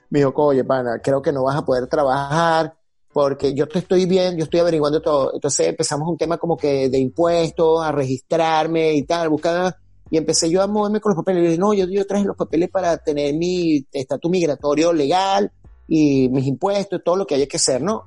Me 0.09 0.19
dijo, 0.19 0.33
oye, 0.35 0.63
pana, 0.63 0.99
creo 1.01 1.21
que 1.21 1.31
no 1.31 1.43
vas 1.43 1.55
a 1.55 1.65
poder 1.65 1.87
trabajar 1.87 2.75
porque 3.15 3.53
yo 3.53 3.65
te 3.65 3.79
estoy 3.79 4.05
bien, 4.05 4.35
yo 4.35 4.43
estoy 4.43 4.59
averiguando 4.59 5.01
todo. 5.01 5.33
Entonces 5.33 5.67
empezamos 5.67 6.09
un 6.09 6.17
tema 6.17 6.37
como 6.37 6.57
que 6.57 6.89
de 6.89 6.97
impuestos, 6.97 7.81
a 7.81 7.93
registrarme 7.93 8.93
y 8.93 9.03
tal, 9.03 9.29
buscar. 9.29 9.77
Y 10.09 10.17
empecé 10.17 10.49
yo 10.51 10.61
a 10.61 10.67
moverme 10.67 10.99
con 10.99 11.11
los 11.11 11.23
papeles. 11.23 11.43
Y 11.43 11.47
dije, 11.47 11.57
no, 11.57 11.73
yo, 11.73 11.85
yo 11.87 12.05
traje 12.05 12.25
los 12.25 12.35
papeles 12.35 12.69
para 12.69 12.97
tener 12.97 13.33
mi 13.33 13.87
estatus 13.93 14.29
migratorio 14.29 14.91
legal 14.91 15.49
y 15.87 16.27
mis 16.27 16.45
impuestos, 16.45 17.01
todo 17.05 17.15
lo 17.15 17.25
que 17.25 17.35
haya 17.35 17.47
que 17.47 17.55
hacer, 17.55 17.81
¿no? 17.81 18.05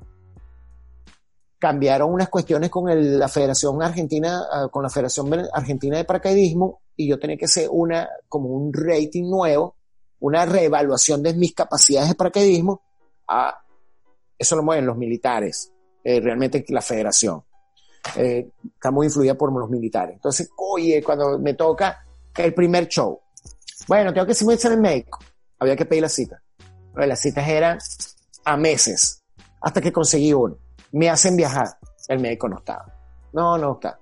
Cambiaron 1.58 2.12
unas 2.12 2.28
cuestiones 2.28 2.70
con 2.70 2.88
el- 2.88 3.18
la 3.18 3.28
Federación 3.28 3.82
Argentina, 3.82 4.44
ah, 4.50 4.68
con 4.70 4.82
la 4.82 4.88
Federación 4.88 5.32
Argentina 5.52 5.96
de 5.96 6.04
Paracaidismo, 6.04 6.82
y 6.96 7.08
yo 7.08 7.18
tenía 7.18 7.36
que 7.36 7.46
hacer 7.46 7.68
una, 7.70 8.08
como 8.28 8.48
un 8.48 8.72
rating 8.72 9.28
nuevo, 9.28 9.76
una 10.20 10.46
reevaluación 10.46 11.22
de 11.22 11.34
mis 11.34 11.54
capacidades 11.54 12.08
de 12.08 12.14
paracaidismo, 12.14 12.82
a, 13.28 13.56
eso 14.36 14.56
lo 14.56 14.62
mueven 14.62 14.86
los 14.86 14.96
militares, 14.96 15.72
eh, 16.02 16.20
realmente 16.20 16.64
la 16.68 16.82
Federación. 16.82 17.42
Eh, 18.16 18.48
está 18.74 18.90
muy 18.90 19.06
influida 19.06 19.34
por 19.34 19.52
los 19.52 19.68
militares. 19.68 20.14
Entonces, 20.14 20.48
oye, 20.56 21.02
cuando 21.02 21.38
me 21.38 21.54
toca 21.54 22.04
el 22.36 22.54
primer 22.54 22.88
show, 22.88 23.20
bueno, 23.86 24.12
tengo 24.12 24.26
que 24.26 24.34
en 24.68 24.72
el 24.72 24.80
médico, 24.80 25.18
había 25.58 25.76
que 25.76 25.84
pedir 25.84 26.02
la 26.02 26.08
cita. 26.08 26.40
Pero 26.94 27.06
las 27.06 27.20
citas 27.20 27.46
eran 27.48 27.78
a 28.44 28.56
meses, 28.56 29.22
hasta 29.60 29.80
que 29.80 29.92
conseguí 29.92 30.32
uno 30.32 30.56
me 30.92 31.08
hacen 31.10 31.36
viajar. 31.36 31.68
El 32.08 32.20
médico 32.20 32.48
no 32.48 32.58
estaba. 32.58 32.86
No, 33.32 33.58
no 33.58 33.74
está. 33.74 33.98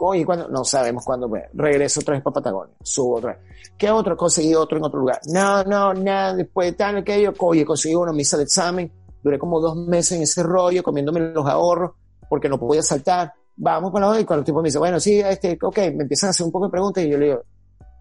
Oye, 0.00 0.24
¿cuándo? 0.24 0.48
No 0.48 0.64
sabemos 0.64 1.04
cuándo. 1.04 1.28
Pues. 1.28 1.44
Regreso 1.54 2.00
otra 2.00 2.14
vez 2.14 2.22
para 2.22 2.34
Patagonia. 2.34 2.74
Subo 2.82 3.16
otra 3.16 3.32
vez. 3.32 3.40
¿Qué 3.76 3.90
otro? 3.90 4.16
Conseguí 4.16 4.54
otro 4.54 4.78
en 4.78 4.84
otro 4.84 5.00
lugar. 5.00 5.20
No, 5.26 5.64
no, 5.64 5.92
nada. 5.94 6.34
Después 6.34 6.70
de 6.70 6.76
tal, 6.76 6.98
aquello. 6.98 7.32
Oye, 7.38 7.64
conseguí 7.64 7.96
me 7.96 8.22
hice 8.22 8.36
el 8.36 8.42
examen. 8.42 8.92
Duré 9.22 9.38
como 9.38 9.60
dos 9.60 9.76
meses 9.76 10.12
en 10.12 10.22
ese 10.22 10.42
rollo, 10.42 10.82
comiéndome 10.82 11.20
los 11.20 11.46
ahorros, 11.46 11.92
porque 12.28 12.48
no 12.48 12.58
podía 12.58 12.82
saltar. 12.82 13.32
Vamos 13.56 13.90
para 13.90 14.06
la 14.06 14.12
hora 14.12 14.20
y 14.20 14.24
cuando 14.24 14.42
el 14.42 14.46
tipo 14.46 14.62
me 14.62 14.68
dice, 14.68 14.78
bueno, 14.78 15.00
sí, 15.00 15.18
este, 15.18 15.58
ok, 15.60 15.78
me 15.94 16.02
empiezan 16.02 16.28
a 16.28 16.30
hacer 16.30 16.46
un 16.46 16.52
poco 16.52 16.66
de 16.66 16.70
preguntas 16.70 17.02
y 17.02 17.10
yo 17.10 17.18
le 17.18 17.26
digo, 17.26 17.42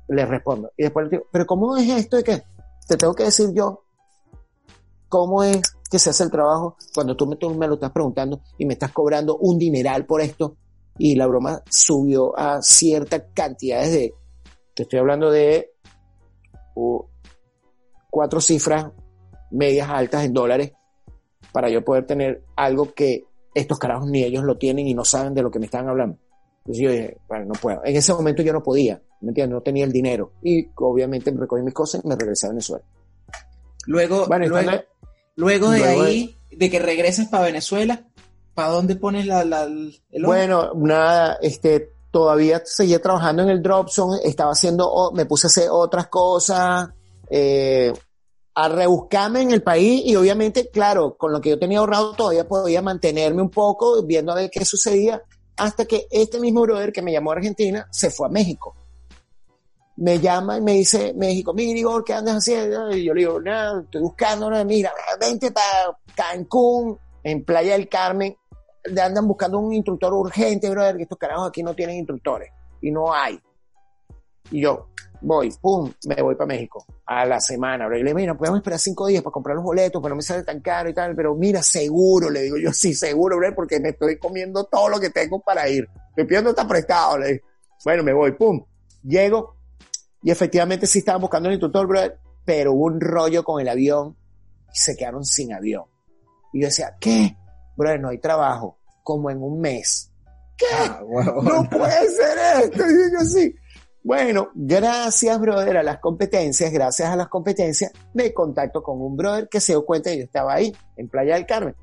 le 0.09 0.25
respondo. 0.25 0.71
Y 0.77 0.83
después 0.83 1.05
le 1.05 1.09
digo, 1.09 1.23
pero 1.31 1.47
¿cómo 1.47 1.75
es 1.75 1.89
esto 1.89 2.17
de 2.17 2.23
que 2.23 2.43
te 2.87 2.95
tengo 2.95 3.15
que 3.15 3.23
decir 3.23 3.51
yo 3.53 3.83
cómo 5.09 5.43
es 5.43 5.61
que 5.89 5.99
se 5.99 6.09
hace 6.09 6.23
el 6.23 6.31
trabajo 6.31 6.77
cuando 6.93 7.15
tú 7.15 7.27
me, 7.27 7.35
tú 7.35 7.53
me 7.53 7.67
lo 7.67 7.75
estás 7.75 7.91
preguntando 7.91 8.41
y 8.57 8.65
me 8.65 8.73
estás 8.73 8.91
cobrando 8.91 9.37
un 9.37 9.57
dineral 9.57 10.05
por 10.05 10.21
esto 10.21 10.57
y 10.97 11.15
la 11.15 11.27
broma 11.27 11.61
subió 11.69 12.37
a 12.37 12.61
ciertas 12.61 13.23
cantidades 13.33 13.91
de, 13.91 14.13
te 14.73 14.83
estoy 14.83 14.99
hablando 14.99 15.31
de 15.31 15.73
cuatro 18.09 18.41
cifras 18.41 18.91
medias 19.51 19.89
altas 19.89 20.25
en 20.25 20.33
dólares 20.33 20.73
para 21.51 21.69
yo 21.69 21.83
poder 21.83 22.05
tener 22.05 22.43
algo 22.55 22.93
que 22.93 23.25
estos 23.53 23.79
carajos 23.79 24.09
ni 24.09 24.23
ellos 24.23 24.43
lo 24.43 24.57
tienen 24.57 24.87
y 24.87 24.93
no 24.93 25.03
saben 25.05 25.33
de 25.33 25.41
lo 25.41 25.49
que 25.49 25.59
me 25.59 25.65
están 25.65 25.87
hablando. 25.87 26.17
Entonces 26.59 26.83
yo 26.83 26.91
dije, 26.91 27.17
bueno, 27.27 27.45
no 27.45 27.53
puedo. 27.53 27.83
En 27.85 27.95
ese 27.95 28.13
momento 28.13 28.43
yo 28.43 28.53
no 28.53 28.61
podía, 28.61 29.01
¿me 29.21 29.29
entiendes? 29.29 29.55
No 29.55 29.61
tenía 29.61 29.85
el 29.85 29.91
dinero. 29.91 30.33
Y 30.43 30.69
obviamente 30.75 31.31
me 31.31 31.39
recogí 31.39 31.63
mis 31.63 31.73
cosas 31.73 32.03
y 32.03 32.07
me 32.07 32.15
regresé 32.15 32.47
a 32.47 32.49
Venezuela. 32.49 32.85
Luego, 33.87 34.27
Bueno, 34.27 34.47
luego, 34.47 34.71
luego 35.37 35.69
de 35.69 35.79
luego 35.79 36.01
ahí, 36.01 36.35
de 36.51 36.69
que 36.69 36.79
regresas 36.79 37.27
para 37.29 37.45
Venezuela, 37.45 38.05
¿para 38.53 38.69
dónde 38.69 38.95
pones 38.97 39.25
la, 39.25 39.45
la- 39.45 39.63
el? 39.63 40.25
Bueno, 40.25 40.71
nada, 40.75 41.37
este, 41.41 41.93
todavía 42.11 42.61
seguía 42.65 43.01
trabajando 43.01 43.43
en 43.43 43.49
el 43.49 43.61
Dropzone, 43.63 44.19
estaba 44.25 44.51
haciendo, 44.51 44.91
o- 44.91 45.11
me 45.13 45.25
puse 45.25 45.47
a 45.47 45.49
hacer 45.49 45.69
otras 45.71 46.07
cosas, 46.07 46.89
eh, 47.29 47.93
a 48.55 48.69
rebuscarme 48.69 49.41
en 49.41 49.51
el 49.51 49.61
país 49.61 50.01
y 50.05 50.15
obviamente, 50.15 50.69
claro, 50.69 51.15
con 51.15 51.31
lo 51.31 51.39
que 51.39 51.51
yo 51.51 51.59
tenía 51.59 51.77
ahorrado 51.79 52.13
todavía 52.13 52.47
podía 52.47 52.81
mantenerme 52.81 53.41
un 53.43 53.51
poco 53.51 54.01
viendo 54.03 54.31
a 54.31 54.35
ver 54.35 54.49
qué 54.49 54.65
sucedía 54.65 55.21
hasta 55.57 55.85
que 55.85 56.07
este 56.09 56.39
mismo 56.39 56.61
brother 56.61 56.91
que 56.91 57.03
me 57.03 57.11
llamó 57.11 57.31
a 57.31 57.35
Argentina 57.35 57.87
se 57.91 58.09
fue 58.09 58.25
a 58.27 58.31
México. 58.31 58.75
Me 59.97 60.19
llama 60.19 60.57
y 60.57 60.61
me 60.61 60.73
dice, 60.73 61.13
México, 61.15 61.53
mira 61.53 61.79
Igor, 61.79 62.03
¿qué 62.03 62.13
andas 62.13 62.37
haciendo? 62.37 62.95
Y 62.95 63.03
yo 63.03 63.13
le 63.13 63.21
digo, 63.21 63.41
nada, 63.41 63.81
estoy 63.81 64.01
buscando, 64.01 64.49
nada, 64.49 64.63
mira, 64.63 64.91
vente 65.19 65.51
para 65.51 65.97
Cancún, 66.15 66.97
en 67.23 67.43
Playa 67.43 67.73
del 67.73 67.89
Carmen, 67.89 68.35
le 68.85 69.01
andan 69.01 69.27
buscando 69.27 69.59
un 69.59 69.73
instructor 69.73 70.13
urgente, 70.13 70.69
brother, 70.69 70.97
que 70.97 71.03
estos 71.03 71.17
carajos 71.17 71.49
aquí 71.49 71.63
no 71.63 71.73
tienen 71.73 71.97
instructores 71.97 72.51
y 72.81 72.91
no 72.91 73.13
hay. 73.13 73.39
Y 74.51 74.61
yo 74.61 74.87
voy, 75.19 75.51
pum, 75.59 75.91
me 76.07 76.21
voy 76.21 76.35
para 76.35 76.47
México 76.47 76.85
a 77.05 77.25
la 77.25 77.39
semana, 77.39 77.87
bro. 77.87 77.97
Y 77.97 78.03
le 78.03 78.09
digo, 78.09 78.17
mira, 78.17 78.37
podemos 78.37 78.59
esperar 78.59 78.79
cinco 78.79 79.07
días 79.07 79.23
para 79.23 79.33
comprar 79.33 79.55
los 79.55 79.65
boletos, 79.65 80.01
pero 80.01 80.09
no 80.09 80.17
me 80.17 80.21
sale 80.21 80.43
tan 80.43 80.61
caro 80.61 80.89
y 80.89 80.93
tal, 80.93 81.15
pero 81.15 81.35
mira, 81.35 81.61
seguro, 81.61 82.29
le 82.29 82.41
digo 82.41 82.57
yo, 82.57 82.71
sí, 82.71 82.93
seguro, 82.93 83.37
bro, 83.37 83.53
porque 83.55 83.79
me 83.79 83.89
estoy 83.89 84.17
comiendo 84.17 84.65
todo 84.65 84.89
lo 84.89 84.99
que 84.99 85.09
tengo 85.09 85.39
para 85.41 85.67
ir. 85.67 85.87
Estoy 86.09 86.25
pidiendo 86.25 86.51
está 86.51 86.67
prestado, 86.67 87.17
le 87.17 87.27
digo. 87.33 87.47
Bueno, 87.83 88.03
me 88.03 88.13
voy, 88.13 88.31
pum, 88.31 88.63
llego 89.03 89.56
y 90.23 90.31
efectivamente 90.31 90.87
sí 90.87 90.99
estaban 90.99 91.21
buscando 91.21 91.49
el 91.49 91.55
instructor, 91.55 91.87
bro, 91.87 92.01
pero 92.45 92.73
hubo 92.73 92.85
un 92.85 92.99
rollo 92.99 93.43
con 93.43 93.61
el 93.61 93.67
avión 93.67 94.15
y 94.73 94.77
se 94.77 94.95
quedaron 94.95 95.23
sin 95.23 95.53
avión. 95.53 95.85
Y 96.53 96.61
yo 96.61 96.67
decía, 96.67 96.95
¿qué? 96.99 97.35
brother, 97.77 97.99
no 97.99 98.09
hay 98.09 98.17
trabajo, 98.17 98.79
como 99.03 99.29
en 99.29 99.41
un 99.41 99.59
mes. 99.61 100.11
¿Qué? 100.57 100.65
Ah, 100.73 101.01
huevón. 101.05 101.45
No 101.45 101.69
puede 101.69 102.09
ser 102.09 102.63
esto. 102.63 102.83
Y 102.83 103.11
yo 103.13 103.19
así. 103.19 103.55
Bueno, 104.03 104.49
gracias, 104.55 105.39
brother, 105.39 105.77
a 105.77 105.83
las 105.83 105.99
competencias, 105.99 106.71
gracias 106.71 107.09
a 107.09 107.15
las 107.15 107.27
competencias, 107.27 107.91
me 108.13 108.33
contacto 108.33 108.81
con 108.81 109.01
un 109.01 109.17
brother 109.17 109.49
que 109.49 109.59
se 109.59 109.73
dio 109.73 109.85
cuenta 109.85 110.09
que 110.09 110.19
yo 110.19 110.23
estaba 110.23 110.53
ahí, 110.53 110.73
en 110.95 111.09
Playa 111.09 111.35
del 111.35 111.45
Carmen. 111.45 111.75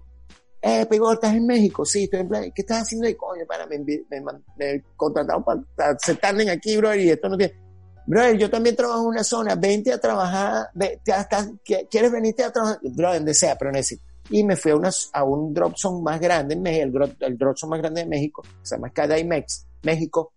Eh, 0.62 0.87
Pegor, 0.87 1.14
¿estás 1.14 1.35
en 1.35 1.47
México? 1.47 1.85
Sí, 1.85 2.05
estoy 2.05 2.20
en 2.20 2.28
Playa. 2.28 2.51
¿Qué 2.55 2.62
estás 2.62 2.82
haciendo 2.82 3.07
ahí? 3.07 3.14
Coño, 3.14 3.45
para, 3.47 3.66
me, 3.66 3.78
me, 3.78 4.22
me 4.57 4.82
contrataron 4.97 5.45
para 5.45 5.99
sentarme 5.99 6.51
aquí, 6.51 6.78
brother, 6.78 7.01
y 7.01 7.11
esto 7.11 7.28
no 7.28 7.37
tiene... 7.37 7.62
Brother, 8.07 8.36
yo 8.38 8.50
también 8.50 8.76
trabajo 8.76 9.00
en 9.02 9.07
una 9.09 9.24
zona, 9.24 9.55
vente 9.55 9.92
a 9.92 9.98
trabajar, 9.98 10.68
ve- 10.74 11.00
¿qui- 11.05 11.88
¿quieres 11.90 12.12
venirte 12.12 12.44
a 12.44 12.52
trabajar? 12.52 12.78
Brother, 12.82 13.18
donde 13.20 13.34
sea, 13.34 13.57
pero 13.57 13.70
necesito. 13.72 14.05
Y 14.30 14.42
me 14.44 14.57
fui 14.57 14.70
a, 14.72 14.76
una, 14.76 14.90
a 15.12 15.24
un 15.24 15.52
drop 15.52 15.74
zone 15.76 16.02
más 16.02 16.20
grande 16.20 16.55
en 16.55 16.62
México, 16.62 17.05
el, 17.05 17.16
el 17.20 17.38
drop 17.38 17.57
zone 17.57 17.70
más 17.70 17.80
grande 17.80 18.02
de 18.02 18.07
México, 18.07 18.42
se 18.62 18.76
llama 18.76 18.90
Cadaimex, 18.90 19.66
México. 19.82 20.32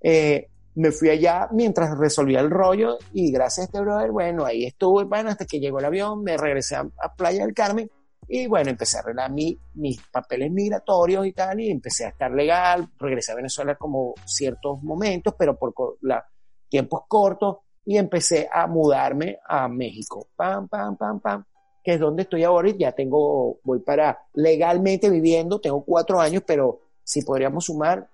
Eh, 0.00 0.48
me 0.74 0.90
fui 0.90 1.10
allá 1.10 1.48
mientras 1.52 1.96
resolvía 1.98 2.40
el 2.40 2.50
rollo 2.50 2.98
y 3.12 3.30
gracias 3.30 3.58
a 3.58 3.64
este 3.66 3.80
brother, 3.80 4.10
bueno, 4.10 4.44
ahí 4.44 4.64
estuve, 4.64 5.04
bueno, 5.04 5.28
hasta 5.30 5.44
que 5.44 5.60
llegó 5.60 5.78
el 5.80 5.84
avión, 5.84 6.22
me 6.22 6.36
regresé 6.36 6.76
a, 6.76 6.80
a 7.00 7.14
Playa 7.14 7.44
del 7.44 7.54
Carmen 7.54 7.90
y 8.26 8.46
bueno, 8.46 8.70
empecé 8.70 8.96
a 8.96 9.00
arreglar 9.00 9.30
mi, 9.32 9.58
mis 9.74 10.00
papeles 10.10 10.50
migratorios 10.50 11.26
y 11.26 11.32
tal 11.32 11.60
y 11.60 11.70
empecé 11.70 12.06
a 12.06 12.08
estar 12.08 12.30
legal, 12.32 12.88
regresé 12.98 13.32
a 13.32 13.34
Venezuela 13.34 13.74
como 13.76 14.14
ciertos 14.24 14.82
momentos, 14.82 15.34
pero 15.38 15.58
por 15.58 15.74
la, 16.00 16.24
tiempos 16.72 17.02
cortos 17.06 17.58
y 17.84 17.98
empecé 17.98 18.48
a 18.50 18.66
mudarme 18.66 19.38
a 19.46 19.68
México, 19.68 20.28
pam, 20.34 20.68
pam, 20.68 20.96
pam, 20.96 21.20
pam, 21.20 21.44
que 21.84 21.92
es 21.94 22.00
donde 22.00 22.22
estoy 22.22 22.44
ahora 22.44 22.70
y 22.70 22.78
ya 22.78 22.92
tengo, 22.92 23.58
voy 23.62 23.80
para 23.80 24.24
legalmente 24.32 25.10
viviendo, 25.10 25.60
tengo 25.60 25.84
cuatro 25.84 26.18
años, 26.18 26.42
pero 26.46 26.80
si 27.04 27.20
podríamos 27.20 27.66
sumar, 27.66 28.08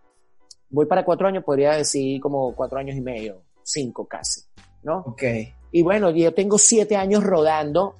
voy 0.71 0.87
para 0.87 1.05
cuatro 1.05 1.29
años, 1.29 1.45
podría 1.45 1.75
decir 1.75 2.21
como 2.21 2.53
cuatro 2.57 2.81
años 2.81 2.97
y 2.97 3.01
medio, 3.01 3.43
cinco 3.63 4.09
casi, 4.09 4.41
¿no? 4.83 5.05
Ok. 5.07 5.23
Y 5.71 5.83
bueno, 5.83 6.11
yo 6.11 6.35
tengo 6.35 6.59
siete 6.59 6.97
años 6.97 7.23
rodando 7.23 7.95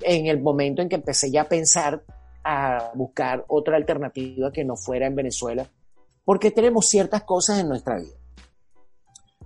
en 0.00 0.26
el 0.26 0.40
momento 0.40 0.80
en 0.80 0.88
que 0.88 0.94
empecé 0.94 1.28
ya 1.32 1.42
a 1.42 1.48
pensar 1.48 2.04
a 2.44 2.92
buscar 2.94 3.44
otra 3.48 3.76
alternativa 3.76 4.52
que 4.52 4.64
no 4.64 4.76
fuera 4.76 5.08
en 5.08 5.16
Venezuela, 5.16 5.66
porque 6.24 6.52
tenemos 6.52 6.86
ciertas 6.86 7.24
cosas 7.24 7.58
en 7.58 7.68
nuestra 7.68 7.96
vida. 7.96 8.21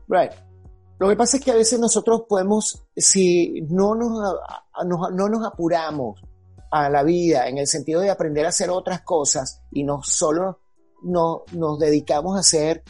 Right. 0.09 0.33
Lo 0.99 1.09
que 1.09 1.17
pasa 1.17 1.37
es 1.37 1.45
que 1.45 1.51
a 1.51 1.55
veces 1.57 1.79
nosotros 1.79 2.23
podemos, 2.29 2.83
si 2.97 3.61
no 3.69 3.95
nos, 3.95 4.13
nos- 4.87 5.13
no 5.13 5.29
nos 5.29 5.47
apuramos 5.47 6.21
a 6.71 6.89
la 6.89 7.03
vida 7.03 7.49
en 7.49 7.59
el 7.59 7.67
sentido 7.67 8.01
de 8.01 8.11
aprender 8.11 8.47
a 8.47 8.49
hacer 8.51 8.71
otras 8.71 9.03
cosas 9.03 9.63
y 9.73 9.85
no 9.85 10.03
solo 10.03 10.61
no, 11.03 11.43
nos 11.53 11.79
dedicamos 11.79 12.37
a 12.37 12.41
hacer, 12.41 12.83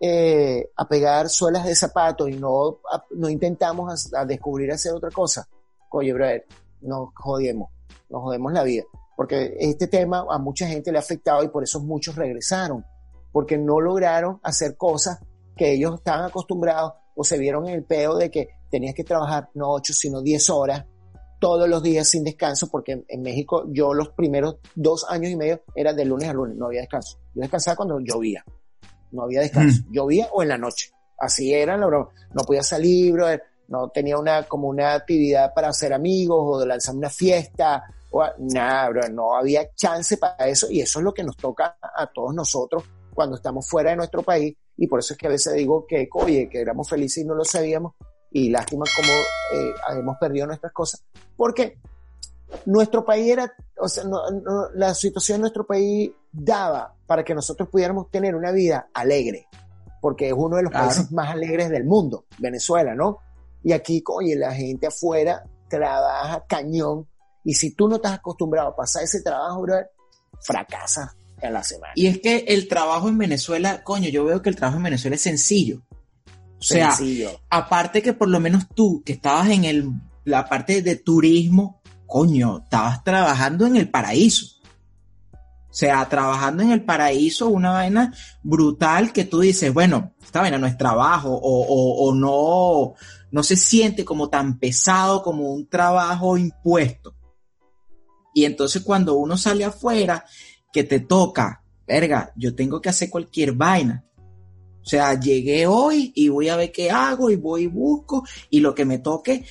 eh, 0.00 0.70
a 0.76 0.88
pegar 0.88 1.28
suelas 1.28 1.64
de 1.64 1.76
zapatos 1.76 2.28
y 2.28 2.32
no, 2.32 2.80
a- 2.92 3.04
no 3.12 3.28
intentamos 3.28 4.12
a, 4.12 4.20
a 4.22 4.24
descubrir 4.26 4.72
hacer 4.72 4.92
otra 4.92 5.10
cosa, 5.10 5.46
oye, 5.90 6.12
brother, 6.12 6.44
nos 6.80 7.10
jodemos, 7.14 7.70
nos 8.10 8.22
jodemos 8.22 8.52
la 8.52 8.64
vida. 8.64 8.82
Porque 9.16 9.54
este 9.60 9.86
tema 9.86 10.26
a 10.28 10.38
mucha 10.38 10.66
gente 10.66 10.90
le 10.90 10.98
ha 10.98 11.00
afectado 11.00 11.44
y 11.44 11.48
por 11.48 11.62
eso 11.62 11.78
muchos 11.80 12.16
regresaron, 12.16 12.84
porque 13.30 13.56
no 13.56 13.80
lograron 13.80 14.40
hacer 14.42 14.76
cosas 14.76 15.20
que 15.56 15.72
ellos 15.72 15.94
estaban 15.94 16.26
acostumbrados 16.26 16.92
o 17.14 17.24
se 17.24 17.38
vieron 17.38 17.68
en 17.68 17.74
el 17.74 17.84
peo 17.84 18.16
de 18.16 18.30
que 18.30 18.48
tenías 18.70 18.94
que 18.94 19.04
trabajar 19.04 19.50
no 19.54 19.70
8 19.70 19.92
sino 19.92 20.22
10 20.22 20.50
horas 20.50 20.86
todos 21.42 21.68
los 21.68 21.82
días 21.82 22.08
sin 22.08 22.22
descanso, 22.22 22.68
porque 22.70 22.92
en, 22.92 23.04
en 23.08 23.20
México 23.20 23.64
yo 23.68 23.92
los 23.94 24.10
primeros 24.10 24.58
dos 24.76 25.04
años 25.08 25.32
y 25.32 25.36
medio 25.36 25.60
era 25.74 25.92
de 25.92 26.04
lunes 26.04 26.28
a 26.28 26.32
lunes, 26.32 26.56
no 26.56 26.66
había 26.66 26.82
descanso. 26.82 27.18
Yo 27.34 27.40
descansaba 27.40 27.74
cuando 27.74 27.98
llovía, 27.98 28.44
no 29.10 29.22
había 29.24 29.40
descanso, 29.40 29.82
llovía 29.90 30.28
o 30.32 30.44
en 30.44 30.50
la 30.50 30.56
noche. 30.56 30.92
Así 31.18 31.52
era 31.52 31.76
la 31.76 31.86
broma. 31.86 32.10
No 32.32 32.44
podía 32.44 32.62
salir, 32.62 33.12
brother, 33.12 33.42
no 33.66 33.88
tenía 33.88 34.18
una 34.18 34.44
como 34.44 34.68
una 34.68 34.94
actividad 34.94 35.52
para 35.52 35.68
hacer 35.68 35.92
amigos 35.92 36.38
o 36.40 36.60
de 36.60 36.66
lanzar 36.66 36.94
una 36.94 37.10
fiesta, 37.10 37.82
o 38.12 38.24
nada, 38.38 38.90
brother, 38.90 39.12
no 39.12 39.34
había 39.34 39.74
chance 39.74 40.18
para 40.18 40.46
eso 40.46 40.70
y 40.70 40.80
eso 40.80 41.00
es 41.00 41.04
lo 41.04 41.12
que 41.12 41.24
nos 41.24 41.36
toca 41.36 41.76
a 41.80 42.06
todos 42.06 42.32
nosotros 42.32 42.84
cuando 43.14 43.34
estamos 43.34 43.68
fuera 43.68 43.90
de 43.90 43.96
nuestro 43.96 44.22
país 44.22 44.56
y 44.82 44.88
por 44.88 44.98
eso 44.98 45.14
es 45.14 45.18
que 45.18 45.28
a 45.28 45.30
veces 45.30 45.54
digo 45.54 45.86
que, 45.86 46.08
oye, 46.12 46.48
que 46.50 46.60
éramos 46.60 46.90
felices 46.90 47.22
y 47.22 47.24
no 47.24 47.36
lo 47.36 47.44
sabíamos 47.44 47.94
y 48.32 48.50
lástima 48.50 48.84
como 48.96 49.12
eh, 49.48 49.74
hemos 49.96 50.16
perdido 50.18 50.48
nuestras 50.48 50.72
cosas, 50.72 51.04
porque 51.36 51.78
nuestro 52.66 53.04
país 53.04 53.30
era, 53.30 53.54
o 53.78 53.86
sea, 53.88 54.02
no- 54.02 54.28
no- 54.30 54.70
la 54.74 54.92
situación 54.94 55.36
de 55.38 55.40
nuestro 55.42 55.64
país 55.64 56.10
daba 56.32 56.96
para 57.06 57.22
que 57.22 57.32
nosotros 57.32 57.68
pudiéramos 57.68 58.10
tener 58.10 58.34
una 58.34 58.50
vida 58.50 58.88
alegre, 58.92 59.46
porque 60.00 60.26
es 60.26 60.34
uno 60.36 60.56
de 60.56 60.64
los 60.64 60.72
Claro. 60.72 60.86
países 60.88 61.12
más 61.12 61.30
alegres 61.30 61.70
del 61.70 61.84
mundo, 61.84 62.24
Venezuela, 62.38 62.92
¿no? 62.96 63.18
Y 63.62 63.70
aquí, 63.72 64.02
oye, 64.08 64.34
la 64.34 64.52
gente 64.52 64.88
afuera 64.88 65.44
trabaja 65.68 66.44
cañón, 66.48 67.06
y 67.44 67.54
si 67.54 67.72
tú 67.76 67.86
no 67.88 67.96
estás 67.96 68.14
acostumbrado 68.14 68.70
a 68.70 68.74
pasar 68.76 69.04
ese 69.04 69.22
trabajo, 69.22 69.62
brother, 69.62 69.90
fracasas 70.40 71.14
en 71.42 71.52
la 71.52 71.62
semana. 71.62 71.92
Y 71.96 72.06
es 72.06 72.20
que 72.20 72.44
el 72.48 72.68
trabajo 72.68 73.08
en 73.08 73.18
Venezuela, 73.18 73.82
coño, 73.82 74.08
yo 74.08 74.24
veo 74.24 74.42
que 74.42 74.50
el 74.50 74.56
trabajo 74.56 74.78
en 74.78 74.84
Venezuela 74.84 75.16
es 75.16 75.22
sencillo. 75.22 75.82
O 76.58 76.62
sea, 76.64 76.92
Sencillo. 76.92 77.40
aparte 77.50 78.02
que 78.02 78.12
por 78.12 78.28
lo 78.28 78.38
menos 78.38 78.64
tú, 78.74 79.02
que 79.04 79.14
estabas 79.14 79.48
en 79.50 79.64
el, 79.64 79.90
la 80.24 80.48
parte 80.48 80.80
de 80.80 80.96
turismo, 80.96 81.82
coño, 82.06 82.60
estabas 82.62 83.02
trabajando 83.02 83.66
en 83.66 83.76
el 83.76 83.90
paraíso. 83.90 84.46
O 85.72 85.74
sea, 85.74 86.06
trabajando 86.08 86.62
en 86.62 86.70
el 86.70 86.84
paraíso, 86.84 87.48
una 87.48 87.70
vaina 87.72 88.14
brutal 88.42 89.12
que 89.12 89.24
tú 89.24 89.40
dices, 89.40 89.72
bueno, 89.72 90.12
esta 90.22 90.42
vaina 90.42 90.58
no 90.58 90.66
es 90.66 90.76
trabajo 90.76 91.30
o, 91.30 91.66
o, 91.66 92.08
o 92.08 92.14
no, 92.14 92.94
no 93.30 93.42
se 93.42 93.56
siente 93.56 94.04
como 94.04 94.28
tan 94.28 94.58
pesado 94.58 95.22
como 95.22 95.50
un 95.50 95.66
trabajo 95.66 96.36
impuesto. 96.36 97.14
Y 98.34 98.44
entonces 98.44 98.82
cuando 98.82 99.14
uno 99.14 99.36
sale 99.36 99.64
afuera, 99.64 100.24
que 100.72 100.84
te 100.84 101.00
toca, 101.00 101.62
verga, 101.86 102.32
yo 102.36 102.54
tengo 102.54 102.80
que 102.80 102.88
hacer 102.88 103.10
cualquier 103.10 103.52
vaina. 103.52 104.04
O 104.82 104.84
sea, 104.84 105.18
llegué 105.18 105.66
hoy 105.66 106.12
y 106.14 106.28
voy 106.28 106.48
a 106.48 106.56
ver 106.56 106.72
qué 106.72 106.90
hago 106.90 107.30
y 107.30 107.36
voy 107.36 107.64
y 107.64 107.66
busco 107.68 108.24
y 108.50 108.60
lo 108.60 108.74
que 108.74 108.84
me 108.84 108.98
toque, 108.98 109.44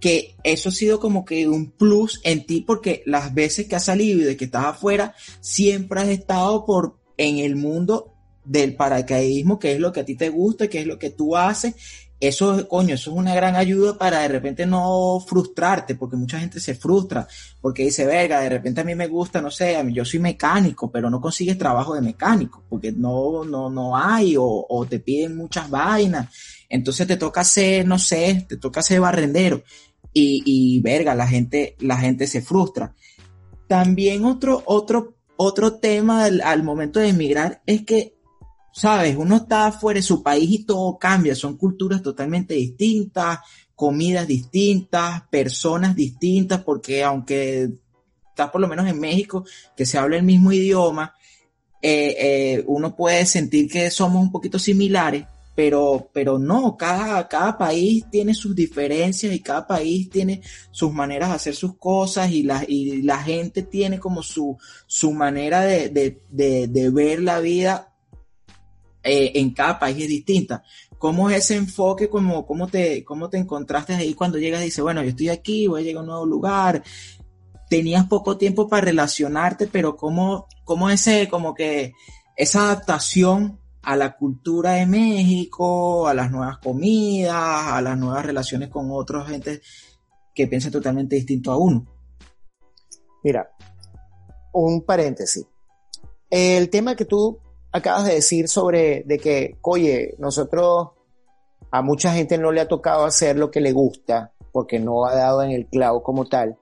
que 0.00 0.36
eso 0.42 0.68
ha 0.68 0.72
sido 0.72 1.00
como 1.00 1.24
que 1.24 1.48
un 1.48 1.70
plus 1.70 2.20
en 2.24 2.44
ti 2.44 2.60
porque 2.60 3.02
las 3.06 3.32
veces 3.32 3.66
que 3.66 3.76
has 3.76 3.84
salido 3.84 4.20
y 4.20 4.24
de 4.24 4.36
que 4.36 4.44
estás 4.44 4.66
afuera, 4.66 5.14
siempre 5.40 6.00
has 6.00 6.08
estado 6.08 6.66
por 6.66 6.98
en 7.16 7.38
el 7.38 7.56
mundo 7.56 8.12
del 8.44 8.76
paracaidismo, 8.76 9.58
que 9.58 9.72
es 9.72 9.80
lo 9.80 9.92
que 9.92 10.00
a 10.00 10.04
ti 10.04 10.14
te 10.14 10.28
gusta, 10.28 10.68
que 10.68 10.80
es 10.80 10.86
lo 10.86 10.98
que 10.98 11.10
tú 11.10 11.36
haces. 11.36 11.74
Eso, 12.18 12.66
coño, 12.66 12.94
eso 12.94 13.10
es 13.10 13.16
una 13.16 13.34
gran 13.34 13.56
ayuda 13.56 13.98
para 13.98 14.20
de 14.20 14.28
repente 14.28 14.64
no 14.64 15.22
frustrarte, 15.26 15.96
porque 15.96 16.16
mucha 16.16 16.40
gente 16.40 16.60
se 16.60 16.74
frustra, 16.74 17.28
porque 17.60 17.84
dice, 17.84 18.06
verga, 18.06 18.40
de 18.40 18.48
repente 18.48 18.80
a 18.80 18.84
mí 18.84 18.94
me 18.94 19.06
gusta, 19.06 19.42
no 19.42 19.50
sé, 19.50 19.76
yo 19.92 20.04
soy 20.04 20.20
mecánico, 20.20 20.90
pero 20.90 21.10
no 21.10 21.20
consigues 21.20 21.58
trabajo 21.58 21.94
de 21.94 22.00
mecánico, 22.00 22.64
porque 22.70 22.90
no, 22.90 23.44
no, 23.44 23.68
no 23.68 23.96
hay, 23.96 24.34
o, 24.38 24.86
te 24.88 24.98
piden 24.98 25.36
muchas 25.36 25.68
vainas. 25.68 26.34
Entonces 26.70 27.06
te 27.06 27.18
toca 27.18 27.44
ser, 27.44 27.86
no 27.86 27.98
sé, 27.98 28.46
te 28.48 28.56
toca 28.56 28.82
ser 28.82 29.00
barrendero. 29.00 29.62
Y, 30.14 30.42
y 30.46 30.80
verga, 30.80 31.14
la 31.14 31.28
gente, 31.28 31.76
la 31.80 31.98
gente 31.98 32.26
se 32.26 32.40
frustra. 32.40 32.94
También 33.68 34.24
otro, 34.24 34.62
otro, 34.64 35.16
otro 35.36 35.74
tema 35.74 36.24
al 36.24 36.62
momento 36.62 36.98
de 36.98 37.08
emigrar 37.08 37.62
es 37.66 37.84
que 37.84 38.15
sabes, 38.76 39.16
uno 39.16 39.36
está 39.36 39.72
fuera 39.72 39.98
de 39.98 40.02
su 40.02 40.22
país 40.22 40.50
y 40.50 40.64
todo 40.64 40.98
cambia, 40.98 41.34
son 41.34 41.56
culturas 41.56 42.02
totalmente 42.02 42.52
distintas, 42.52 43.38
comidas 43.74 44.26
distintas, 44.26 45.22
personas 45.30 45.96
distintas, 45.96 46.62
porque 46.62 47.02
aunque 47.02 47.70
estás 48.28 48.50
por 48.50 48.60
lo 48.60 48.68
menos 48.68 48.86
en 48.86 49.00
México, 49.00 49.46
que 49.74 49.86
se 49.86 49.96
habla 49.96 50.16
el 50.16 50.24
mismo 50.24 50.52
idioma, 50.52 51.14
eh, 51.80 52.16
eh, 52.18 52.64
uno 52.66 52.94
puede 52.94 53.24
sentir 53.24 53.70
que 53.70 53.90
somos 53.90 54.22
un 54.22 54.30
poquito 54.30 54.58
similares, 54.58 55.24
pero, 55.54 56.10
pero 56.12 56.38
no, 56.38 56.76
cada, 56.76 57.26
cada 57.28 57.56
país 57.56 58.04
tiene 58.10 58.34
sus 58.34 58.54
diferencias 58.54 59.32
y 59.32 59.40
cada 59.40 59.66
país 59.66 60.10
tiene 60.10 60.42
sus 60.70 60.92
maneras 60.92 61.30
de 61.30 61.36
hacer 61.36 61.54
sus 61.54 61.78
cosas 61.78 62.30
y 62.30 62.42
la, 62.42 62.62
y 62.68 63.00
la 63.00 63.22
gente 63.22 63.62
tiene 63.62 63.98
como 63.98 64.22
su, 64.22 64.58
su 64.86 65.12
manera 65.12 65.62
de, 65.62 65.88
de, 65.88 66.66
de 66.68 66.90
ver 66.90 67.22
la 67.22 67.40
vida 67.40 67.94
eh, 69.06 69.32
en 69.36 69.54
cada 69.54 69.78
país 69.78 70.02
es 70.02 70.08
distinta. 70.08 70.64
¿Cómo 70.98 71.30
es 71.30 71.36
ese 71.36 71.56
enfoque? 71.56 72.08
¿Cómo, 72.08 72.44
cómo, 72.44 72.66
te, 72.66 73.04
¿Cómo 73.04 73.28
te 73.30 73.38
encontraste 73.38 73.94
ahí 73.94 74.14
cuando 74.14 74.38
llegas 74.38 74.62
y 74.62 74.66
dices, 74.66 74.82
bueno, 74.82 75.02
yo 75.02 75.10
estoy 75.10 75.28
aquí, 75.28 75.68
voy 75.68 75.82
a 75.82 75.84
llegar 75.84 75.98
a 75.98 76.00
un 76.00 76.06
nuevo 76.06 76.26
lugar? 76.26 76.82
Tenías 77.70 78.06
poco 78.06 78.36
tiempo 78.36 78.68
para 78.68 78.86
relacionarte, 78.86 79.68
pero 79.68 79.96
¿cómo, 79.96 80.46
cómo 80.64 80.90
ese, 80.90 81.28
como 81.28 81.54
que 81.54 81.92
esa 82.36 82.62
adaptación 82.62 83.60
a 83.82 83.94
la 83.94 84.16
cultura 84.16 84.72
de 84.72 84.86
México, 84.86 86.08
a 86.08 86.14
las 86.14 86.30
nuevas 86.30 86.58
comidas, 86.58 87.34
a 87.36 87.80
las 87.80 87.96
nuevas 87.96 88.26
relaciones 88.26 88.68
con 88.68 88.88
otros 88.90 89.28
gente 89.28 89.60
que 90.34 90.48
piensa 90.48 90.70
totalmente 90.70 91.14
distinto 91.14 91.52
a 91.52 91.56
uno? 91.56 91.86
Mira, 93.22 93.48
un 94.52 94.82
paréntesis. 94.82 95.46
El 96.28 96.70
tema 96.70 96.96
que 96.96 97.04
tú 97.04 97.38
acabas 97.76 98.04
de 98.04 98.14
decir 98.14 98.48
sobre 98.48 99.02
de 99.04 99.18
que, 99.18 99.58
oye, 99.62 100.14
nosotros 100.18 100.90
a 101.70 101.82
mucha 101.82 102.12
gente 102.12 102.38
no 102.38 102.52
le 102.52 102.60
ha 102.60 102.68
tocado 102.68 103.04
hacer 103.04 103.36
lo 103.36 103.50
que 103.50 103.60
le 103.60 103.72
gusta 103.72 104.32
porque 104.52 104.78
no 104.78 105.04
ha 105.04 105.14
dado 105.14 105.42
en 105.42 105.50
el 105.50 105.66
clavo 105.66 106.02
como 106.02 106.24
tal. 106.26 106.58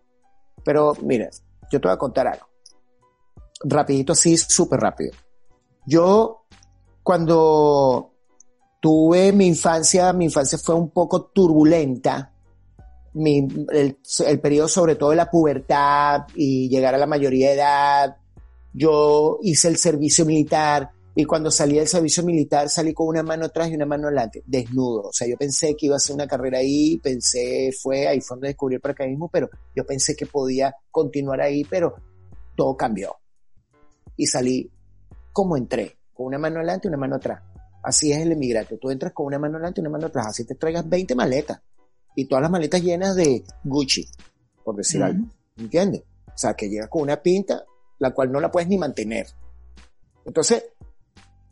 Pero 0.64 0.94
mira, 1.02 1.30
yo 1.70 1.80
te 1.80 1.88
voy 1.88 1.94
a 1.94 1.98
contar 1.98 2.26
algo. 2.26 2.48
Rapidito 3.62 4.12
así, 4.12 4.36
súper 4.36 4.80
rápido. 4.80 5.12
Yo, 5.86 6.46
cuando 7.02 8.12
tuve 8.80 9.32
mi 9.32 9.46
infancia, 9.46 10.12
mi 10.12 10.24
infancia 10.24 10.58
fue 10.58 10.74
un 10.74 10.90
poco 10.90 11.26
turbulenta. 11.26 12.32
Mi, 13.12 13.46
el, 13.70 13.98
el 14.26 14.40
periodo 14.40 14.66
sobre 14.66 14.96
todo 14.96 15.10
de 15.10 15.16
la 15.16 15.30
pubertad 15.30 16.22
y 16.34 16.68
llegar 16.68 16.94
a 16.94 16.98
la 16.98 17.06
mayoría 17.06 17.50
de 17.50 17.54
edad. 17.54 18.16
Yo 18.72 19.38
hice 19.42 19.68
el 19.68 19.76
servicio 19.76 20.24
militar 20.24 20.90
y 21.16 21.24
cuando 21.24 21.50
salí 21.50 21.76
del 21.76 21.86
servicio 21.86 22.24
militar 22.24 22.68
salí 22.68 22.92
con 22.92 23.06
una 23.06 23.22
mano 23.22 23.46
atrás 23.46 23.70
y 23.70 23.74
una 23.74 23.86
mano 23.86 24.08
adelante, 24.08 24.42
desnudo. 24.46 25.08
O 25.08 25.12
sea, 25.12 25.28
yo 25.28 25.36
pensé 25.36 25.76
que 25.76 25.86
iba 25.86 25.94
a 25.94 25.98
hacer 25.98 26.14
una 26.14 26.26
carrera 26.26 26.58
ahí, 26.58 26.98
pensé, 26.98 27.70
fue 27.80 28.08
ahí 28.08 28.20
fue 28.20 28.36
donde 28.36 28.48
descubrí 28.48 28.74
el 28.74 28.80
paracaidismo, 28.80 29.28
pero 29.28 29.48
yo 29.76 29.86
pensé 29.86 30.16
que 30.16 30.26
podía 30.26 30.74
continuar 30.90 31.40
ahí, 31.40 31.64
pero 31.64 31.94
todo 32.56 32.76
cambió. 32.76 33.16
Y 34.16 34.26
salí 34.26 34.70
como 35.32 35.56
entré, 35.56 35.98
con 36.12 36.26
una 36.26 36.38
mano 36.38 36.56
adelante 36.56 36.86
y 36.86 36.88
una 36.88 36.96
mano 36.98 37.16
atrás. 37.16 37.42
Así 37.82 38.10
es 38.10 38.18
el 38.18 38.32
emigrante. 38.32 38.78
Tú 38.78 38.90
entras 38.90 39.12
con 39.12 39.26
una 39.26 39.38
mano 39.38 39.56
adelante 39.56 39.80
y 39.80 39.82
una 39.82 39.90
mano 39.90 40.06
atrás. 40.06 40.28
Así 40.28 40.44
te 40.44 40.54
traigas 40.54 40.88
20 40.88 41.14
maletas. 41.14 41.60
Y 42.16 42.26
todas 42.26 42.42
las 42.42 42.50
maletas 42.50 42.82
llenas 42.82 43.14
de 43.14 43.44
Gucci, 43.64 44.08
por 44.64 44.76
decir 44.76 45.00
Ujú. 45.00 45.10
algo. 45.10 45.26
¿Entiendes? 45.58 46.02
O 46.26 46.38
sea, 46.38 46.54
que 46.54 46.68
llegas 46.68 46.88
con 46.88 47.02
una 47.02 47.20
pinta, 47.20 47.64
la 47.98 48.12
cual 48.12 48.32
no 48.32 48.40
la 48.40 48.50
puedes 48.50 48.68
ni 48.68 48.78
mantener. 48.78 49.26
Entonces, 50.24 50.64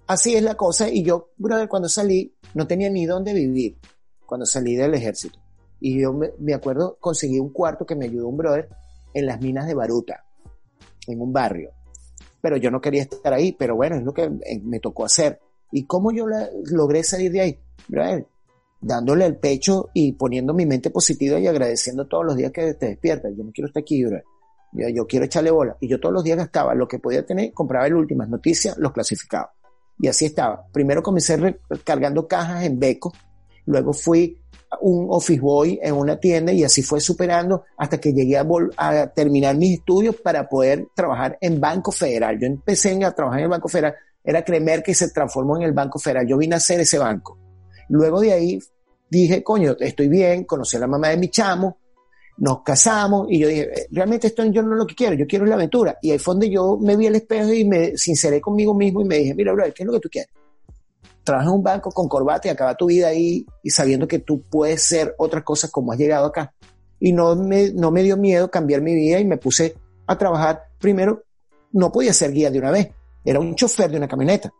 así 0.07 0.35
es 0.35 0.43
la 0.43 0.55
cosa. 0.55 0.89
Y 0.89 1.03
yo, 1.03 1.31
brother, 1.37 1.69
cuando 1.69 1.89
salí, 1.89 2.35
no 2.55 2.67
tenía 2.67 2.91
ni 2.91 3.07
dónde 3.07 3.33
vivir. 3.33 3.79
Cuando 4.27 4.47
salí 4.47 4.75
del 4.75 4.95
ejército. 4.95 5.39
Y 5.81 6.01
yo 6.01 6.13
me, 6.13 6.55
acuerdo, 6.55 6.97
conseguí 7.01 7.41
un 7.41 7.53
cuarto 7.53 7.85
que 7.85 7.97
me 7.97 8.05
ayudó 8.05 8.29
un 8.29 8.37
brother 8.37 8.69
en 9.15 9.27
las 9.27 9.41
minas 9.41 9.67
de 9.67 9.75
Baruta, 9.75 10.25
en 11.09 11.21
un 11.21 11.33
barrio. 11.33 11.73
Pero 12.41 12.57
yo 12.57 12.71
no 12.71 12.81
quería 12.81 13.03
estar 13.03 13.33
ahí, 13.33 13.53
pero 13.53 13.75
bueno, 13.75 13.97
es 13.97 14.05
lo 14.05 14.15
que 14.15 14.23
eh, 14.23 14.61
me 14.63 14.79
tocó 14.79 15.05
hacer. 15.05 15.41
¿Y 15.73 15.85
cómo 15.87 16.13
yo 16.13 16.27
logré 16.71 17.03
salir 17.03 17.33
de 17.33 17.41
ahí? 17.41 17.59
Brother, 17.89 18.29
dándole 18.81 19.27
el 19.27 19.37
pecho 19.39 19.91
y 19.93 20.13
poniendo 20.13 20.55
mi 20.55 20.67
mente 20.67 20.91
positiva 20.91 21.41
y 21.41 21.49
agradeciendo 21.49 22.07
todos 22.07 22.27
los 22.27 22.37
días 22.37 22.53
que 22.53 22.75
te 22.75 22.87
despiertas. 22.87 23.33
Yo 23.37 23.43
no 23.43 23.51
quiero 23.53 23.67
estar 23.67 23.81
aquí, 23.81 24.05
brother. 24.05 24.25
Yo, 24.73 24.89
yo 24.89 25.07
quiero 25.07 25.25
echarle 25.25 25.51
bola. 25.51 25.77
Y 25.81 25.89
yo 25.89 25.99
todos 25.99 26.13
los 26.13 26.23
días 26.23 26.39
gastaba 26.39 26.77
lo 26.77 26.87
que 26.87 27.01
podía 27.01 27.27
tener, 27.27 27.53
compraba 27.53 27.89
el 27.89 27.95
últimas 27.95 28.29
noticias, 28.29 28.79
los 28.79 28.93
clasificaba. 28.93 29.53
Y 30.03 30.09
así 30.09 30.27
estaba. 30.27 30.67
Primero 30.73 31.01
comencé 31.01 31.61
cargando 31.85 32.27
cajas 32.27 32.65
en 32.65 32.79
Beco, 32.79 33.13
luego 33.67 33.93
fui 33.93 34.37
un 34.81 35.07
office 35.11 35.41
boy 35.41 35.79
en 35.81 35.95
una 35.95 36.19
tienda 36.19 36.51
y 36.51 36.65
así 36.65 36.83
fue 36.83 37.01
superando 37.01 37.63
hasta 37.79 38.01
que 38.01 38.13
llegué 38.13 38.37
a, 38.37 38.45
a 38.79 39.07
terminar 39.13 39.57
mis 39.57 39.79
estudios 39.79 40.17
para 40.17 40.49
poder 40.49 40.89
trabajar 40.97 41.39
en 41.41 41.61
Banco 41.61 41.93
Federal. 41.93 42.37
Yo 42.41 42.49
empecé 42.49 43.05
a 43.05 43.15
trabajar 43.15 43.39
en 43.39 43.45
el 43.45 43.51
Banco 43.51 43.69
Federal, 43.69 43.95
era 44.25 44.45
Cremer 44.45 44.83
que 44.83 44.93
se 44.93 45.09
transformó 45.11 45.57
en 45.57 45.63
el 45.63 45.73
Banco 45.73 46.01
Federal. 46.01 46.27
Yo 46.27 46.37
vine 46.37 46.55
a 46.55 46.59
hacer 46.59 46.81
ese 46.81 46.99
banco. 46.99 47.39
Luego 47.89 48.21
de 48.21 48.33
ahí 48.33 48.59
dije, 49.09 49.45
coño, 49.45 49.77
estoy 49.79 50.09
bien, 50.09 50.43
conocí 50.45 50.79
a 50.79 50.81
la 50.81 50.89
mamá 50.89 51.11
de 51.11 51.17
mi 51.17 51.29
chamo, 51.29 51.79
nos 52.43 52.63
casamos 52.65 53.29
y 53.31 53.39
yo 53.39 53.47
dije, 53.47 53.71
eh, 53.73 53.87
realmente 53.93 54.27
esto 54.27 54.45
yo 54.47 54.65
no 54.65 54.73
es 54.73 54.79
lo 54.79 54.85
que 54.85 54.97
quiero, 54.97 55.15
yo 55.15 55.29
quiero 55.29 55.47
la 55.47 55.55
aventura. 55.55 55.97
Y 56.03 56.19
fue 56.19 56.35
donde 56.35 56.51
yo 56.51 56.77
me 56.77 56.97
vi 56.97 57.07
al 57.07 57.15
espejo 57.15 57.53
y 57.53 57.65
me 57.65 57.97
sinceré 57.97 58.41
conmigo 58.41 58.75
mismo 58.75 59.01
y 59.01 59.05
me 59.05 59.19
dije, 59.19 59.33
mira, 59.33 59.53
bro, 59.53 59.65
¿qué 59.73 59.85
es 59.85 59.87
lo 59.87 59.93
que 59.93 60.01
tú 60.01 60.09
quieres? 60.11 60.33
Trabaja 61.23 61.47
en 61.47 61.55
un 61.55 61.63
banco 61.63 61.93
con 61.93 62.09
corbata 62.09 62.49
y 62.49 62.51
acaba 62.51 62.75
tu 62.75 62.87
vida 62.87 63.07
ahí 63.07 63.47
y 63.63 63.71
sabiendo 63.71 64.09
que 64.09 64.19
tú 64.19 64.43
puedes 64.43 64.83
ser 64.83 65.15
otras 65.19 65.45
cosas 65.45 65.71
como 65.71 65.93
has 65.93 65.99
llegado 65.99 66.27
acá. 66.27 66.53
Y 66.99 67.13
no 67.13 67.37
me, 67.37 67.71
no 67.75 67.93
me 67.93 68.03
dio 68.03 68.17
miedo 68.17 68.51
cambiar 68.51 68.81
mi 68.81 68.93
vida 68.93 69.21
y 69.21 69.25
me 69.25 69.37
puse 69.37 69.77
a 70.09 70.19
trabajar. 70.19 70.65
Primero, 70.81 71.23
no 71.71 71.93
podía 71.93 72.13
ser 72.13 72.33
guía 72.33 72.51
de 72.51 72.59
una 72.59 72.73
vez, 72.73 72.89
era 73.25 73.39
un 73.39 73.55
chofer 73.55 73.89
de 73.89 73.99
una 73.99 74.09
camioneta. 74.09 74.53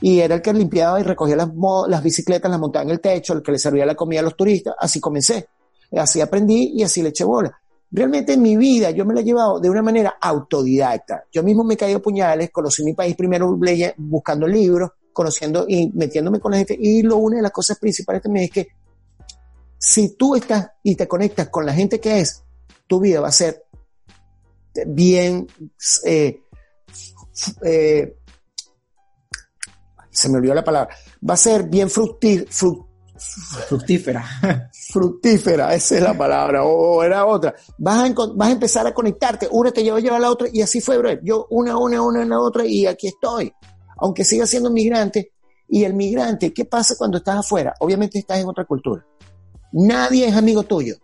Y 0.00 0.18
era 0.18 0.34
el 0.34 0.42
que 0.42 0.52
limpiaba 0.52 0.98
y 0.98 1.04
recogía 1.04 1.36
las, 1.36 1.50
las 1.86 2.02
bicicletas, 2.02 2.50
las 2.50 2.58
montaba 2.58 2.82
en 2.82 2.90
el 2.90 3.00
techo, 3.00 3.32
el 3.32 3.42
que 3.42 3.52
le 3.52 3.60
servía 3.60 3.86
la 3.86 3.94
comida 3.94 4.18
a 4.18 4.24
los 4.24 4.36
turistas. 4.36 4.74
Así 4.76 4.98
comencé. 4.98 5.46
Así 5.92 6.20
aprendí 6.20 6.72
y 6.74 6.82
así 6.82 7.02
le 7.02 7.10
eché 7.10 7.24
bola. 7.24 7.58
Realmente 7.90 8.34
en 8.34 8.42
mi 8.42 8.56
vida 8.56 8.90
yo 8.90 9.06
me 9.06 9.14
la 9.14 9.20
he 9.20 9.24
llevado 9.24 9.58
de 9.60 9.70
una 9.70 9.82
manera 9.82 10.16
autodidacta. 10.20 11.24
Yo 11.32 11.42
mismo 11.42 11.64
me 11.64 11.76
caí 11.76 11.94
a 11.94 11.98
puñales, 12.00 12.50
conocí 12.50 12.84
mi 12.84 12.92
país 12.92 13.16
primero 13.16 13.58
buscando 13.96 14.46
libros, 14.46 14.90
conociendo 15.12 15.64
y 15.66 15.90
metiéndome 15.94 16.38
con 16.40 16.52
la 16.52 16.58
gente. 16.58 16.76
Y 16.78 17.02
lo 17.02 17.16
una 17.16 17.36
de 17.36 17.42
las 17.42 17.52
cosas 17.52 17.78
principales 17.78 18.22
también 18.22 18.44
es 18.44 18.50
que 18.50 18.68
si 19.78 20.16
tú 20.16 20.34
estás 20.36 20.70
y 20.82 20.96
te 20.96 21.08
conectas 21.08 21.48
con 21.48 21.64
la 21.64 21.72
gente 21.72 21.98
que 21.98 22.20
es, 22.20 22.42
tu 22.86 23.00
vida 23.00 23.20
va 23.20 23.28
a 23.28 23.32
ser 23.32 23.64
bien, 24.86 25.46
eh, 26.04 26.42
eh, 27.62 28.16
se 30.10 30.28
me 30.28 30.38
olvidó 30.38 30.54
la 30.54 30.64
palabra, 30.64 30.94
va 31.28 31.34
a 31.34 31.38
ser 31.38 31.64
bien 31.64 31.88
fructi- 31.88 32.46
fru- 32.48 32.87
Fructífera. 33.18 34.70
fructífera, 34.90 35.74
esa 35.74 35.96
es 35.96 36.02
la 36.02 36.16
palabra, 36.16 36.64
o, 36.64 37.02
era 37.02 37.26
otra. 37.26 37.54
Vas 37.78 38.10
a, 38.10 38.14
vas 38.34 38.48
a 38.48 38.52
empezar 38.52 38.86
a 38.86 38.94
conectarte, 38.94 39.48
una 39.50 39.70
te 39.70 39.82
lleva 39.82 39.98
a 39.98 40.00
llevar 40.00 40.18
a 40.18 40.22
la 40.22 40.30
otra, 40.30 40.48
y 40.52 40.62
así 40.62 40.80
fue, 40.80 40.98
bro. 40.98 41.10
Yo 41.22 41.46
una, 41.50 41.76
una, 41.76 42.02
una, 42.02 42.20
una, 42.20 42.40
otra, 42.40 42.64
y 42.64 42.86
aquí 42.86 43.08
estoy. 43.08 43.52
Aunque 43.98 44.24
siga 44.24 44.46
siendo 44.46 44.70
migrante, 44.70 45.32
y 45.68 45.84
el 45.84 45.94
migrante, 45.94 46.54
¿qué 46.54 46.64
pasa 46.64 46.94
cuando 46.96 47.18
estás 47.18 47.38
afuera? 47.38 47.74
Obviamente 47.80 48.18
estás 48.18 48.38
en 48.38 48.48
otra 48.48 48.64
cultura. 48.64 49.04
Nadie 49.72 50.26
es 50.26 50.34
amigo 50.34 50.62
tuyo, 50.62 50.96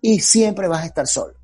y 0.00 0.20
siempre 0.20 0.68
vas 0.68 0.82
a 0.82 0.86
estar 0.86 1.06
solo. 1.06 1.34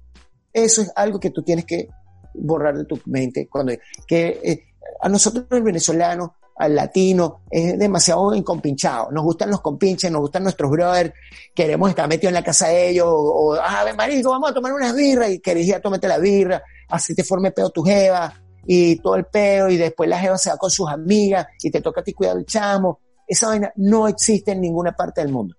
Eso 0.52 0.82
es 0.82 0.92
algo 0.94 1.18
que 1.18 1.30
tú 1.30 1.42
tienes 1.42 1.64
que 1.64 1.88
borrar 2.34 2.76
de 2.76 2.84
tu 2.84 3.00
mente 3.06 3.48
cuando 3.48 3.72
que 4.06 4.40
eh, 4.42 4.64
a 5.00 5.08
nosotros 5.08 5.46
el 5.50 5.62
venezolano 5.62 6.34
al 6.56 6.74
latino 6.74 7.42
es 7.50 7.78
demasiado 7.78 8.32
encompinchado. 8.34 9.10
Nos 9.10 9.24
gustan 9.24 9.50
los 9.50 9.60
compinches, 9.60 10.10
nos 10.10 10.22
gustan 10.22 10.44
nuestros 10.44 10.70
brothers, 10.70 11.12
queremos 11.54 11.90
estar 11.90 12.08
metidos 12.08 12.30
en 12.30 12.34
la 12.34 12.44
casa 12.44 12.68
de 12.68 12.90
ellos, 12.90 13.06
o, 13.08 13.14
o, 13.14 13.54
ah, 13.54 13.82
ven, 13.84 13.96
marico, 13.96 14.30
vamos 14.30 14.50
a 14.50 14.54
tomar 14.54 14.72
unas 14.72 14.94
birras, 14.94 15.30
y 15.30 15.40
querés 15.40 15.66
ir 15.66 15.80
tomarte 15.80 16.08
la 16.08 16.18
birra, 16.18 16.62
así 16.88 17.14
te 17.14 17.24
forme 17.24 17.50
peo 17.50 17.70
tu 17.70 17.82
jeva, 17.82 18.32
y 18.66 18.96
todo 18.96 19.16
el 19.16 19.26
peo, 19.26 19.68
y 19.68 19.76
después 19.76 20.08
la 20.08 20.18
jeva 20.18 20.38
se 20.38 20.50
va 20.50 20.56
con 20.56 20.70
sus 20.70 20.88
amigas, 20.88 21.46
y 21.62 21.70
te 21.70 21.80
toca 21.80 22.00
a 22.00 22.04
ti 22.04 22.12
cuidar 22.12 22.36
el 22.36 22.46
chamo. 22.46 23.00
Esa 23.26 23.48
vaina 23.48 23.72
no 23.76 24.06
existe 24.06 24.52
en 24.52 24.60
ninguna 24.60 24.92
parte 24.92 25.22
del 25.22 25.32
mundo. 25.32 25.56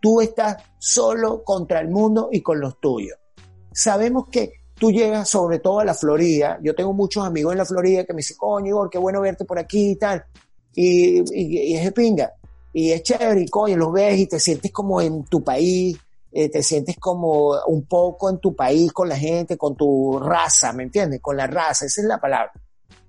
Tú 0.00 0.20
estás 0.20 0.56
solo 0.78 1.42
contra 1.42 1.80
el 1.80 1.88
mundo 1.88 2.28
y 2.30 2.42
con 2.42 2.60
los 2.60 2.78
tuyos. 2.78 3.18
Sabemos 3.72 4.26
que 4.30 4.55
tú 4.78 4.90
llegas 4.90 5.28
sobre 5.28 5.58
todo 5.58 5.80
a 5.80 5.84
la 5.84 5.94
Florida. 5.94 6.58
Yo 6.62 6.74
tengo 6.74 6.92
muchos 6.92 7.24
amigos 7.24 7.52
en 7.52 7.58
la 7.58 7.64
Florida 7.64 8.04
que 8.04 8.12
me 8.12 8.18
dicen, 8.18 8.36
coño, 8.36 8.68
Igor, 8.68 8.90
qué 8.90 8.98
bueno 8.98 9.20
verte 9.20 9.44
por 9.44 9.58
aquí 9.58 9.92
y 9.92 9.96
tal. 9.96 10.24
Y, 10.74 11.20
y, 11.20 11.72
y 11.72 11.76
es 11.76 11.84
de 11.84 11.92
pinga. 11.92 12.32
Y 12.72 12.92
es 12.92 13.02
chévere, 13.02 13.40
y 13.40 13.48
coño, 13.48 13.76
los 13.76 13.92
ves 13.92 14.18
y 14.18 14.26
te 14.26 14.38
sientes 14.38 14.70
como 14.70 15.00
en 15.00 15.24
tu 15.24 15.42
país, 15.42 15.96
eh, 16.30 16.50
te 16.50 16.62
sientes 16.62 16.96
como 16.98 17.54
un 17.66 17.86
poco 17.86 18.28
en 18.28 18.38
tu 18.38 18.54
país 18.54 18.92
con 18.92 19.08
la 19.08 19.16
gente, 19.16 19.56
con 19.56 19.74
tu 19.74 20.18
raza, 20.18 20.74
¿me 20.74 20.82
entiendes? 20.82 21.20
Con 21.22 21.38
la 21.38 21.46
raza, 21.46 21.86
esa 21.86 22.02
es 22.02 22.06
la 22.06 22.18
palabra. 22.18 22.52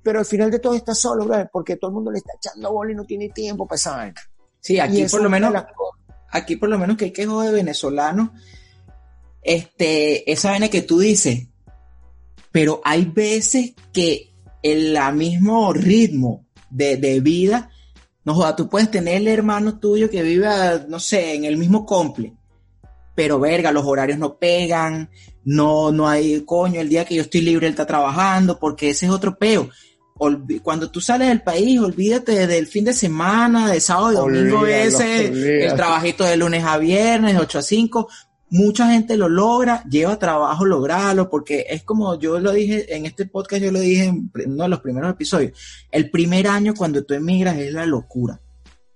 Pero 0.01 0.19
al 0.19 0.25
final 0.25 0.49
de 0.49 0.59
todo 0.59 0.73
estás 0.73 0.97
solo, 0.97 1.25
brother, 1.25 1.49
porque 1.51 1.75
todo 1.75 1.89
el 1.89 1.95
mundo 1.95 2.09
le 2.09 2.19
está 2.19 2.31
echando 2.37 2.71
bola 2.71 2.93
y 2.93 2.95
no 2.95 3.03
tiene 3.03 3.27
tiempo 3.27 3.67
para 3.67 3.75
esa 3.75 3.97
vaina. 3.97 4.21
Sí, 4.61 4.79
aquí 4.79 5.03
por 5.11 5.21
lo 5.21 5.29
menos, 5.29 5.53
aquí 6.29 6.55
por 6.55 6.69
lo 6.69 6.77
menos 6.77 6.95
que 6.95 7.05
hay 7.05 7.11
quejos 7.11 7.43
de 7.43 7.51
venezolanos, 7.51 8.29
este, 9.41 10.31
esa 10.31 10.51
vaina 10.51 10.69
que 10.69 10.81
tú 10.81 10.99
dices, 10.99 11.47
pero 12.59 12.81
hay 12.83 13.05
veces 13.05 13.73
que 13.93 14.31
el 14.63 14.97
mismo 15.13 15.71
ritmo 15.73 16.47
de, 16.71 16.97
de 16.97 17.19
vida, 17.19 17.69
no 18.25 18.33
joda, 18.33 18.55
tú 18.55 18.67
puedes 18.67 18.89
tener 18.89 19.17
el 19.17 19.27
hermano 19.27 19.77
tuyo 19.77 20.09
que 20.09 20.23
vive, 20.23 20.47
a, 20.47 20.83
no 20.89 20.99
sé, 20.99 21.35
en 21.35 21.45
el 21.45 21.55
mismo 21.57 21.85
comple, 21.85 22.33
pero 23.13 23.39
verga, 23.39 23.71
los 23.71 23.85
horarios 23.85 24.17
no 24.17 24.39
pegan, 24.39 25.11
no, 25.45 25.91
no 25.91 26.09
hay, 26.09 26.41
coño, 26.41 26.81
el 26.81 26.89
día 26.89 27.05
que 27.05 27.13
yo 27.13 27.21
estoy 27.21 27.41
libre 27.41 27.67
él 27.67 27.73
está 27.73 27.85
trabajando, 27.85 28.57
porque 28.57 28.89
ese 28.89 29.05
es 29.05 29.11
otro 29.11 29.37
peo. 29.37 29.69
Olvi- 30.19 30.59
Cuando 30.63 30.89
tú 30.89 30.99
sales 30.99 31.27
del 31.27 31.43
país, 31.43 31.79
olvídate 31.79 32.47
del 32.47 32.65
fin 32.65 32.85
de 32.85 32.93
semana, 32.93 33.71
de 33.71 33.79
sábado 33.79 34.13
y 34.13 34.15
domingo 34.15 34.59
Olvídalo, 34.61 34.87
ese, 34.87 35.29
olvídalo. 35.29 35.63
el 35.69 35.75
trabajito 35.75 36.23
de 36.23 36.37
lunes 36.37 36.63
a 36.63 36.79
viernes, 36.79 37.33
de 37.35 37.39
8 37.39 37.59
a 37.59 37.61
5. 37.61 38.07
Mucha 38.49 38.91
gente 38.91 39.17
lo 39.17 39.27
logra, 39.27 39.83
lleva 39.89 40.17
trabajo 40.17 40.63
lograrlo, 40.65 41.29
porque 41.29 41.65
es 41.69 41.83
como 41.83 42.17
yo 42.17 42.39
lo 42.39 42.53
dije 42.53 42.95
en 42.95 43.05
este 43.05 43.25
podcast, 43.25 43.61
yo 43.61 43.71
lo 43.71 43.79
dije 43.79 44.05
en 44.05 44.31
uno 44.45 44.63
de 44.63 44.69
los 44.69 44.79
primeros 44.79 45.11
episodios. 45.11 45.51
El 45.91 46.09
primer 46.09 46.47
año 46.47 46.73
cuando 46.73 47.03
tú 47.03 47.13
emigras 47.13 47.57
es 47.57 47.73
la 47.73 47.85
locura. 47.85 48.39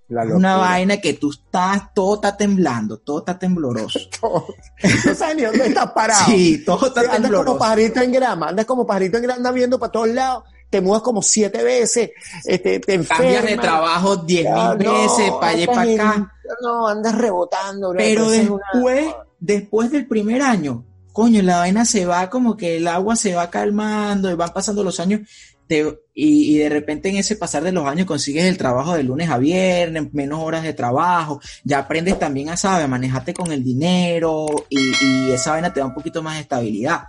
La 0.08 0.24
una 0.24 0.56
vaina 0.56 0.98
que 0.98 1.14
tú 1.14 1.30
estás, 1.30 1.94
todo 1.94 2.16
está 2.16 2.36
temblando, 2.36 2.98
todo 2.98 3.20
está 3.20 3.38
tembloroso. 3.38 3.98
no 4.22 5.14
sabes 5.14 5.36
ni 5.36 5.42
dónde 5.42 5.66
estás 5.68 5.90
parado. 5.92 6.26
Sí, 6.26 6.62
todo 6.64 6.86
está 6.88 7.00
andas 7.14 7.30
como 7.32 7.56
pajarito 7.58 8.00
en 8.02 8.12
grama, 8.12 8.48
andas 8.48 8.66
como 8.66 8.86
pajarito 8.86 9.16
en 9.16 9.22
grama, 9.22 9.36
andas 9.38 9.54
viendo 9.54 9.78
para 9.78 9.92
todos 9.92 10.08
lados, 10.08 10.44
te 10.68 10.82
mudas 10.82 11.02
como 11.02 11.22
siete 11.22 11.62
veces, 11.62 12.10
este, 12.44 12.80
te 12.80 12.94
enfermas. 12.94 13.18
Cambias 13.20 13.44
de 13.44 13.56
trabajo 13.56 14.16
diez 14.16 14.44
mil 14.44 14.86
no, 14.86 14.92
veces 14.92 15.30
para 15.40 15.52
allá 15.52 15.66
para 15.66 15.92
acá. 15.92 16.32
No, 16.62 16.88
andas 16.88 17.14
rebotando. 17.14 17.90
bro, 17.90 17.98
Pero 17.98 18.26
una- 18.26 19.24
después, 19.42 19.90
del 19.90 20.06
primer 20.06 20.40
año, 20.42 20.84
coño, 21.12 21.42
la 21.42 21.58
vaina 21.58 21.84
se 21.84 22.06
va 22.06 22.30
como 22.30 22.56
que 22.56 22.76
el 22.78 22.86
agua 22.88 23.16
se 23.16 23.34
va 23.34 23.50
calmando 23.50 24.30
y 24.30 24.34
van 24.34 24.52
pasando 24.54 24.82
los 24.82 24.98
años 25.00 25.20
te- 25.66 25.98
y, 26.14 26.54
y 26.54 26.58
de 26.58 26.68
repente 26.68 27.08
en 27.08 27.16
ese 27.16 27.36
pasar 27.36 27.62
de 27.62 27.72
los 27.72 27.86
años 27.86 28.06
consigues 28.06 28.44
el 28.44 28.56
trabajo 28.58 28.94
de 28.94 29.02
lunes 29.02 29.28
a 29.30 29.38
viernes, 29.38 30.12
menos 30.14 30.40
horas 30.40 30.62
de 30.62 30.72
trabajo, 30.72 31.40
ya 31.64 31.78
aprendes 31.80 32.18
también 32.18 32.48
a, 32.50 32.56
saber, 32.56 32.88
manejarte 32.88 33.34
con 33.34 33.50
el 33.52 33.62
dinero 33.62 34.46
y, 34.70 34.78
y 34.78 35.30
esa 35.32 35.52
vaina 35.52 35.72
te 35.72 35.80
da 35.80 35.86
un 35.86 35.94
poquito 35.94 36.22
más 36.22 36.34
de 36.36 36.40
estabilidad. 36.42 37.02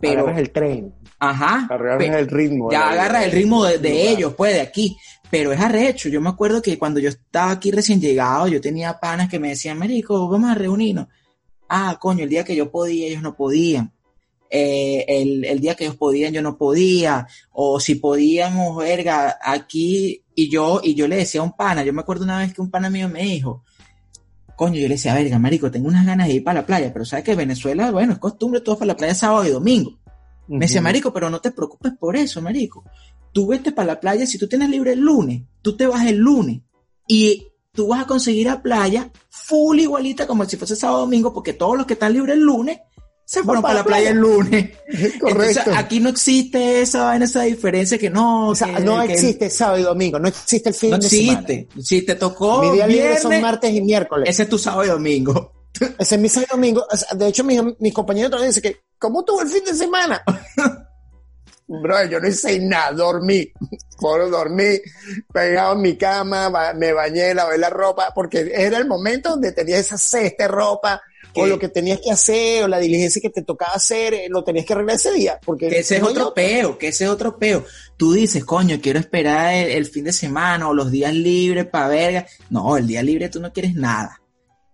Pero, 0.00 0.22
agarras 0.22 0.38
el 0.40 0.50
tren, 0.50 0.94
ajá, 1.18 1.66
agarras 1.98 2.20
el 2.20 2.28
ritmo. 2.28 2.70
ya 2.70 2.78
de- 2.78 2.98
agarra 3.00 3.24
el 3.24 3.32
ritmo 3.32 3.64
de, 3.64 3.78
de 3.78 4.10
ellos, 4.10 4.34
pues, 4.36 4.54
de 4.54 4.60
aquí. 4.62 4.96
Pero 5.30 5.52
es 5.52 5.60
arrecho. 5.60 6.08
Yo 6.08 6.20
me 6.20 6.28
acuerdo 6.30 6.60
que 6.60 6.76
cuando 6.78 6.98
yo 7.00 7.08
estaba 7.10 7.52
aquí 7.52 7.70
recién 7.70 8.00
llegado, 8.00 8.48
yo 8.48 8.60
tenía 8.60 8.98
panas 8.98 9.28
que 9.28 9.38
me 9.38 9.50
decían, 9.50 9.78
Marico, 9.78 10.28
vamos 10.28 10.50
a 10.50 10.54
reunirnos. 10.54 11.06
Ah, 11.72 11.96
coño, 12.00 12.24
el 12.24 12.28
día 12.28 12.44
que 12.44 12.56
yo 12.56 12.68
podía, 12.68 13.06
ellos 13.06 13.22
no 13.22 13.36
podían. 13.36 13.92
Eh, 14.50 15.04
el, 15.06 15.44
el 15.44 15.60
día 15.60 15.76
que 15.76 15.84
ellos 15.84 15.96
podían, 15.96 16.32
yo 16.32 16.42
no 16.42 16.58
podía. 16.58 17.28
O 17.52 17.78
si 17.78 17.94
podían, 17.94 18.58
o 18.58 18.74
verga, 18.74 19.38
aquí. 19.40 20.24
Y 20.34 20.50
yo, 20.50 20.80
y 20.82 20.96
yo 20.96 21.06
le 21.06 21.14
decía 21.14 21.42
a 21.42 21.44
un 21.44 21.52
pana, 21.52 21.84
yo 21.84 21.92
me 21.92 22.00
acuerdo 22.00 22.24
una 22.24 22.40
vez 22.40 22.52
que 22.52 22.60
un 22.60 22.72
pana 22.72 22.90
mío 22.90 23.08
me 23.08 23.22
dijo, 23.22 23.62
coño, 24.56 24.80
yo 24.80 24.88
le 24.88 24.94
decía, 24.94 25.14
verga, 25.14 25.38
marico, 25.38 25.70
tengo 25.70 25.86
unas 25.86 26.04
ganas 26.04 26.26
de 26.26 26.34
ir 26.34 26.44
para 26.44 26.60
la 26.60 26.66
playa, 26.66 26.92
pero 26.92 27.04
sabes 27.04 27.24
que 27.24 27.36
Venezuela, 27.36 27.92
bueno, 27.92 28.14
es 28.14 28.18
costumbre, 28.18 28.60
todos 28.60 28.78
para 28.78 28.88
la 28.88 28.96
playa 28.96 29.14
sábado 29.14 29.46
y 29.46 29.50
domingo. 29.50 30.00
Me 30.48 30.66
decía, 30.66 30.80
marico, 30.80 31.12
pero 31.12 31.30
no 31.30 31.40
te 31.40 31.52
preocupes 31.52 31.92
por 32.00 32.16
eso, 32.16 32.42
marico. 32.42 32.84
Tú 33.32 33.46
vete 33.46 33.70
para 33.70 33.86
la 33.86 34.00
playa, 34.00 34.26
si 34.26 34.38
tú 34.38 34.48
tienes 34.48 34.68
libre 34.70 34.94
el 34.94 34.98
lunes, 34.98 35.42
tú 35.62 35.76
te 35.76 35.86
vas 35.86 36.04
el 36.06 36.16
lunes 36.16 36.62
y 37.06 37.46
tú 37.72 37.88
vas 37.88 38.02
a 38.02 38.06
conseguir 38.06 38.48
a 38.48 38.62
playa 38.62 39.10
full 39.28 39.78
igualita 39.78 40.26
como 40.26 40.44
si 40.44 40.56
fuese 40.56 40.76
sábado 40.76 41.00
domingo, 41.00 41.32
porque 41.32 41.52
todos 41.52 41.76
los 41.76 41.86
que 41.86 41.94
están 41.94 42.12
libres 42.12 42.36
el 42.36 42.42
lunes 42.42 42.78
se 43.24 43.44
fueron 43.44 43.62
para 43.62 43.74
la 43.74 43.84
playa 43.84 44.10
el 44.10 44.16
lunes. 44.18 44.70
Entonces, 44.88 45.20
Correcto. 45.20 45.70
aquí 45.76 46.00
no 46.00 46.08
existe 46.08 46.80
esa 46.82 47.14
esa 47.16 47.42
diferencia 47.42 47.96
que 47.96 48.10
no, 48.10 48.48
O 48.48 48.54
sea, 48.56 48.74
que- 48.74 48.82
no 48.82 48.98
que 49.06 49.12
existe 49.12 49.48
sábado 49.50 49.78
y 49.78 49.82
domingo, 49.82 50.18
no 50.18 50.26
existe 50.28 50.70
el 50.70 50.74
fin 50.74 50.90
no 50.90 50.98
de 50.98 51.08
semana. 51.08 51.40
existe. 51.48 51.68
Si 51.80 52.02
te 52.02 52.16
tocó 52.16 52.60
Mi 52.62 52.70
día 52.72 52.86
libre 52.88 53.18
son 53.18 53.40
martes 53.40 53.72
y 53.72 53.80
miércoles. 53.82 54.28
ese 54.28 54.42
es 54.44 54.48
tu 54.48 54.58
sábado 54.58 54.84
y 54.84 54.88
domingo. 54.88 55.52
Ese 55.98 56.16
es 56.16 56.20
mi 56.20 56.28
sábado 56.28 56.48
y 56.50 56.56
domingo. 56.56 56.84
O 56.92 56.96
sea, 56.96 57.16
De 57.16 57.28
hecho, 57.28 57.44
mis, 57.44 57.60
mis 57.78 57.94
compañeros 57.94 58.42
dicen 58.44 58.62
que, 58.62 58.80
¿cómo 58.98 59.24
tuvo 59.24 59.42
el 59.42 59.48
fin 59.48 59.62
de 59.64 59.74
semana? 59.74 60.20
Bro, 61.82 62.06
yo 62.06 62.18
no 62.18 62.26
hice 62.26 62.58
nada, 62.58 62.90
dormí. 62.92 63.48
Por 64.00 64.28
dormí, 64.30 64.80
pegado 65.32 65.74
en 65.74 65.82
mi 65.82 65.96
cama, 65.96 66.48
ba- 66.48 66.74
me 66.74 66.92
bañé, 66.92 67.32
lavé 67.34 67.58
la 67.58 67.70
ropa, 67.70 68.12
porque 68.14 68.50
era 68.52 68.76
el 68.78 68.86
momento 68.88 69.30
donde 69.30 69.52
tenías 69.52 69.80
esa 69.80 69.96
cesta 69.98 70.44
de 70.44 70.48
ropa, 70.48 71.00
o 71.36 71.46
lo 71.46 71.58
que 71.60 71.68
tenías 71.68 72.00
que 72.02 72.10
hacer, 72.10 72.64
o 72.64 72.68
la 72.68 72.78
diligencia 72.80 73.22
que 73.22 73.30
te 73.30 73.42
tocaba 73.42 73.74
hacer, 73.74 74.14
eh, 74.14 74.26
lo 74.28 74.42
tenías 74.42 74.66
que 74.66 74.72
arreglar 74.72 74.96
ese 74.96 75.12
día. 75.12 75.38
Porque 75.44 75.68
Que 75.68 75.78
ese 75.78 75.98
es 75.98 76.02
otro 76.02 76.34
peo, 76.34 76.76
que 76.76 76.88
ese 76.88 77.04
es 77.04 77.10
otro 77.10 77.38
peo. 77.38 77.64
Tú 77.96 78.14
dices, 78.14 78.44
coño, 78.44 78.80
quiero 78.82 78.98
esperar 78.98 79.54
el, 79.54 79.70
el 79.70 79.86
fin 79.86 80.04
de 80.04 80.12
semana 80.12 80.68
o 80.68 80.74
los 80.74 80.90
días 80.90 81.14
libres 81.14 81.66
para 81.66 81.86
verga. 81.86 82.26
No, 82.48 82.76
el 82.76 82.86
día 82.88 83.00
libre 83.04 83.28
tú 83.28 83.38
no 83.40 83.52
quieres 83.52 83.74
nada. 83.76 84.20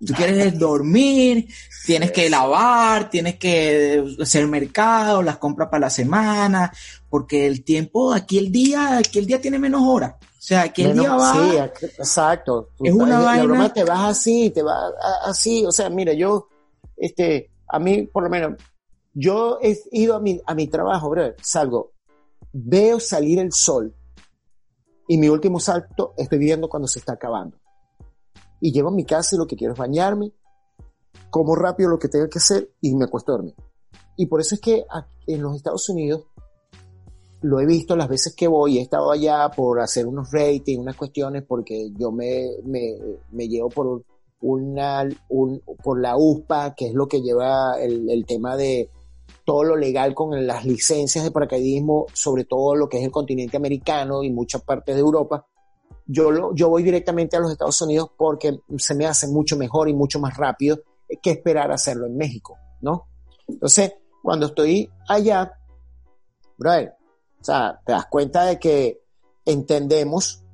Tú 0.04 0.12
quieres 0.12 0.46
es 0.46 0.58
dormir, 0.58 1.48
tienes 1.86 2.12
que 2.12 2.28
lavar, 2.28 3.08
tienes 3.08 3.36
que 3.36 4.04
hacer 4.20 4.46
mercado, 4.46 5.22
las 5.22 5.38
compras 5.38 5.68
para 5.70 5.82
la 5.86 5.90
semana, 5.90 6.70
porque 7.08 7.46
el 7.46 7.64
tiempo, 7.64 8.12
aquí 8.12 8.36
el 8.38 8.52
día, 8.52 8.98
aquí 8.98 9.18
el 9.18 9.26
día 9.26 9.40
tiene 9.40 9.58
menos 9.58 9.80
horas. 9.84 10.14
O 10.20 10.42
sea, 10.46 10.62
aquí 10.62 10.82
el 10.82 10.88
Menos- 10.94 11.04
día 11.06 11.14
va. 11.14 11.32
Sí, 11.32 11.56
ac- 11.86 11.92
exacto. 11.98 12.70
Es 12.82 12.92
una 12.92 13.18
la 13.18 13.24
vaina- 13.24 13.44
broma 13.44 13.72
te 13.72 13.84
vas 13.84 14.10
así, 14.18 14.50
te 14.50 14.62
vas 14.62 14.92
así. 15.24 15.64
O 15.64 15.72
sea, 15.72 15.88
mira, 15.88 16.12
yo, 16.12 16.48
este, 16.96 17.50
a 17.68 17.78
mí, 17.78 18.02
por 18.06 18.22
lo 18.22 18.28
menos, 18.30 18.52
yo 19.14 19.58
he 19.62 19.76
ido 19.92 20.14
a 20.14 20.20
mi, 20.20 20.38
a 20.46 20.54
mi 20.54 20.66
trabajo, 20.68 21.08
bro, 21.10 21.32
salgo, 21.40 21.94
veo 22.52 23.00
salir 23.00 23.38
el 23.38 23.50
sol 23.52 23.94
y 25.08 25.16
mi 25.18 25.28
último 25.28 25.58
salto 25.58 26.12
estoy 26.18 26.38
viendo 26.38 26.68
cuando 26.68 26.86
se 26.86 26.98
está 26.98 27.14
acabando. 27.14 27.56
Y 28.60 28.72
llego 28.72 28.88
a 28.88 28.92
mi 28.92 29.04
casa 29.04 29.36
y 29.36 29.38
lo 29.38 29.46
que 29.46 29.56
quiero 29.56 29.74
es 29.74 29.78
bañarme, 29.78 30.32
como 31.30 31.54
rápido 31.54 31.90
lo 31.90 31.98
que 31.98 32.08
tenga 32.08 32.28
que 32.28 32.38
hacer 32.38 32.70
y 32.80 32.94
me 32.94 33.04
acuesto 33.04 33.32
a 33.32 33.36
dormir. 33.36 33.54
Y 34.16 34.26
por 34.26 34.40
eso 34.40 34.54
es 34.54 34.60
que 34.60 34.84
en 35.26 35.42
los 35.42 35.56
Estados 35.56 35.88
Unidos 35.88 36.26
lo 37.42 37.60
he 37.60 37.66
visto 37.66 37.96
las 37.96 38.08
veces 38.08 38.34
que 38.34 38.48
voy, 38.48 38.78
he 38.78 38.82
estado 38.82 39.10
allá 39.10 39.50
por 39.50 39.80
hacer 39.80 40.06
unos 40.06 40.30
ratings, 40.32 40.80
unas 40.80 40.96
cuestiones, 40.96 41.44
porque 41.46 41.90
yo 41.98 42.10
me, 42.10 42.48
me, 42.64 42.96
me 43.30 43.46
llevo 43.46 43.68
por 43.68 44.02
una, 44.40 45.06
un, 45.28 45.62
por 45.82 46.00
la 46.00 46.16
USPA, 46.16 46.74
que 46.74 46.88
es 46.88 46.94
lo 46.94 47.06
que 47.06 47.20
lleva 47.20 47.78
el 47.78 48.24
tema 48.26 48.56
de 48.56 48.90
todo 49.46 49.62
lo 49.62 49.76
legal 49.76 50.12
con 50.12 50.46
las 50.46 50.66
licencias 50.66 51.24
de 51.24 51.30
paracaidismo, 51.30 52.06
sobre 52.12 52.44
todo 52.44 52.74
lo 52.74 52.88
que 52.88 52.98
es 52.98 53.04
el 53.04 53.12
continente 53.12 53.56
americano 53.56 54.22
y 54.22 54.30
muchas 54.30 54.62
partes 54.62 54.96
de 54.96 55.00
Europa. 55.00 55.46
Yo, 56.06 56.30
lo, 56.30 56.54
yo 56.54 56.68
voy 56.68 56.82
directamente 56.82 57.36
a 57.36 57.40
los 57.40 57.50
Estados 57.50 57.80
Unidos 57.82 58.10
porque 58.16 58.60
se 58.78 58.94
me 58.94 59.06
hace 59.06 59.26
mucho 59.26 59.56
mejor 59.56 59.88
y 59.88 59.94
mucho 59.94 60.20
más 60.20 60.36
rápido 60.36 60.78
que 61.22 61.30
esperar 61.30 61.70
hacerlo 61.72 62.06
en 62.06 62.16
México, 62.16 62.56
¿no? 62.80 63.08
Entonces, 63.48 63.94
cuando 64.22 64.46
estoy 64.46 64.90
allá, 65.08 65.52
brother, 66.58 66.94
o 67.40 67.44
sea, 67.44 67.80
te 67.84 67.92
das 67.92 68.06
cuenta 68.06 68.44
de 68.44 68.58
que 68.58 69.02
entendemos 69.44 70.44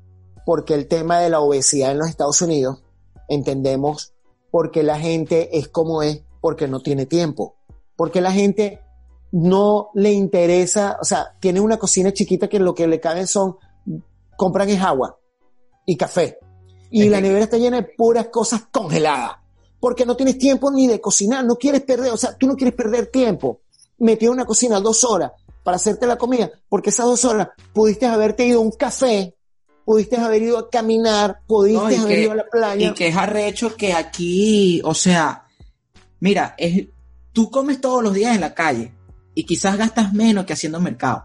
por 0.45 0.65
qué 0.65 0.75
el 0.75 0.89
tema 0.89 1.21
de 1.21 1.31
la 1.31 1.41
obesidad 1.41 1.93
en 1.93 1.99
los 1.99 2.09
Estados 2.09 2.41
Unidos, 2.43 2.83
entendemos 3.29 4.15
por 4.51 4.71
qué 4.71 4.83
la 4.83 4.99
gente 4.99 5.57
es 5.57 5.69
como 5.69 6.03
es, 6.03 6.23
porque 6.41 6.69
no 6.69 6.81
tiene 6.81 7.07
tiempo, 7.07 7.57
porque 7.97 8.21
la 8.21 8.33
gente 8.33 8.81
no 9.31 9.91
le 9.95 10.13
interesa, 10.13 10.99
o 11.01 11.05
sea, 11.05 11.37
tiene 11.41 11.61
una 11.61 11.79
cocina 11.79 12.13
chiquita 12.13 12.49
que 12.49 12.59
lo 12.59 12.75
que 12.75 12.87
le 12.87 13.01
caben 13.01 13.27
son, 13.27 13.57
compran 14.37 14.69
es 14.69 14.83
agua 14.83 15.19
y 15.87 15.97
café. 15.97 16.39
Y 16.91 17.05
Es 17.05 17.11
la 17.11 17.19
que- 17.19 17.23
nevera 17.23 17.45
está 17.45 17.57
llena 17.59 17.81
de 17.81 17.89
puras 17.97 18.29
cosas 18.29 18.65
congeladas. 18.71 19.33
Porque 19.81 20.07
no 20.07 20.15
tienes 20.17 20.39
tiempo 20.39 20.71
ni 20.71 20.87
de 20.87 21.01
cocinar, 21.01 21.45
no 21.45 21.57
quieres 21.57 21.81
perder, 21.83 22.13
o 22.13 22.17
sea, 22.17 22.37
tú 22.37 22.47
no 22.47 22.55
quieres 22.57 22.75
perder 22.75 23.07
tiempo. 23.07 23.61
Metido 23.99 24.33
en 24.33 24.39
una 24.39 24.45
cocina 24.47 24.79
dos 24.81 25.03
horas 25.05 25.33
para 25.65 25.77
hacerte 25.77 26.07
la 26.07 26.17
comida, 26.19 26.51
porque 26.69 26.91
esas 26.91 27.07
dos 27.07 27.25
horas 27.25 27.49
pudiste 27.73 28.07
haberte 28.07 28.47
ido 28.47 28.61
a 28.61 28.63
un 28.63 28.71
café, 28.73 29.35
pudiste 29.85 30.17
haber 30.17 30.43
ido 30.43 30.59
a 30.59 30.71
caminar, 30.71 31.41
pudiste 31.47 31.97
No, 31.97 32.03
haber 32.05 32.17
que- 32.17 32.23
ido 32.23 32.33
a 32.33 32.37
la 32.37 32.47
playa. 32.49 32.91
Y 32.91 32.95
que 32.95 33.09
es 33.09 33.17
arrecho 33.17 33.75
que 33.77 33.93
aquí, 33.93 34.81
o 34.85 34.95
sea, 34.95 35.47
mira, 36.21 36.55
es, 36.59 36.87
tú 37.33 37.51
comes 37.51 37.81
todos 37.81 38.03
los 38.03 38.13
días 38.15 38.35
en 38.35 38.41
la 38.41 38.55
calle 38.55 38.93
y 39.35 39.45
quizás 39.45 39.77
gastas 39.77 40.13
menos 40.13 40.45
que 40.45 40.53
haciendo 40.53 40.79
mercado. 40.81 41.25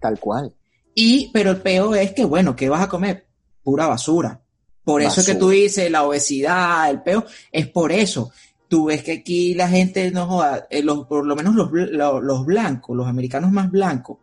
Tal 0.00 0.18
cual. 0.20 0.54
Y, 0.94 1.30
pero 1.32 1.50
el 1.50 1.60
peor 1.60 1.96
es 1.98 2.12
que, 2.12 2.24
bueno, 2.24 2.54
¿qué 2.54 2.68
vas 2.68 2.82
a 2.82 2.88
comer? 2.88 3.26
Pura 3.62 3.86
basura. 3.86 4.40
Por 4.84 5.00
eso 5.00 5.20
es 5.20 5.26
que 5.26 5.34
tú 5.34 5.48
dices 5.48 5.90
la 5.90 6.04
obesidad, 6.04 6.90
el 6.90 7.02
peor, 7.02 7.26
es 7.50 7.66
por 7.68 7.90
eso. 7.90 8.30
Tú 8.68 8.86
ves 8.86 9.02
que 9.02 9.12
aquí 9.12 9.54
la 9.54 9.68
gente 9.68 10.10
no 10.10 10.26
joda, 10.26 10.66
eh, 10.70 10.82
los, 10.82 11.06
por 11.06 11.26
lo 11.26 11.34
menos 11.34 11.54
los, 11.54 11.70
los 11.72 12.44
blancos, 12.44 12.96
los 12.96 13.06
americanos 13.06 13.50
más 13.50 13.70
blancos, 13.70 14.18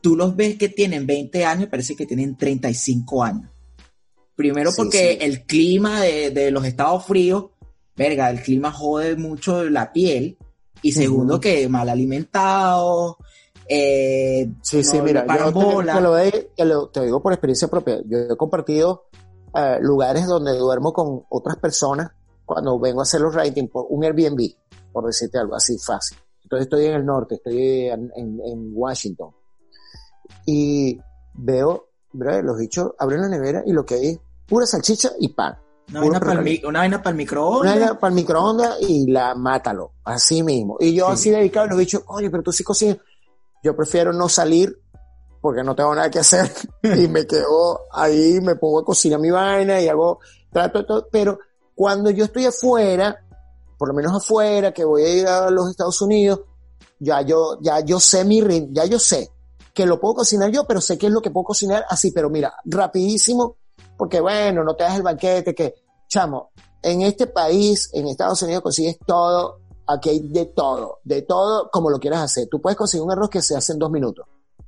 tú 0.00 0.16
los 0.16 0.34
ves 0.34 0.56
que 0.56 0.70
tienen 0.70 1.06
20 1.06 1.44
años, 1.44 1.68
parece 1.68 1.94
que 1.94 2.06
tienen 2.06 2.36
35 2.36 3.22
años. 3.22 3.50
Primero 4.34 4.70
Sí, 4.70 4.76
porque 4.78 5.12
sí. 5.12 5.18
el 5.20 5.44
clima 5.44 6.00
de, 6.00 6.30
de 6.30 6.50
los 6.50 6.64
estados 6.64 7.04
fríos, 7.04 7.50
verga, 7.94 8.30
el 8.30 8.42
clima 8.42 8.72
jode 8.72 9.16
mucho 9.16 9.64
la 9.64 9.92
piel. 9.92 10.38
Y 10.84 10.92
segundo 10.92 11.38
que 11.38 11.68
mal 11.68 11.88
alimentados, 11.88 13.16
eh, 13.74 14.52
Sí, 14.62 14.82
sí, 14.84 14.98
no 14.98 15.04
mira, 15.04 15.24
yo 15.26 15.52
te, 15.52 16.00
lo, 16.00 16.10
doy- 16.12 16.48
te 16.56 16.64
lo- 16.64 16.88
te 16.88 17.00
digo 17.02 17.22
por 17.22 17.32
experiencia 17.32 17.68
propia. 17.68 18.00
Yo 18.06 18.18
he 18.18 18.36
compartido 18.36 19.06
eh, 19.54 19.78
lugares 19.80 20.26
donde 20.26 20.56
duermo 20.56 20.92
con 20.92 21.24
otras 21.30 21.56
personas 21.56 22.10
cuando 22.44 22.78
vengo 22.78 23.00
a 23.00 23.02
hacer 23.04 23.20
los 23.20 23.34
ratings 23.34 23.70
por 23.70 23.86
un 23.88 24.04
Airbnb, 24.04 24.40
por 24.92 25.06
decirte 25.06 25.38
algo 25.38 25.54
así 25.54 25.78
fácil. 25.78 26.18
Entonces 26.42 26.66
estoy 26.66 26.86
en 26.86 26.94
el 26.94 27.06
norte, 27.06 27.36
estoy 27.36 27.86
en, 27.88 28.10
en- 28.16 28.40
en 28.44 28.70
Washington. 28.74 29.30
Y 30.46 30.98
veo, 31.34 31.88
bro, 32.12 32.42
los 32.42 32.58
bichos 32.58 32.92
abren 32.98 33.20
la 33.22 33.28
nevera 33.28 33.62
y 33.64 33.72
lo 33.72 33.84
que 33.84 33.94
hay 33.94 34.06
es 34.08 34.18
pura 34.46 34.66
salchicha 34.66 35.10
y 35.18 35.28
pan. 35.28 35.56
Una 35.90 36.00
vaina, 36.00 36.20
para 36.20 36.40
el, 36.40 36.64
una 36.66 36.78
vaina 36.80 36.98
para 37.02 37.10
el 37.10 37.16
microondas. 37.16 37.76
Una 37.76 37.98
para 37.98 38.08
el 38.10 38.14
microondas 38.14 38.76
y 38.80 39.10
la 39.10 39.34
mátalo, 39.34 39.92
así 40.04 40.42
mismo. 40.42 40.76
Y 40.80 40.94
yo 40.94 41.06
Sí. 41.08 41.12
así 41.12 41.30
dedicado, 41.30 41.66
los 41.68 41.78
bichos, 41.78 42.02
oye, 42.06 42.30
pero 42.30 42.42
tú 42.42 42.52
sí 42.52 42.62
cocinas. 42.64 42.98
Yo 43.62 43.76
prefiero 43.76 44.12
no 44.12 44.28
salir 44.28 44.78
porque 45.40 45.64
no 45.64 45.74
tengo 45.74 45.94
nada 45.94 46.10
que 46.10 46.20
hacer 46.20 46.50
y 46.82 47.08
me 47.08 47.26
quedo 47.26 47.80
ahí, 47.92 48.40
me 48.40 48.54
pongo 48.56 48.80
a 48.80 48.84
cocinar 48.84 49.18
mi 49.18 49.30
vaina 49.30 49.80
y 49.80 49.88
hago, 49.88 50.20
trato 50.50 50.86
todo, 50.86 51.08
pero 51.10 51.38
cuando 51.74 52.10
yo 52.10 52.24
estoy 52.24 52.46
afuera, 52.46 53.24
por 53.76 53.88
lo 53.88 53.94
menos 53.94 54.14
afuera, 54.14 54.72
que 54.72 54.84
voy 54.84 55.02
a 55.02 55.08
ir 55.08 55.26
a 55.26 55.50
los 55.50 55.68
Estados 55.68 56.00
Unidos, 56.00 56.42
ya 57.00 57.22
yo, 57.22 57.58
ya 57.60 57.80
yo 57.80 57.98
sé 57.98 58.24
mi 58.24 58.40
ritmo, 58.40 58.68
ya 58.72 58.84
yo 58.84 58.98
sé 58.98 59.30
que 59.74 59.86
lo 59.86 59.98
puedo 60.00 60.16
cocinar 60.16 60.50
yo, 60.50 60.64
pero 60.66 60.80
sé 60.80 60.98
qué 60.98 61.06
es 61.06 61.12
lo 61.12 61.22
que 61.22 61.30
puedo 61.30 61.44
cocinar 61.44 61.84
así, 61.88 62.12
pero 62.12 62.30
mira, 62.30 62.54
rapidísimo, 62.64 63.56
porque 63.96 64.20
bueno, 64.20 64.62
no 64.62 64.76
te 64.76 64.84
das 64.84 64.96
el 64.96 65.02
banquete, 65.02 65.54
que, 65.54 65.74
chamo, 66.08 66.52
en 66.82 67.02
este 67.02 67.26
país, 67.26 67.90
en 67.92 68.06
Estados 68.06 68.42
Unidos 68.42 68.62
consigues 68.62 68.98
todo, 69.06 69.60
aquí 69.86 70.10
hay 70.10 70.20
de 70.20 70.46
todo, 70.46 71.00
de 71.04 71.22
todo 71.22 71.70
como 71.70 71.90
lo 71.90 71.98
quieras 71.98 72.20
hacer. 72.22 72.48
Tú 72.50 72.60
puedes 72.60 72.76
conseguir 72.76 73.04
un 73.04 73.12
arroz 73.12 73.30
que 73.30 73.42
se 73.42 73.56
hace 73.56 73.72
en 73.72 73.78
dos 73.78 73.90
minutos 73.90 74.26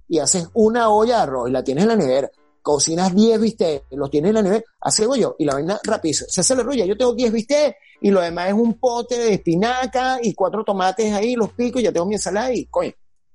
y 0.09 0.19
haces 0.19 0.49
una 0.55 0.91
olla 0.91 1.17
de 1.17 1.23
arroz 1.23 1.49
y 1.49 1.53
la 1.53 1.63
tienes 1.65 1.83
en 1.85 1.89
la 1.89 1.97
nevera. 1.97 2.31
Cocinas 2.63 3.15
10 3.15 3.41
bistecs, 3.41 3.85
los 3.91 4.11
tienes 4.11 4.31
en 4.31 4.35
la 4.37 4.43
nevera, 4.43 4.65
hace 4.81 5.07
yo 5.19 5.37
y 5.39 5.45
la 5.45 5.55
vaina 5.55 5.79
rapidísimo. 5.85 6.29
Se 6.31 6.41
hace 6.41 6.57
la 6.57 6.63
rulla, 6.63 6.87
yo 6.87 6.97
tengo 6.97 7.15
10 7.15 7.31
bistecs 7.33 7.77
y 8.01 8.11
lo 8.11 8.21
demás 8.23 8.49
es 8.49 8.55
un 8.55 8.75
pote 8.79 9.19
de 9.19 9.35
espinaca 9.35 10.19
y 10.23 10.33
cuatro 10.35 10.65
tomates 10.65 11.13
ahí, 11.13 11.35
los 11.35 11.53
pico, 11.53 11.79
ya 11.79 11.93
tengo 11.93 12.07
mi 12.07 12.15
ensalada 12.15 12.53
y 12.55 12.65
coño, 12.67 12.93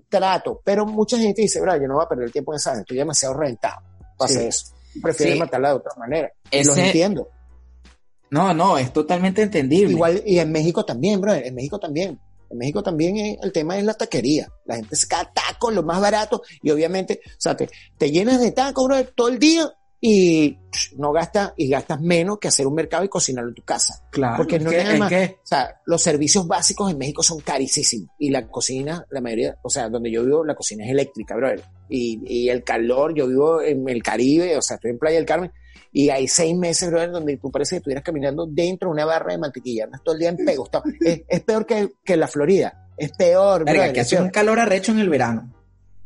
trato. 0.09 0.61
Pero 0.63 0.85
mucha 0.85 1.17
gente 1.17 1.43
dice, 1.43 1.61
bro, 1.61 1.75
yo 1.75 1.87
no 1.87 1.95
voy 1.95 2.05
a 2.05 2.09
perder 2.09 2.25
el 2.25 2.31
tiempo 2.31 2.53
en 2.53 2.57
esa, 2.57 2.73
estoy 2.79 2.97
demasiado 2.97 3.35
rentado 3.35 3.81
para 4.17 4.31
hacer 4.31 4.47
eso. 4.47 4.67
Prefiero 5.01 5.33
Sí. 5.33 5.39
matarla 5.39 5.69
de 5.69 5.75
otra 5.75 5.91
manera. 5.97 6.31
Y 6.51 6.63
los 6.63 6.75
Ese- 6.75 6.87
entiendo. 6.87 7.27
No, 8.31 8.53
no, 8.53 8.77
es 8.77 8.91
totalmente 8.93 9.41
entendible. 9.41 9.93
Igual, 9.93 10.21
y 10.25 10.39
en 10.39 10.51
México 10.51 10.85
también, 10.85 11.19
bro, 11.21 11.33
en 11.33 11.53
México 11.55 11.79
también. 11.79 12.19
En 12.51 12.57
México 12.57 12.81
también 12.81 13.17
es- 13.17 13.37
el 13.43 13.51
tema 13.51 13.77
es 13.77 13.83
la 13.83 13.93
taquería. 13.93 14.47
La 14.65 14.75
gente 14.75 14.95
se 14.95 15.07
cae 15.07 15.25
tacos, 15.33 15.73
lo 15.73 15.83
más 15.83 16.01
barato, 16.01 16.41
y 16.63 16.71
obviamente, 16.71 17.21
o 17.25 17.29
sea, 17.37 17.55
te, 17.55 17.69
te 17.97 18.11
llenas 18.11 18.39
de 18.41 18.51
tacos, 18.51 18.85
bro, 18.87 19.03
todo 19.15 19.27
el 19.29 19.37
día, 19.39 19.71
y 20.01 20.57
no 20.97 21.11
gastas, 21.11 21.51
y 21.57 21.67
gastas 21.67 21.99
menos 21.99 22.39
que 22.39 22.47
hacer 22.47 22.65
un 22.65 22.73
mercado 22.73 23.03
y 23.03 23.09
cocinarlo 23.09 23.49
en 23.49 23.55
tu 23.55 23.63
casa. 23.63 24.01
claro. 24.11 24.37
Porque 24.37 24.57
no 24.57 24.69
que- 24.69 24.97
más. 24.97 25.09
que- 25.09 25.37
O 25.43 25.45
sea, 25.47 25.81
los 25.85 26.01
servicios 26.01 26.47
básicos 26.47 26.89
en 26.89 26.97
México 26.97 27.21
son 27.21 27.39
carísimos. 27.41 28.07
Y 28.17 28.29
la 28.29 28.47
cocina, 28.47 29.05
la 29.09 29.19
mayoría, 29.21 29.57
o 29.61 29.69
sea, 29.69 29.89
donde 29.89 30.09
yo 30.09 30.23
vivo, 30.23 30.45
la 30.45 30.55
cocina 30.55 30.85
es 30.85 30.91
eléctrica, 30.91 31.35
brother. 31.35 31.63
Y, 31.89 32.21
y 32.25 32.49
el 32.49 32.63
calor, 32.63 33.13
yo 33.13 33.27
vivo 33.27 33.61
en 33.61 33.87
el 33.89 34.01
Caribe, 34.01 34.55
o 34.57 34.61
sea, 34.61 34.75
estoy 34.75 34.91
en 34.91 34.99
Playa 34.99 35.17
del 35.17 35.25
Carmen, 35.25 35.51
y 35.91 36.09
hay 36.09 36.27
seis 36.27 36.55
meses, 36.55 36.89
brother, 36.89 37.11
donde 37.11 37.37
tú 37.37 37.51
parece 37.51 37.75
que 37.75 37.77
estuvieras 37.77 38.03
caminando 38.03 38.45
dentro 38.45 38.89
de 38.89 38.93
una 38.93 39.05
barra 39.05 39.31
de 39.31 39.39
mantequilla, 39.39 39.85
andas 39.85 40.03
todo 40.03 40.15
el 40.15 40.19
día 40.19 40.29
en 40.29 40.37
pegostado. 40.37 40.83
es, 41.01 41.21
es 41.27 41.41
peor 41.41 41.65
que, 41.65 41.93
que 42.03 42.17
la 42.17 42.27
Florida. 42.27 42.87
Es 42.97 43.11
peor, 43.13 43.63
Verga, 43.63 43.79
brother, 43.79 43.93
que 43.93 44.01
hace 44.01 44.15
peor. 44.15 44.25
un 44.25 44.31
calor 44.31 44.59
arrecho 44.59 44.91
en 44.91 44.99
el 44.99 45.09
verano. 45.09 45.53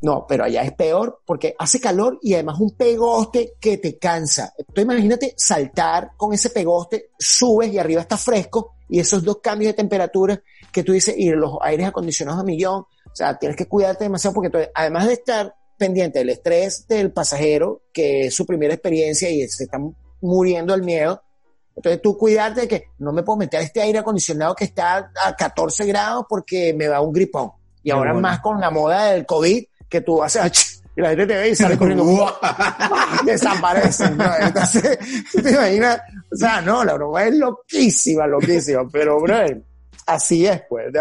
No, 0.04 0.26
pero 0.28 0.44
allá 0.44 0.64
es 0.64 0.74
peor 0.74 1.22
porque 1.26 1.56
hace 1.58 1.80
calor 1.80 2.20
y 2.22 2.34
además 2.34 2.60
un 2.60 2.72
pegoste 2.76 3.54
que 3.60 3.78
te 3.78 3.98
cansa. 3.98 4.54
Entonces 4.58 4.84
imagínate 4.84 5.34
saltar 5.38 6.12
con 6.18 6.34
ese 6.34 6.50
pegoste, 6.50 7.12
subes 7.18 7.72
y 7.72 7.80
arriba 7.80 8.02
está 8.02 8.18
fresco 8.18 8.76
y 8.90 9.00
esos 9.00 9.24
dos 9.24 9.38
cambios 9.42 9.70
de 9.70 9.78
temperatura 9.78 10.42
que 10.74 10.84
tú 10.84 10.92
dices 10.92 11.16
y 11.18 11.30
los 11.30 11.58
aires 11.62 11.88
acondicionados 11.88 12.42
a 12.42 12.44
millón, 12.44 12.82
o 12.82 13.16
sea, 13.16 13.38
tienes 13.38 13.56
que 13.56 13.68
cuidarte 13.68 14.04
demasiado 14.04 14.34
porque 14.34 14.70
además 14.76 15.08
de 15.08 15.14
estar 15.14 15.56
pendiente 15.78 16.20
del 16.20 16.30
estrés 16.30 16.88
del 16.88 17.12
pasajero, 17.12 17.84
que 17.94 18.28
es 18.28 18.36
su 18.36 18.46
primera 18.46 18.74
experiencia 18.74 19.30
y 19.30 19.48
se 19.48 19.66
está 19.66 19.80
muriendo 20.22 20.74
el 20.74 20.84
miedo, 20.84 21.22
entonces 21.76 22.02
tú 22.02 22.18
cuidarte 22.18 22.62
de 22.62 22.68
que 22.68 22.84
no 23.00 23.12
me 23.12 23.24
puedo 23.24 23.38
meter 23.38 23.60
a 23.60 23.64
este 23.64 23.82
aire 23.82 24.00
acondicionado 24.00 24.56
que 24.56 24.66
está 24.66 25.12
a 25.24 25.36
14 25.36 25.86
grados 25.86 26.26
porque 26.30 26.74
me 26.74 26.88
va 26.88 27.02
un 27.02 27.12
gripón. 27.12 27.52
Y 27.82 27.92
ahora 27.92 28.12
bueno. 28.12 28.28
más 28.28 28.40
con 28.40 28.60
la 28.62 28.70
moda 28.70 29.12
del 29.12 29.26
COVID, 29.26 29.66
que 29.90 30.02
tú 30.02 30.24
haces 30.24 30.84
y 30.96 31.02
la 31.02 31.10
gente 31.10 31.26
te 31.26 31.36
ve 31.36 31.50
y 31.50 31.56
sale 31.56 31.78
corriendo, 31.78 32.06
desaparecen. 33.26 34.18
¿no? 34.18 34.26
Entonces, 34.40 35.00
¿tú 35.32 35.42
te 35.44 35.52
imaginas, 35.52 36.02
o 36.32 36.36
sea, 36.36 36.62
no, 36.62 36.84
la 36.84 36.94
broma 36.94 37.24
es 37.26 37.36
loquísima, 37.36 38.28
loquísima, 38.28 38.88
pero, 38.92 39.20
bro, 39.20 39.36
así 40.06 40.46
es, 40.46 40.62
pues. 40.70 40.94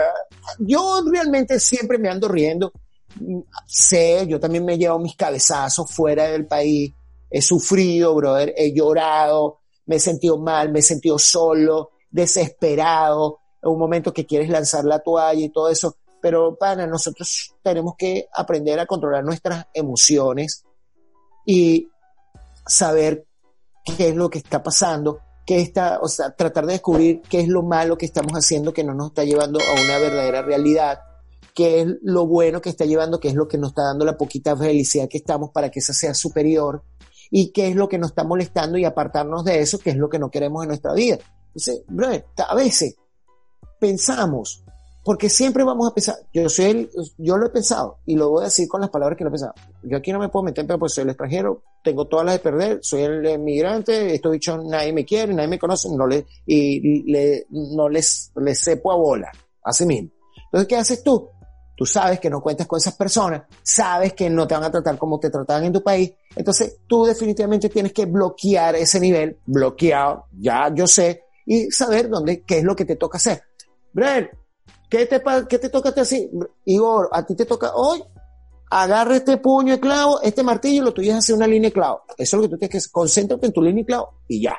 Yo 0.59 1.03
realmente 1.11 1.61
siempre 1.61 1.99
me 1.99 2.09
ando 2.09 2.29
riendo. 2.29 2.73
Sé, 3.67 4.27
yo 4.27 4.41
también 4.41 4.65
me 4.65 4.75
he 4.75 4.79
llevado 4.79 4.99
mis 4.99 5.17
cabezazos 5.17 5.91
fuera 5.91 6.25
del 6.25 6.47
país, 6.47 6.93
he 7.31 7.41
sufrido, 7.41 8.15
brother, 8.15 8.55
he 8.57 8.73
llorado, 8.73 9.61
me 9.87 9.97
he 9.97 10.01
sentido 10.01 10.39
mal, 10.39 10.71
me 10.71 10.81
he 10.81 10.83
sentido 10.83 11.19
solo, 11.19 11.91
desesperado, 12.11 13.41
en 13.63 13.71
un 13.71 13.79
momento 13.79 14.13
que 14.13 14.27
quieres 14.27 14.49
lanzar 14.49 14.85
la 14.85 14.99
toalla 14.99 15.41
y 15.41 15.49
todo 15.51 15.69
eso, 15.69 15.97
pero 16.21 16.57
para 16.57 16.87
nosotros 16.87 17.55
tenemos 17.63 17.95
que 17.97 18.29
aprender 18.33 18.79
a 18.79 18.87
controlar 18.87 19.25
nuestras 19.25 19.67
emociones 19.73 20.65
y 21.47 21.89
saber 22.67 23.27
qué 23.85 24.09
es 24.09 24.15
lo 24.15 24.31
que 24.31 24.39
está 24.39 24.63
pasando, 24.63 25.21
qué 25.47 25.61
está, 25.61 25.99
o 26.01 26.09
sea, 26.09 26.35
tratar 26.35 26.67
de 26.67 26.75
descubrir 26.75 27.23
qué 27.23 27.41
es 27.41 27.49
lo 27.49 27.63
malo 27.63 27.97
que 27.97 28.07
estamos 28.07 28.33
haciendo 28.33 28.73
que 28.73 28.85
no 28.85 28.95
nos 28.95 29.09
está 29.09 29.25
llevando 29.25 29.59
a 29.59 29.81
una 29.81 29.99
verdadera 29.99 30.43
realidad, 30.43 31.01
qué 31.55 31.83
es 31.83 31.89
lo 32.03 32.27
bueno 32.27 32.61
que 32.61 32.71
está 32.71 32.85
llevando, 32.85 33.21
qué 33.21 33.29
es 33.29 33.35
lo 33.35 33.49
que 33.49 33.59
nos 33.59 33.71
está 33.71 33.83
dando 33.85 34.05
la 34.05 34.17
poquita 34.17 34.57
felicidad 34.57 35.09
que 35.09 35.19
estamos 35.19 35.51
para 35.51 35.71
que 35.71 35.81
esa 35.81 35.93
sea 35.93 36.15
superior 36.15 36.83
y 37.31 37.53
qué 37.53 37.69
es 37.69 37.77
lo 37.77 37.89
que 37.89 37.99
nos 37.99 38.11
está 38.11 38.25
molestando 38.25 38.79
y 38.79 38.85
apartarnos 38.85 39.45
de 39.45 39.61
eso, 39.61 39.79
qué 39.79 39.91
es 39.91 39.97
lo 39.97 40.09
que 40.09 40.19
no 40.19 40.31
queremos 40.31 40.63
en 40.63 40.69
nuestra 40.69 40.93
vida. 40.93 41.19
Entonces, 41.55 41.85
a 42.37 42.55
veces 42.55 42.97
pensamos, 43.79 44.65
porque 45.05 45.29
siempre 45.29 45.65
vamos 45.65 45.91
a 45.91 45.95
pensar, 45.95 46.17
yo 46.33 46.49
soy 46.49 46.65
el, 46.67 46.91
yo 47.19 47.37
lo 47.37 47.47
he 47.47 47.51
pensado 47.51 47.99
y 48.07 48.17
lo 48.17 48.31
voy 48.31 48.43
a 48.43 48.45
decir 48.45 48.69
con 48.69 48.81
las 48.81 48.91
palabras 48.91 49.19
que 49.19 49.25
lo 49.25 49.29
he 49.29 49.33
pensado. 49.33 49.55
Yo 49.83 49.97
aquí 49.97 50.13
no 50.13 50.19
me 50.19 50.29
puedo 50.29 50.45
meter, 50.45 50.67
pero 50.67 50.79
pues 50.79 50.95
soy 50.95 51.03
el 51.03 51.11
extranjero, 51.11 51.63
tengo 51.83 52.07
todas 52.07 52.25
las 52.25 52.35
de 52.37 52.39
perder, 52.39 52.79
soy 52.83 53.03
el 53.03 53.27
emigrante, 53.27 54.15
estos 54.15 54.33
bichos 54.33 54.65
nadie 54.65 54.93
me 54.93 55.05
quiere, 55.05 55.35
nadie 55.35 55.49
me 55.49 55.59
conoce, 55.59 55.89
no 55.91 56.07
le, 56.07 56.27
y 56.47 57.11
le, 57.11 57.47
no 57.51 57.89
les, 57.89 58.31
les 58.37 58.59
sepo 58.59 58.93
a 58.93 58.97
bola, 58.97 59.33
así 59.65 59.85
mismo. 59.85 60.11
Entonces, 60.45 60.69
¿qué 60.69 60.77
haces 60.77 61.03
tú? 61.03 61.31
Tú 61.83 61.87
sabes 61.87 62.21
que 62.21 62.31
no 62.31 62.41
cuentas 62.41 62.69
con 62.69 62.77
esas 62.77 62.95
personas, 62.95 63.43
sabes 63.61 64.13
que 64.13 64.31
no 64.31 64.47
te 64.47 64.55
van 64.55 64.63
a 64.63 64.71
tratar 64.71 64.97
como 64.97 65.19
te 65.19 65.31
trataban 65.31 65.65
en 65.65 65.73
tu 65.73 65.83
país, 65.83 66.13
entonces 66.37 66.77
tú 66.87 67.05
definitivamente 67.05 67.69
tienes 67.69 67.93
que 67.93 68.07
bloquear 68.07 68.77
ese 68.77 69.01
nivel, 69.01 69.37
bloqueado, 69.47 70.27
ya 70.39 70.73
yo 70.73 70.87
sé, 70.87 71.25
y 71.45 71.73
saber 71.73 72.09
dónde, 72.09 72.43
qué 72.43 72.59
es 72.59 72.63
lo 72.63 72.77
que 72.77 72.85
te 72.85 72.95
toca 72.95 73.17
hacer. 73.19 73.43
Brother, 73.93 74.31
¿qué 74.89 75.07
te, 75.07 75.21
qué 75.49 75.59
te 75.59 75.71
toca 75.71 75.93
ti 75.93 75.99
así? 75.99 76.31
Igor, 76.67 77.09
a 77.11 77.27
ti 77.27 77.35
te 77.35 77.47
toca 77.47 77.75
hoy, 77.75 78.01
agarra 78.71 79.17
este 79.17 79.39
puño 79.39 79.73
de 79.73 79.81
clavo, 79.81 80.23
este 80.23 80.45
martillo, 80.45 80.83
y 80.83 80.85
lo 80.85 80.95
tuyo 80.95 81.11
es 81.11 81.19
hacer 81.19 81.35
una 81.35 81.49
línea 81.49 81.71
de 81.71 81.75
clavo. 81.75 82.03
Eso 82.17 82.37
es 82.37 82.43
lo 82.43 82.43
que 82.43 82.49
tú 82.49 82.59
tienes 82.59 82.71
que 82.71 82.79
hacer, 82.79 82.93
concéntrate 82.93 83.47
en 83.47 83.53
tu 83.53 83.61
línea 83.61 83.83
de 83.83 83.87
clavo 83.87 84.21
y 84.29 84.41
ya. 84.41 84.57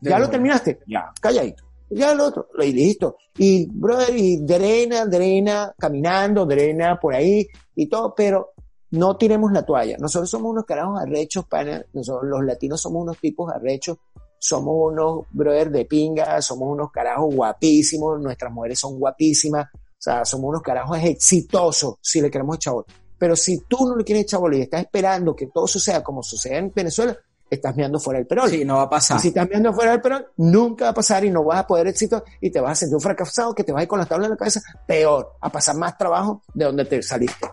De 0.00 0.10
¿Ya 0.10 0.20
lo 0.20 0.30
terminaste? 0.30 0.78
Ya, 0.86 1.12
calladito. 1.20 1.63
Ya 1.94 2.12
el 2.12 2.20
otro, 2.20 2.48
y 2.60 2.72
listo. 2.72 3.16
Y, 3.38 3.66
brother, 3.66 4.16
y 4.16 4.38
drena, 4.38 5.06
drena, 5.06 5.72
caminando, 5.78 6.44
drena 6.44 6.98
por 7.00 7.14
ahí 7.14 7.46
y 7.76 7.88
todo, 7.88 8.14
pero 8.14 8.54
no 8.90 9.16
tiremos 9.16 9.52
la 9.52 9.64
toalla. 9.64 9.96
Nosotros 9.98 10.28
somos 10.28 10.50
unos 10.50 10.64
carajos 10.64 11.00
arrechos, 11.00 11.46
pana. 11.46 11.84
Nosotros, 11.92 12.28
los 12.28 12.44
latinos 12.44 12.80
somos 12.80 13.02
unos 13.02 13.18
tipos 13.18 13.52
arrechos. 13.52 13.98
Somos 14.38 14.92
unos, 14.92 15.26
brother, 15.30 15.70
de 15.70 15.84
pinga, 15.84 16.42
somos 16.42 16.68
unos 16.68 16.90
carajos 16.90 17.34
guapísimos, 17.34 18.20
nuestras 18.20 18.52
mujeres 18.52 18.78
son 18.78 18.98
guapísimas. 18.98 19.68
O 19.72 19.96
sea, 20.04 20.24
somos 20.24 20.48
unos 20.48 20.62
carajos 20.62 20.98
exitosos 21.02 21.94
si 22.00 22.20
le 22.20 22.30
queremos 22.30 22.56
echar. 22.56 22.74
Pero 23.16 23.36
si 23.36 23.60
tú 23.68 23.88
no 23.88 23.96
le 23.96 24.04
quieres 24.04 24.24
echar 24.24 24.40
y 24.52 24.60
estás 24.60 24.82
esperando 24.82 25.34
que 25.34 25.46
todo 25.46 25.66
suceda 25.66 26.02
como 26.02 26.22
sucede 26.22 26.58
en 26.58 26.72
Venezuela, 26.74 27.16
estás 27.54 27.74
mirando 27.76 27.98
fuera 27.98 28.18
del 28.18 28.26
perol. 28.26 28.50
Sí, 28.50 28.64
no 28.64 28.76
va 28.76 28.82
a 28.82 28.90
pasar. 28.90 29.18
Y 29.18 29.20
si 29.20 29.28
estás 29.28 29.46
mirando 29.48 29.72
fuera 29.72 29.92
del 29.92 30.00
perón, 30.00 30.26
nunca 30.36 30.86
va 30.86 30.90
a 30.90 30.94
pasar 30.94 31.24
y 31.24 31.30
no 31.30 31.44
vas 31.44 31.60
a 31.60 31.66
poder 31.66 31.86
éxito 31.88 32.24
y 32.40 32.50
te 32.50 32.60
vas 32.60 32.72
a 32.72 32.74
sentir 32.74 32.94
un 32.94 33.00
fracasado 33.00 33.54
que 33.54 33.64
te 33.64 33.72
vas 33.72 33.80
a 33.80 33.82
ir 33.84 33.88
con 33.88 33.98
las 33.98 34.08
tablas 34.08 34.26
en 34.26 34.32
la 34.32 34.36
cabeza, 34.36 34.60
peor, 34.86 35.36
a 35.40 35.50
pasar 35.50 35.76
más 35.76 35.96
trabajo 35.98 36.42
de 36.52 36.64
donde 36.64 36.84
te 36.84 37.02
saliste. 37.02 37.48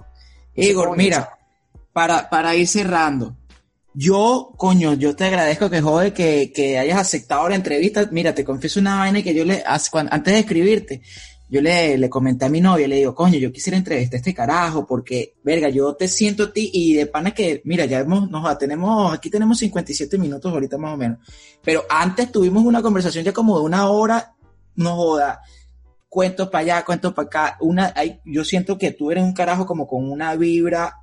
Igor, 0.56 0.95
mira, 0.97 1.38
para, 1.93 2.30
para 2.30 2.56
ir 2.56 2.68
cerrando, 2.68 3.38
yo, 3.93 4.54
coño, 4.56 4.93
yo 4.93 5.16
te 5.16 5.26
agradezco 5.26 5.70
que 5.70 5.82
jode 5.82 6.14
que, 6.14 6.54
que 6.54 6.80
hayas 6.80 6.97
aceptado 6.97 7.49
la 7.49 7.56
entrevista. 7.56 8.08
Mira, 8.12 8.34
te 8.34 8.45
confieso 8.45 8.80
una 8.80 8.97
vaina 8.97 9.22
que 9.22 9.34
yo 9.34 9.43
le, 9.43 9.64
antes 9.66 10.34
de 10.34 10.39
escribirte, 10.39 11.02
yo 11.52 11.62
le, 11.62 11.97
le 11.97 12.10
comenté 12.10 12.45
a 12.45 12.49
mi 12.49 12.62
novia, 12.62 12.88
le 12.88 12.95
digo, 12.95 13.14
coño, 13.14 13.38
yo 13.38 13.52
quisiera 13.52 13.78
entrevistar 13.78 14.16
a 14.16 14.20
este 14.20 14.34
carajo, 14.34 14.88
porque, 14.88 15.36
verga, 15.43 15.68
yo 15.68 15.93
te 15.95 16.08
siento 16.08 16.43
a 16.43 16.54
ti 16.54 16.72
y 16.74 16.93
de 16.93 17.08
pana 17.08 17.32
que, 17.32 17.62
mira, 17.66 17.84
ya 17.84 17.99
hemos, 17.99 18.32
nos 18.32 18.58
tenemos, 18.58 19.14
aquí 19.14 19.30
tenemos 19.30 19.58
57 19.58 20.18
minutos 20.18 20.49
ahorita 20.49 20.78
más 20.78 20.93
o 20.93 20.97
menos. 20.97 21.20
Pero 21.62 21.84
antes 21.89 22.32
tuvimos 22.32 22.64
una 22.64 22.82
conversación 22.82 23.26
ya 23.26 23.34
como 23.34 23.60
de 23.60 23.66
una 23.66 23.89
hora, 23.89 24.34
no 24.78 24.95
joda, 24.95 25.41
cuentos 26.08 26.47
para 26.47 26.62
allá, 26.62 26.86
cuentos 26.86 27.14
para 27.14 27.26
acá. 27.26 27.58
Una, 27.60 27.91
hay, 27.97 28.22
yo 28.24 28.45
siento 28.45 28.78
que 28.78 28.91
tú 28.91 29.12
eres 29.12 29.26
un 29.26 29.34
carajo 29.34 29.66
como 29.66 29.88
con 29.88 30.10
una 30.10 30.34
vibra 30.38 31.01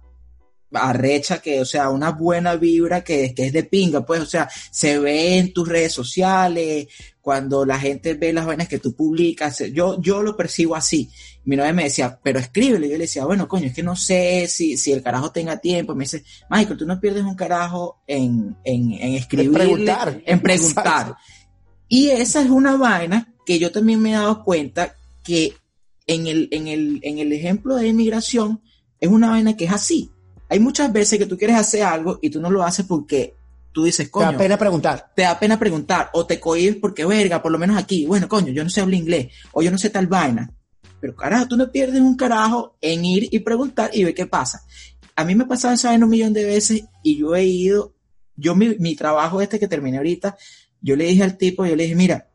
arrecha, 0.72 1.38
que, 1.38 1.60
o 1.60 1.64
sea, 1.64 1.90
una 1.90 2.10
buena 2.10 2.56
vibra 2.56 3.02
que, 3.02 3.34
que 3.34 3.46
es 3.46 3.52
de 3.52 3.64
pinga, 3.64 4.04
pues, 4.04 4.20
o 4.20 4.26
sea, 4.26 4.48
se 4.70 4.98
ve 4.98 5.38
en 5.38 5.52
tus 5.52 5.68
redes 5.68 5.92
sociales, 5.92 6.88
cuando 7.28 7.66
la 7.66 7.78
gente 7.78 8.14
ve 8.14 8.32
las 8.32 8.46
vainas 8.46 8.68
que 8.68 8.78
tú 8.78 8.94
publicas, 8.94 9.62
yo, 9.72 10.00
yo 10.00 10.22
lo 10.22 10.34
percibo 10.34 10.74
así. 10.74 11.10
Mi 11.44 11.56
novia 11.56 11.74
me 11.74 11.84
decía, 11.84 12.18
pero 12.22 12.38
escríbele. 12.38 12.88
Yo 12.88 12.94
le 12.94 13.04
decía, 13.04 13.26
bueno, 13.26 13.46
coño, 13.46 13.66
es 13.66 13.74
que 13.74 13.82
no 13.82 13.96
sé 13.96 14.46
si, 14.48 14.78
si 14.78 14.92
el 14.92 15.02
carajo 15.02 15.30
tenga 15.30 15.58
tiempo. 15.58 15.94
Me 15.94 16.04
dice, 16.04 16.24
Michael, 16.48 16.78
tú 16.78 16.86
no 16.86 16.98
pierdes 16.98 17.24
un 17.24 17.34
carajo 17.34 18.02
en, 18.06 18.56
en, 18.64 18.92
en 18.92 19.14
escribir. 19.14 19.52
preguntar. 19.52 20.22
En 20.24 20.40
preguntar. 20.42 20.86
Exacto. 20.86 21.16
Y 21.88 22.08
esa 22.08 22.40
es 22.40 22.48
una 22.48 22.76
vaina 22.76 23.34
que 23.44 23.58
yo 23.58 23.72
también 23.72 24.00
me 24.00 24.10
he 24.10 24.14
dado 24.14 24.42
cuenta 24.42 24.94
que 25.22 25.54
en 26.06 26.26
el, 26.26 26.48
en 26.50 26.68
el, 26.68 27.00
en 27.02 27.18
el 27.18 27.32
ejemplo 27.34 27.76
de 27.76 27.88
inmigración 27.88 28.62
es 29.00 29.10
una 29.10 29.28
vaina 29.28 29.54
que 29.54 29.66
es 29.66 29.72
así. 29.72 30.10
Hay 30.49 30.61
muchas 30.61 30.92
veces 30.92 31.18
que 31.18 31.26
tú 31.26 31.36
quieres 31.36 31.57
hacer 31.57 31.82
algo 31.82 32.18
y 32.22 32.30
tú 32.30 32.40
no 32.40 32.51
lo 32.51 32.62
haces 32.62 32.86
porque 32.86 33.34
tú 33.72 33.84
dices, 33.84 34.07
Te 34.07 34.11
coño, 34.11 34.32
da 34.32 34.38
pena 34.38 34.59
preguntar. 34.59 35.12
te 35.14 35.22
da 35.22 35.38
pena 35.38 35.59
preguntar 35.59 36.11
o 36.12 36.26
te 36.26 36.40
cohibes 36.40 36.76
porque, 36.76 37.05
verga, 37.05 37.42
por 37.42 37.53
lo 37.53 37.59
menos 37.59 37.76
aquí, 37.76 38.07
bueno, 38.07 38.28
coño, 38.28 38.53
yo 38.53 38.64
no 38.64 38.70
sé 38.70 38.80
hablar 38.80 38.94
inglés 38.99 39.28
o 39.53 39.62
yo 39.62 39.70
no 39.70 39.78
sé 39.78 39.90
tal 39.90 40.07
vaina. 40.07 40.51
Pero 41.01 41.14
carajo, 41.14 41.46
tú 41.49 41.57
no 41.57 41.70
pierdes 41.70 42.01
un 42.01 42.16
carajo 42.16 42.76
en 42.80 43.05
ir 43.05 43.28
y 43.30 43.38
preguntar 43.40 43.90
y 43.92 44.05
ver 44.05 44.14
qué 44.14 44.26
pasa. 44.26 44.62
A 45.14 45.24
mí 45.24 45.34
me 45.34 45.44
ha 45.44 45.49
pasado 45.49 45.74
esa 45.74 45.88
vaina 45.90 46.07
un 46.07 46.11
millón 46.11 46.32
de 46.32 46.44
veces 46.44 46.84
y 47.03 47.16
yo 47.18 47.36
he 47.36 47.44
ido, 47.44 47.94
yo 48.36 48.55
mi, 48.55 48.76
mi 48.78 48.96
trabajo 48.96 49.40
este 49.40 49.59
que 49.61 49.68
terminé 49.68 49.99
ahorita, 49.99 50.36
yo 50.80 50.96
le 50.96 51.05
dije 51.05 51.22
al 51.22 51.36
tipo, 51.36 51.66
yo 51.66 51.76
le 51.76 51.84
dije, 51.84 51.94
mira, 51.94 52.28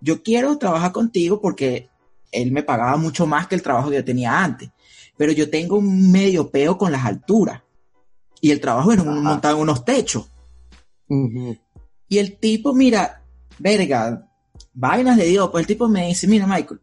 yo 0.00 0.22
quiero 0.22 0.58
trabajar 0.58 0.92
contigo 0.92 1.40
porque 1.40 1.88
él 2.32 2.50
me 2.50 2.62
pagaba 2.62 2.96
mucho 2.96 3.26
más 3.26 3.46
que 3.46 3.54
el 3.54 3.62
trabajo 3.62 3.90
que 3.90 3.96
yo 3.96 4.04
tenía 4.04 4.42
antes, 4.42 4.70
pero 5.16 5.32
yo 5.32 5.50
tengo 5.50 5.76
un 5.78 6.10
medio 6.10 6.50
peo 6.50 6.78
con 6.78 6.92
las 6.92 7.04
alturas 7.04 7.62
y 8.40 8.50
el 8.50 8.60
trabajo 8.60 8.92
era 8.92 9.02
un, 9.02 9.22
montado 9.22 9.56
en 9.56 9.62
unos 9.62 9.84
techos. 9.84 10.28
Y 12.08 12.18
el 12.18 12.38
tipo, 12.38 12.74
mira, 12.74 13.22
verga, 13.58 14.28
vainas 14.72 15.16
de 15.16 15.24
Dios, 15.24 15.50
pues 15.50 15.62
el 15.62 15.66
tipo 15.66 15.88
me 15.88 16.08
dice, 16.08 16.26
mira 16.26 16.46
Michael, 16.46 16.80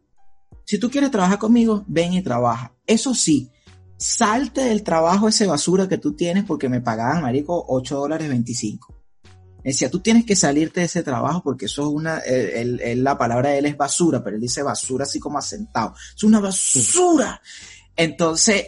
si 0.64 0.78
tú 0.78 0.90
quieres 0.90 1.10
trabajar 1.10 1.38
conmigo, 1.38 1.84
ven 1.86 2.12
y 2.12 2.22
trabaja. 2.22 2.72
Eso 2.86 3.14
sí, 3.14 3.50
salte 3.96 4.62
del 4.62 4.82
trabajo 4.82 5.28
ese 5.28 5.46
basura 5.46 5.88
que 5.88 5.98
tú 5.98 6.14
tienes 6.14 6.44
porque 6.44 6.68
me 6.68 6.80
pagaban, 6.80 7.22
marico, 7.22 7.64
8 7.68 7.96
dólares 7.96 8.28
25. 8.28 8.96
Me 9.62 9.72
decía, 9.72 9.90
tú 9.90 10.00
tienes 10.00 10.24
que 10.24 10.34
salirte 10.34 10.80
de 10.80 10.86
ese 10.86 11.02
trabajo 11.02 11.42
porque 11.42 11.66
eso 11.66 11.82
es 11.82 11.88
una, 11.88 12.22
la 12.96 13.18
palabra 13.18 13.50
de 13.50 13.58
él 13.58 13.66
es 13.66 13.76
basura, 13.76 14.24
pero 14.24 14.36
él 14.36 14.42
dice 14.42 14.62
basura 14.62 15.04
así 15.04 15.20
como 15.20 15.36
asentado. 15.36 15.94
Es 16.16 16.24
una 16.24 16.40
basura. 16.40 17.42
Entonces, 18.00 18.66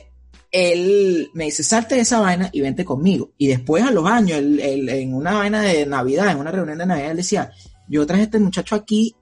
él 0.50 1.30
me 1.32 1.44
dice, 1.44 1.62
salte 1.62 1.94
de 1.94 2.02
esa 2.02 2.20
vaina 2.20 2.50
y 2.52 2.60
vente 2.60 2.84
conmigo. 2.84 3.30
Y 3.38 3.46
después 3.46 3.82
a 3.82 3.90
los 3.90 4.04
años, 4.06 4.38
él- 4.38 4.60
él- 4.60 4.88
en 4.90 5.14
una 5.14 5.32
vaina 5.32 5.62
de 5.62 5.86
Navidad, 5.86 6.30
en 6.32 6.38
una 6.38 6.50
reunión 6.50 6.76
de 6.76 6.84
Navidad, 6.84 7.12
él 7.12 7.16
decía, 7.16 7.50
yo 7.88 8.06
traje 8.06 8.20
a 8.20 8.24
este 8.26 8.38
muchacho 8.38 8.74
aquí, 8.74 9.16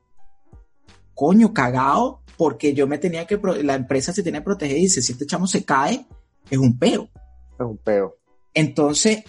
coño, 1.15 1.55
cagado, 1.55 2.23
porque 2.37 2.75
yo 2.75 2.89
me 2.89 2.99
tenía 2.99 3.25
que, 3.25 3.39
la 3.63 3.75
empresa 3.77 4.13
se 4.13 4.25
tiene 4.25 4.39
que 4.39 4.45
proteger 4.47 4.79
y 4.79 4.83
dice, 4.83 5.01
si 5.01 5.13
este 5.13 5.27
chamo 5.27 5.47
se 5.47 5.65
cae, 5.65 6.05
es 6.51 6.59
un 6.59 6.77
peo. 6.77 7.09
Es 7.57 7.65
un 7.65 7.79
peo. 7.79 8.17
Entonces, 8.53 9.23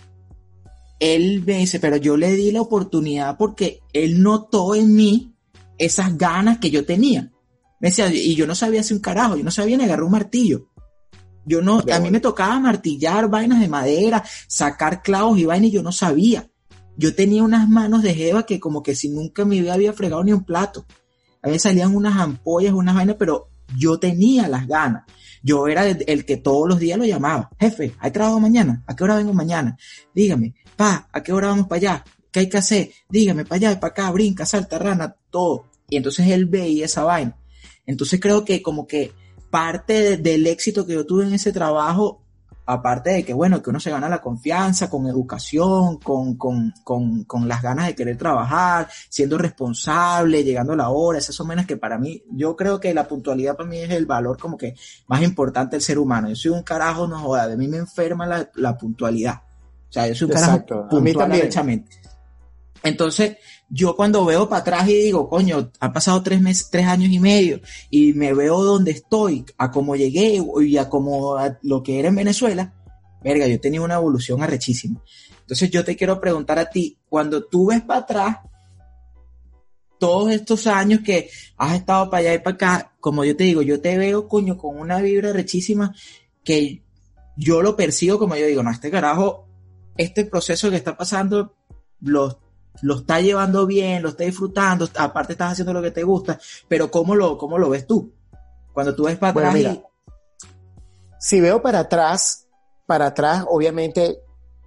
él 1.00 1.44
me 1.46 1.60
dice, 1.60 1.80
pero 1.80 1.98
yo 1.98 2.18
le 2.18 2.32
di 2.32 2.52
la 2.52 2.62
oportunidad 2.62 3.38
porque 3.38 3.82
él 3.94 4.24
notó 4.24 4.74
en 4.74 4.96
mí 4.96 5.36
esas 5.78 6.18
ganas 6.18 6.58
que 6.58 6.72
yo 6.72 6.88
tenía. 6.88 7.32
Me 7.80 7.90
decía, 7.90 8.12
y 8.12 8.34
yo 8.36 8.48
no 8.48 8.56
sabía 8.56 8.82
hacer 8.82 8.98
un 8.98 9.02
carajo, 9.02 9.36
yo 9.36 9.44
no 9.44 9.52
sabía 9.52 9.78
ni 9.78 9.84
agarrar 9.84 10.06
un 10.06 10.12
martillo. 10.12 10.71
Yo 11.46 11.62
no, 11.62 11.80
a 11.80 11.84
mí 11.84 11.86
bueno. 11.86 12.12
me 12.12 12.20
tocaba 12.20 12.60
martillar 12.60 13.30
vainas 13.30 13.60
de 13.60 13.68
madera, 13.68 14.24
sacar 14.48 15.02
clavos 15.02 15.40
y 15.40 15.46
vainas 15.46 15.70
y 15.70 15.72
yo 15.72 15.84
no 15.84 15.92
sabía. 15.92 16.50
Yo 16.98 17.16
tenía 17.16 17.44
unas 17.44 17.68
manos 17.68 18.04
de 18.04 18.14
jeva 18.14 18.46
que 18.46 18.60
como 18.60 18.84
que 18.84 18.96
si 18.96 19.10
nunca 19.10 19.46
me 19.46 19.70
había 19.72 19.94
fregado 19.94 20.24
ni 20.24 20.34
un 20.34 20.44
plato. 20.44 20.86
A 21.42 21.48
mí 21.50 21.58
salían 21.58 21.96
unas 21.96 22.20
ampollas, 22.20 22.74
unas 22.74 22.96
vainas, 22.96 23.16
pero 23.18 23.50
yo 23.78 23.98
tenía 23.98 24.48
las 24.48 24.68
ganas. 24.68 25.04
Yo 25.42 25.68
era 25.68 25.88
el, 25.88 26.04
el 26.08 26.26
que 26.26 26.38
todos 26.38 26.70
los 26.70 26.80
días 26.80 27.00
lo 27.00 27.06
llamaba. 27.06 27.50
Jefe, 27.60 27.96
¿hay 28.00 28.12
trabajo 28.12 28.40
mañana? 28.40 28.84
¿A 28.86 28.96
qué 28.96 29.04
hora 29.04 29.16
vengo 29.16 29.34
mañana? 29.34 29.78
Dígame, 30.14 30.54
pa, 30.76 31.10
¿a 31.12 31.24
qué 31.24 31.34
hora 31.34 31.48
vamos 31.48 31.68
para 31.68 31.78
allá? 31.78 32.06
¿Qué 32.32 32.42
hay 32.42 32.50
que 32.50 32.58
hacer? 32.58 32.92
Dígame, 33.10 33.46
para 33.46 33.56
allá, 33.56 33.80
para 33.80 33.92
acá, 33.92 34.12
brinca, 34.12 34.46
salta, 34.46 34.78
rana, 34.78 35.16
todo. 35.32 35.66
Y 35.90 35.98
entonces 35.98 36.28
él 36.28 36.46
veía 36.46 36.86
esa 36.86 37.04
vaina. 37.04 37.36
Entonces 37.86 38.20
creo 38.20 38.46
que 38.46 38.62
como 38.62 38.86
que 38.88 39.12
parte 39.52 39.94
de- 39.94 40.18
del 40.18 40.48
éxito 40.48 40.86
que 40.88 40.94
yo 40.94 41.06
tuve 41.06 41.26
en 41.28 41.34
ese 41.36 41.52
trabajo, 41.52 42.24
aparte 42.66 43.10
de 43.10 43.26
que, 43.26 43.34
bueno, 43.34 43.62
que 43.62 43.70
uno 43.70 43.80
se 43.82 43.90
gana 43.92 44.08
la 44.08 44.22
confianza 44.22 44.90
con 44.90 45.06
educación, 45.08 45.98
con, 45.98 46.36
con, 46.38 46.74
con, 46.86 47.26
con 47.26 47.48
las 47.48 47.62
ganas 47.62 47.88
de 47.88 47.96
querer 47.96 48.18
trabajar, 48.18 48.88
siendo 49.10 49.38
responsable, 49.38 50.44
llegando 50.44 50.74
a 50.74 50.78
la 50.78 50.90
hora, 50.90 51.20
esas 51.20 51.36
son 51.36 51.48
menos 51.48 51.66
que 51.66 51.76
para 51.76 51.98
mí, 51.98 52.24
yo 52.32 52.56
creo 52.56 52.80
que 52.80 52.94
la 52.94 53.08
puntualidad 53.08 53.58
para 53.58 53.68
mí 53.68 53.78
es 53.80 53.90
el 53.90 54.06
valor 54.06 54.38
como 54.38 54.58
que 54.58 54.76
más 55.08 55.22
importante 55.22 55.76
del 55.76 55.82
ser 55.84 56.00
humano. 56.00 56.30
Yo 56.30 56.36
soy 56.36 56.52
un 56.52 56.64
carajo, 56.64 57.08
no 57.08 57.20
joda, 57.20 57.48
de 57.48 57.58
mí 57.58 57.68
me 57.68 57.78
enferma 57.78 58.26
la, 58.26 58.50
la 58.56 58.78
puntualidad. 58.78 59.42
O 59.90 59.92
sea, 59.94 60.08
yo 60.08 60.16
soy 60.16 60.28
un 60.28 60.32
Exacto, 60.32 60.74
a 60.76 60.78
carajo 60.84 60.96
mí 61.02 61.10
puntual 61.12 61.24
también. 61.26 61.42
arrechamente. 61.42 61.98
Entonces, 62.84 63.38
yo 63.74 63.96
cuando 63.96 64.26
veo 64.26 64.50
para 64.50 64.62
atrás 64.62 64.90
y 64.90 64.96
digo, 64.96 65.30
coño, 65.30 65.72
han 65.80 65.94
pasado 65.94 66.22
tres 66.22 66.42
meses, 66.42 66.70
tres 66.70 66.86
años 66.86 67.10
y 67.10 67.20
medio, 67.20 67.62
y 67.90 68.12
me 68.14 68.34
veo 68.34 68.62
donde 68.62 68.92
estoy, 68.92 69.46
a 69.58 69.72
cómo 69.72 69.96
llegué 69.96 70.44
y 70.62 70.78
a 70.78 70.90
cómo 70.90 71.38
lo 71.62 71.82
que 71.82 71.98
era 71.98 72.10
en 72.10 72.16
Venezuela, 72.16 72.74
verga, 73.24 73.48
yo 73.48 73.62
tenía 73.62 73.82
una 73.82 73.96
evolución 73.96 74.44
arrechísima. 74.44 75.02
Entonces 75.40 75.72
yo 75.72 75.86
te 75.86 75.96
quiero 75.96 76.20
preguntar 76.20 76.60
a 76.60 76.70
ti, 76.70 76.98
cuando 77.08 77.46
tú 77.46 77.68
ves 77.68 77.82
para 77.82 78.02
atrás, 78.02 78.38
todos 80.00 80.32
estos 80.32 80.68
años 80.68 81.00
que 81.02 81.30
has 81.56 81.76
estado 81.76 82.10
para 82.10 82.22
allá 82.22 82.34
y 82.34 82.40
para 82.40 82.56
acá, 82.56 82.96
como 83.00 83.24
yo 83.24 83.38
te 83.38 83.46
digo, 83.46 83.62
yo 83.62 83.80
te 83.80 83.98
veo, 83.98 84.28
coño, 84.28 84.58
con 84.58 84.78
una 84.78 85.02
vibra 85.02 85.30
arrechísima 85.30 85.96
que 86.44 86.84
yo 87.38 87.62
lo 87.62 87.78
percibo 87.78 88.20
como 88.20 88.36
yo 88.36 88.48
digo, 88.48 88.64
no, 88.64 88.72
este 88.72 88.92
carajo, 88.92 89.48
este 89.96 90.26
proceso 90.26 90.70
que 90.70 90.76
está 90.76 90.98
pasando, 90.98 91.56
lo, 92.02 92.41
lo 92.82 92.98
está 92.98 93.20
llevando 93.22 93.66
bien, 93.66 94.02
lo 94.02 94.10
está 94.10 94.24
disfrutando, 94.24 94.88
aparte 94.96 95.34
estás 95.34 95.52
haciendo 95.54 95.74
lo 95.74 95.82
que 95.82 95.92
te 95.92 96.04
gusta, 96.04 96.40
pero 96.68 96.90
¿cómo 96.90 97.16
lo, 97.16 97.38
cómo 97.38 97.58
lo 97.58 97.70
ves 97.70 97.86
tú? 97.86 98.12
Cuando 98.74 98.96
tú 98.96 99.04
ves 99.04 99.18
para 99.18 99.34
Bueno, 99.34 99.50
atrás 99.50 99.60
mira. 99.64 99.72
y- 99.74 99.84
Si 101.20 101.40
veo 101.40 101.62
para 101.62 101.80
atrás, 101.80 102.48
para 102.86 103.08
atrás, 103.08 103.46
obviamente, 103.48 104.20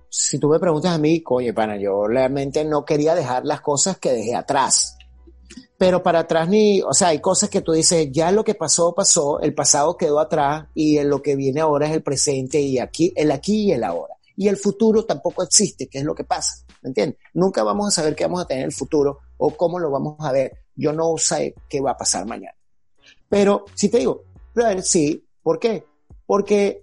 si 0.09 0.39
tú 0.39 0.49
me 0.49 0.61
preguntas 0.61 0.93
a 0.93 0.99
mí, 0.99 1.23
coño, 1.23 1.53
pana, 1.53 1.77
yo 1.77 2.07
realmente 2.07 2.65
no 2.65 2.85
quería 2.85 3.15
dejar 3.15 3.45
las 3.45 3.61
cosas 3.61 3.99
que 3.99 4.13
dejé 4.13 4.35
atrás. 4.37 4.97
Pero 5.77 6.03
para 6.05 6.21
atrás 6.21 6.49
ni, 6.49 6.81
o 6.83 6.93
sea, 6.93 7.09
hay 7.09 7.19
cosas 7.21 7.51
que 7.51 7.61
tú 7.61 7.73
dices, 7.73 8.09
ya 8.13 8.31
lo 8.31 8.45
que 8.45 8.55
pasó, 8.55 8.95
pasó, 8.95 9.41
el 9.41 9.55
pasado 9.55 9.97
quedó 9.97 10.21
atrás 10.21 10.67
y 10.75 10.99
en 10.99 11.09
lo 11.11 11.21
que 11.21 11.35
viene 11.35 11.61
ahora 11.61 11.89
es 11.89 11.93
el 11.95 12.03
presente 12.03 12.61
y 12.61 12.79
aquí, 12.79 13.13
el 13.17 13.33
aquí 13.33 13.65
y 13.65 13.73
el 13.73 13.83
ahora. 13.83 14.14
Y 14.37 14.49
el 14.49 14.57
futuro 14.57 15.05
tampoco 15.05 15.43
existe, 15.43 15.87
que 15.89 15.99
es 15.99 16.05
lo 16.05 16.15
que 16.15 16.25
pasa, 16.25 16.65
¿me 16.83 16.89
entiendes? 16.89 17.19
Nunca 17.35 17.63
vamos 17.63 17.89
a 17.89 17.91
saber 17.91 18.15
qué 18.17 18.25
vamos 18.25 18.43
a 18.43 18.47
tener 18.47 18.63
en 18.63 18.69
el 18.69 18.73
futuro 18.75 19.19
o 19.37 19.51
cómo 19.57 19.79
lo 19.79 19.91
vamos 19.91 20.17
a 20.21 20.33
ver. 20.33 20.53
Yo 20.75 20.93
no 20.93 21.17
sé 21.19 21.55
qué 21.69 21.81
va 21.81 21.93
a 21.93 21.97
pasar 21.97 22.27
mañana. 22.27 22.57
Pero 23.29 23.65
si 23.75 23.89
te 23.89 23.99
digo, 23.99 24.25
brother, 24.55 24.83
sí, 24.83 25.25
¿por 25.43 25.59
qué? 25.59 25.85
Porque 26.27 26.83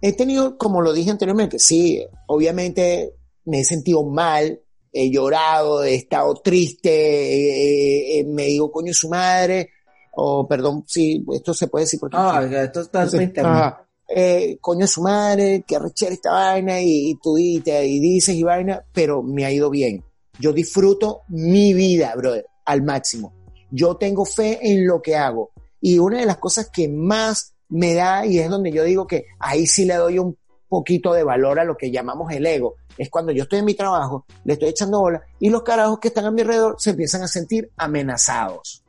he 0.00 0.12
tenido, 0.14 0.56
como 0.56 0.80
lo 0.80 0.92
dije 0.92 1.10
anteriormente, 1.10 1.58
sí, 1.58 2.02
obviamente 2.26 3.14
me 3.44 3.60
he 3.60 3.64
sentido 3.64 4.04
mal, 4.04 4.60
he 4.92 5.10
llorado, 5.10 5.84
he 5.84 5.94
estado 5.94 6.34
triste, 6.42 6.88
eh, 6.90 8.20
eh, 8.20 8.24
me 8.24 8.44
digo, 8.44 8.70
coño, 8.70 8.94
su 8.94 9.08
madre, 9.08 9.70
o 10.14 10.46
perdón, 10.48 10.84
sí, 10.86 11.24
esto 11.32 11.52
se 11.52 11.68
puede 11.68 11.84
decir 11.84 12.00
porque... 12.00 12.16
Ah, 12.18 12.42
esto 12.62 12.80
está 12.80 13.06
Sí, 13.08 13.16
en 13.16 13.22
internet. 13.22 13.52
ajá. 13.52 13.87
Eh, 14.08 14.56
coño 14.60 14.86
su 14.86 15.02
madre, 15.02 15.64
que 15.66 15.76
arrechera 15.76 16.14
esta 16.14 16.32
vaina 16.32 16.80
y, 16.80 17.10
y 17.10 17.14
tú 17.16 17.36
y, 17.36 17.60
te- 17.60 17.86
y 17.86 18.00
dices 18.00 18.34
y 18.34 18.42
vaina, 18.42 18.82
pero 18.92 19.22
me 19.22 19.44
ha 19.44 19.52
ido 19.52 19.68
bien. 19.68 20.02
Yo 20.40 20.52
disfruto 20.52 21.22
mi 21.28 21.74
vida, 21.74 22.14
brother, 22.16 22.46
al 22.64 22.82
máximo. 22.82 23.34
Yo 23.70 23.96
tengo 23.96 24.24
fe 24.24 24.58
en 24.62 24.86
lo 24.86 25.02
que 25.02 25.14
hago. 25.16 25.50
Y 25.80 25.98
una 25.98 26.20
de 26.20 26.26
las 26.26 26.38
cosas 26.38 26.70
que 26.72 26.88
más 26.88 27.52
me 27.68 27.92
da, 27.94 28.24
y 28.24 28.38
es 28.38 28.48
donde 28.48 28.72
yo 28.72 28.82
digo 28.82 29.06
que 29.06 29.26
ahí 29.38 29.66
sí 29.66 29.84
le 29.84 29.94
doy 29.96 30.18
un 30.18 30.36
poquito 30.68 31.12
de 31.12 31.22
valor 31.22 31.60
a 31.60 31.64
lo 31.64 31.76
que 31.76 31.90
llamamos 31.90 32.32
el 32.32 32.46
ego, 32.46 32.76
es 32.96 33.10
cuando 33.10 33.30
yo 33.32 33.42
estoy 33.42 33.58
en 33.60 33.64
mi 33.66 33.74
trabajo, 33.74 34.24
le 34.44 34.54
estoy 34.54 34.70
echando 34.70 35.00
bola, 35.00 35.22
y 35.38 35.50
los 35.50 35.62
carajos 35.62 35.98
que 35.98 36.08
están 36.08 36.24
a 36.24 36.30
mi 36.30 36.40
alrededor 36.40 36.76
se 36.78 36.90
empiezan 36.90 37.22
a 37.22 37.28
sentir 37.28 37.70
amenazados. 37.76 38.84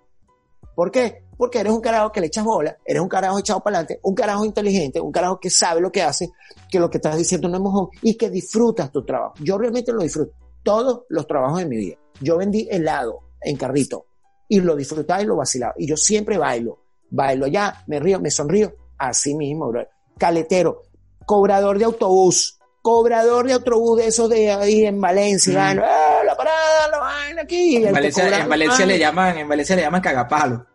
¿Por 0.76 0.92
qué? 0.92 1.24
Porque 1.40 1.60
eres 1.62 1.72
un 1.72 1.80
carajo 1.80 2.12
que 2.12 2.20
le 2.20 2.28
echas 2.28 2.44
bola, 2.44 2.78
eres 2.84 3.02
un 3.02 3.08
carajo 3.08 3.40
echado 3.40 3.62
para 3.62 3.78
adelante, 3.78 4.02
un 4.04 4.14
carajo 4.14 4.44
inteligente, 4.44 5.00
un 5.00 5.10
carajo 5.10 5.40
que 5.40 5.50
sabe 5.50 5.80
lo 5.80 5.90
que 5.90 6.02
hace, 6.04 6.30
que 6.70 6.82
lo 6.82 6.90
que 6.90 6.98
estás 6.98 7.16
diciendo 7.18 7.48
no 7.48 7.56
es 7.56 7.62
mojón 7.64 7.88
y 8.02 8.18
que 8.18 8.30
disfrutas 8.30 8.92
tu 8.92 9.06
trabajo. 9.06 9.36
Yo 9.40 9.58
realmente 9.58 9.94
lo 9.94 10.02
disfruto. 10.04 10.34
Todos 10.64 11.04
los 11.08 11.26
trabajos 11.28 11.60
de 11.60 11.66
mi 11.66 11.78
vida. 11.78 11.96
Yo 12.20 12.36
vendí 12.38 12.68
helado 12.70 13.22
en 13.42 13.56
carrito 13.56 14.06
y 14.50 14.60
lo 14.60 14.76
disfrutaba 14.76 15.22
y 15.22 15.26
lo 15.26 15.38
vacilaba. 15.38 15.74
Y 15.78 15.88
yo 15.88 15.96
siempre 15.96 16.38
bailo. 16.38 16.84
Bailo 17.10 17.46
allá, 17.46 17.84
me 17.88 18.02
río, 18.02 18.20
me 18.20 18.30
sonrío. 18.32 18.74
Así 18.98 19.34
mismo, 19.34 19.70
bro. 19.70 19.88
Caletero, 20.18 20.84
cobrador 21.26 21.80
de 21.80 21.86
autobús. 21.86 22.58
cobrador 22.82 23.46
de 23.46 23.54
autobús 23.54 23.98
de 23.98 24.08
esos 24.08 24.30
de 24.30 24.52
ahí 24.52 24.86
en 24.86 25.00
Valencia, 25.02 25.54
vaina, 25.54 25.84
"Ah, 25.86 26.24
la 26.26 26.36
parada, 26.36 26.88
la 26.90 26.98
vaina 27.00 27.42
aquí. 27.44 27.76
En 27.76 27.94
Valencia, 27.94 28.24
en 28.44 28.50
Valencia 28.50 28.86
le 28.86 28.98
llaman, 29.00 29.38
en 29.38 29.48
Valencia 29.50 29.76
le 29.76 29.82
llaman 29.84 30.02
cagapalo. 30.02 30.66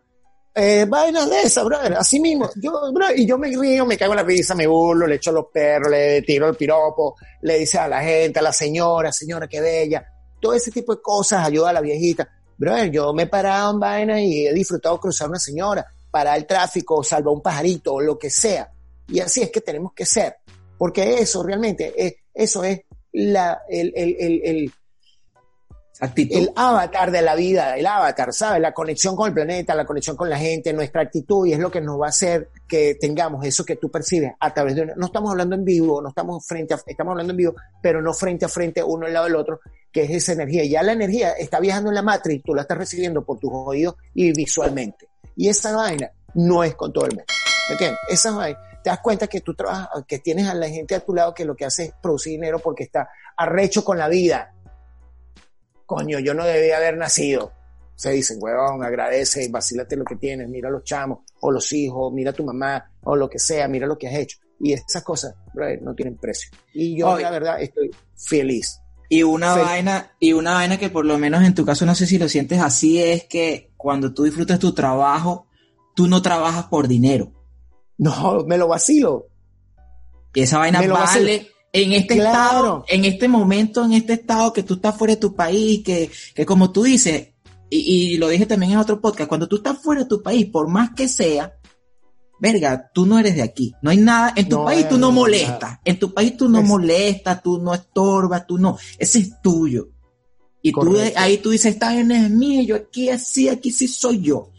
Eh, 0.55 0.85
vainas 0.87 1.29
de 1.29 1.41
esas, 1.41 1.65
brother, 1.65 1.93
así 1.93 2.19
mismo. 2.19 2.49
Yo, 2.55 2.71
bro, 2.93 3.07
y 3.13 3.27
yo 3.27 3.37
me 3.37 3.49
río, 3.49 3.85
me 3.85 3.97
cago 3.97 4.13
en 4.13 4.17
la 4.17 4.23
risa, 4.23 4.55
me 4.55 4.65
burlo, 4.65 5.05
le 5.05 5.15
echo 5.15 5.31
los 5.33 5.47
perros, 5.47 5.91
le 5.91 6.21
tiro 6.21 6.47
el 6.47 6.55
piropo, 6.55 7.17
le 7.41 7.59
dice 7.59 7.77
a 7.77 7.87
la 7.89 8.01
gente, 8.01 8.39
a 8.39 8.41
la 8.41 8.53
señora, 8.53 9.11
señora, 9.11 9.47
qué 9.47 9.59
bella. 9.59 10.05
Todo 10.39 10.53
ese 10.53 10.71
tipo 10.71 10.95
de 10.95 11.01
cosas 11.01 11.45
ayuda 11.45 11.71
a 11.71 11.73
la 11.73 11.81
viejita. 11.81 12.29
Brother, 12.57 12.89
yo 12.89 13.13
me 13.13 13.23
he 13.23 13.27
parado 13.27 13.73
en 13.73 13.79
vainas 13.81 14.21
y 14.21 14.47
he 14.47 14.53
disfrutado 14.53 14.97
cruzar 14.99 15.27
una 15.27 15.39
señora, 15.39 15.85
parar 16.09 16.37
el 16.37 16.45
tráfico, 16.45 17.03
salvar 17.03 17.33
un 17.33 17.41
pajarito, 17.41 17.95
o 17.95 18.01
lo 18.01 18.17
que 18.17 18.29
sea. 18.29 18.71
Y 19.09 19.19
así 19.19 19.41
es 19.41 19.51
que 19.51 19.59
tenemos 19.59 19.91
que 19.93 20.05
ser. 20.05 20.37
Porque 20.77 21.19
eso 21.19 21.43
realmente, 21.43 21.93
es, 21.97 22.15
eso 22.33 22.63
es 22.63 22.81
la, 23.11 23.61
el, 23.67 23.91
el, 23.95 24.15
el, 24.19 24.41
el, 24.43 24.73
Actitud. 25.99 26.37
el 26.37 26.51
avatar 26.55 27.09
de 27.09 27.21
la 27.21 27.35
vida, 27.35 27.77
el 27.77 27.85
avatar, 27.85 28.33
¿sabes? 28.33 28.61
La 28.61 28.73
conexión 28.73 29.15
con 29.15 29.27
el 29.29 29.33
planeta, 29.33 29.73
la 29.73 29.85
conexión 29.85 30.17
con 30.17 30.29
la 30.29 30.37
gente, 30.37 30.73
nuestra 30.73 31.01
actitud 31.01 31.47
y 31.47 31.53
es 31.53 31.59
lo 31.59 31.71
que 31.71 31.79
nos 31.79 31.99
va 31.99 32.07
a 32.07 32.09
hacer 32.09 32.49
que 32.67 32.95
tengamos 32.95 33.45
eso 33.45 33.63
que 33.63 33.77
tú 33.77 33.89
percibes 33.89 34.33
a 34.39 34.53
través 34.53 34.75
de 34.75 34.81
una, 34.81 34.95
no 34.95 35.05
estamos 35.05 35.31
hablando 35.31 35.55
en 35.55 35.63
vivo, 35.63 36.01
no 36.01 36.09
estamos 36.09 36.45
frente 36.45 36.73
a, 36.73 36.79
estamos 36.85 37.11
hablando 37.11 37.31
en 37.31 37.37
vivo, 37.37 37.55
pero 37.81 38.01
no 38.01 38.13
frente 38.13 38.43
a 38.43 38.49
frente 38.49 38.83
uno 38.83 39.05
al 39.05 39.13
lado 39.13 39.25
del 39.25 39.35
otro, 39.35 39.61
que 39.91 40.03
es 40.03 40.11
esa 40.11 40.33
energía. 40.33 40.65
Ya 40.65 40.83
la 40.83 40.91
energía 40.91 41.31
está 41.31 41.59
viajando 41.61 41.89
en 41.89 41.95
la 41.95 42.01
matriz, 42.01 42.41
tú 42.43 42.53
la 42.53 42.63
estás 42.63 42.77
recibiendo 42.77 43.23
por 43.23 43.39
tus 43.39 43.51
oídos 43.53 43.95
y 44.13 44.33
visualmente. 44.33 45.07
Y 45.37 45.47
esa 45.47 45.73
vaina 45.75 46.11
no 46.33 46.63
es 46.63 46.75
con 46.75 46.91
todo 46.91 47.05
el 47.05 47.11
mundo. 47.11 47.25
¿Me 47.69 47.73
entiendes? 47.73 47.99
Esa 48.09 48.31
vaina, 48.31 48.59
te 48.83 48.89
das 48.89 48.99
cuenta 48.99 49.27
que 49.27 49.39
tú 49.39 49.55
trabajas, 49.55 49.87
que 50.05 50.19
tienes 50.19 50.47
a 50.47 50.53
la 50.53 50.67
gente 50.67 50.93
a 50.93 50.99
tu 50.99 51.13
lado 51.13 51.33
que 51.33 51.45
lo 51.45 51.55
que 51.55 51.65
hace 51.65 51.85
es 51.85 51.93
producir 52.01 52.33
dinero 52.33 52.59
porque 52.59 52.83
está 52.83 53.09
arrecho 53.37 53.83
con 53.85 53.97
la 53.97 54.09
vida 54.09 54.54
coño, 55.85 56.19
yo 56.19 56.33
no 56.33 56.45
debía 56.45 56.77
haber 56.77 56.97
nacido. 56.97 57.51
Se 57.95 58.11
dicen, 58.11 58.37
huevón, 58.41 58.83
agradece, 58.83 59.47
vacílate 59.49 59.95
lo 59.95 60.03
que 60.03 60.17
tienes, 60.17 60.49
mira 60.49 60.67
a 60.67 60.71
los 60.71 60.83
chamos, 60.83 61.19
o 61.39 61.51
los 61.51 61.71
hijos, 61.71 62.11
mira 62.11 62.31
a 62.31 62.33
tu 62.33 62.43
mamá, 62.43 62.91
o 63.03 63.15
lo 63.15 63.29
que 63.29 63.39
sea, 63.39 63.67
mira 63.67 63.87
lo 63.87 63.97
que 63.97 64.07
has 64.07 64.15
hecho. 64.15 64.37
Y 64.59 64.73
esas 64.73 65.03
cosas, 65.03 65.35
brother, 65.53 65.81
no 65.81 65.93
tienen 65.93 66.17
precio. 66.17 66.49
Y 66.73 66.97
yo, 66.97 67.09
Oye. 67.09 67.23
la 67.23 67.31
verdad, 67.31 67.61
estoy 67.61 67.91
feliz. 68.15 68.81
Y 69.07 69.23
una 69.23 69.55
vaina, 69.55 70.11
y 70.19 70.33
una 70.33 70.55
vaina 70.55 70.77
que 70.77 70.89
por 70.89 71.05
lo 71.05 71.17
menos 71.17 71.43
en 71.43 71.53
tu 71.53 71.63
caso 71.63 71.85
no 71.85 71.95
sé 71.95 72.07
si 72.07 72.17
lo 72.17 72.27
sientes 72.27 72.59
así, 72.59 73.01
es 73.01 73.25
que 73.25 73.71
cuando 73.77 74.13
tú 74.13 74.23
disfrutas 74.23 74.59
tu 74.59 74.73
trabajo, 74.73 75.47
tú 75.95 76.07
no 76.07 76.21
trabajas 76.21 76.65
por 76.65 76.87
dinero. 76.87 77.31
No, 77.97 78.43
me 78.45 78.57
lo 78.57 78.67
vacilo. 78.67 79.27
Y 80.33 80.41
esa 80.41 80.57
vaina 80.57 80.79
vale 80.79 80.91
vacilo. 80.91 81.47
En 81.83 81.91
este 81.93 82.15
Claro. 82.15 82.29
estado, 82.39 82.85
en 82.87 83.05
este 83.05 83.27
momento, 83.27 83.83
en 83.83 83.93
este 83.93 84.13
estado 84.13 84.53
que 84.53 84.63
tú 84.63 84.75
estás 84.75 84.95
fuera 84.97 85.15
de 85.15 85.19
tu 85.19 85.35
país, 85.35 85.83
que, 85.83 86.09
que 86.33 86.45
como 86.45 86.71
tú 86.71 86.83
dices, 86.83 87.29
y, 87.69 87.79
y 88.13 88.17
lo 88.17 88.29
dije 88.29 88.45
también 88.45 88.71
en 88.73 88.77
otro 88.77 89.01
podcast, 89.01 89.27
cuando 89.27 89.47
tú 89.47 89.57
estás 89.57 89.77
fuera 89.81 90.03
de 90.03 90.07
tu 90.07 90.21
país, 90.23 90.45
por 90.45 90.69
más 90.69 90.91
que 90.95 91.07
sea, 91.09 91.53
verga, 92.39 92.91
tú 92.93 93.05
no 93.05 93.19
eres 93.19 93.35
de 93.35 93.41
aquí. 93.41 93.73
No 93.81 93.89
hay 93.89 93.97
nada, 93.97 94.31
en 94.35 94.47
tu 94.47 94.57
No 94.57 94.65
país 94.65 94.87
tú 94.87 94.97
no 94.97 95.11
molestas, 95.11 95.79
en 95.83 95.99
tu 95.99 96.13
país 96.13 96.37
tú 96.37 96.47
no 96.47 96.59
Es- 96.59 96.65
molestas, 96.67 97.43
tú 97.43 97.59
no 97.61 97.73
estorbas, 97.73 98.45
tú 98.47 98.57
no, 98.57 98.77
ese 98.97 99.19
es 99.19 99.41
tuyo. 99.41 99.89
Y 100.61 100.71
tú 100.71 100.97
ahí 101.15 101.37
tú 101.39 101.49
dices, 101.51 101.73
esta 101.73 101.87
vaina 101.87 102.25
es 102.25 102.31
mía, 102.31 102.63
yo 102.63 102.75
aquí 102.75 103.09
así, 103.09 103.49
aquí 103.49 103.69
sí 103.71 103.87
soy 103.87 104.21
yo. 104.21 104.51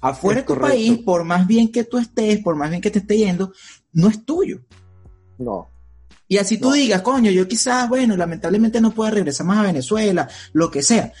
Afuera 0.00 0.40
Es 0.40 0.44
de 0.44 0.46
tu 0.46 0.54
correcto. 0.54 0.76
país, 0.76 0.98
por 0.98 1.24
más 1.24 1.46
bien 1.46 1.72
que 1.72 1.82
tú 1.84 1.98
estés, 1.98 2.40
por 2.42 2.54
más 2.56 2.70
bien 2.70 2.80
que 2.82 2.90
te 2.90 3.00
esté 3.00 3.16
yendo, 3.18 3.52
no 3.92 4.08
es 4.08 4.24
tuyo. 4.24 4.60
No. 5.38 5.68
Y 6.28 6.36
así 6.36 6.58
tú 6.58 6.68
No. 6.68 6.74
digas, 6.74 7.00
coño, 7.02 7.30
yo 7.30 7.48
quizás, 7.48 7.88
bueno, 7.88 8.16
lamentablemente 8.16 8.80
no 8.80 8.90
pueda 8.92 9.10
regresar 9.10 9.46
más 9.46 9.58
a 9.58 9.62
Venezuela, 9.62 10.28
lo 10.52 10.70
que 10.70 10.82
sea. 10.82 11.12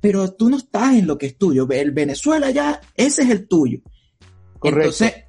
Pero 0.00 0.32
tú 0.32 0.48
no 0.50 0.56
estás 0.56 0.94
en 0.94 1.06
lo 1.06 1.18
que 1.18 1.26
es 1.26 1.36
tuyo. 1.36 1.66
El 1.70 1.90
Venezuela 1.90 2.50
ya, 2.50 2.80
ese 2.96 3.22
es 3.22 3.30
el 3.30 3.46
tuyo. 3.48 3.80
Correcto. 4.58 4.80
Entonces, 5.04 5.24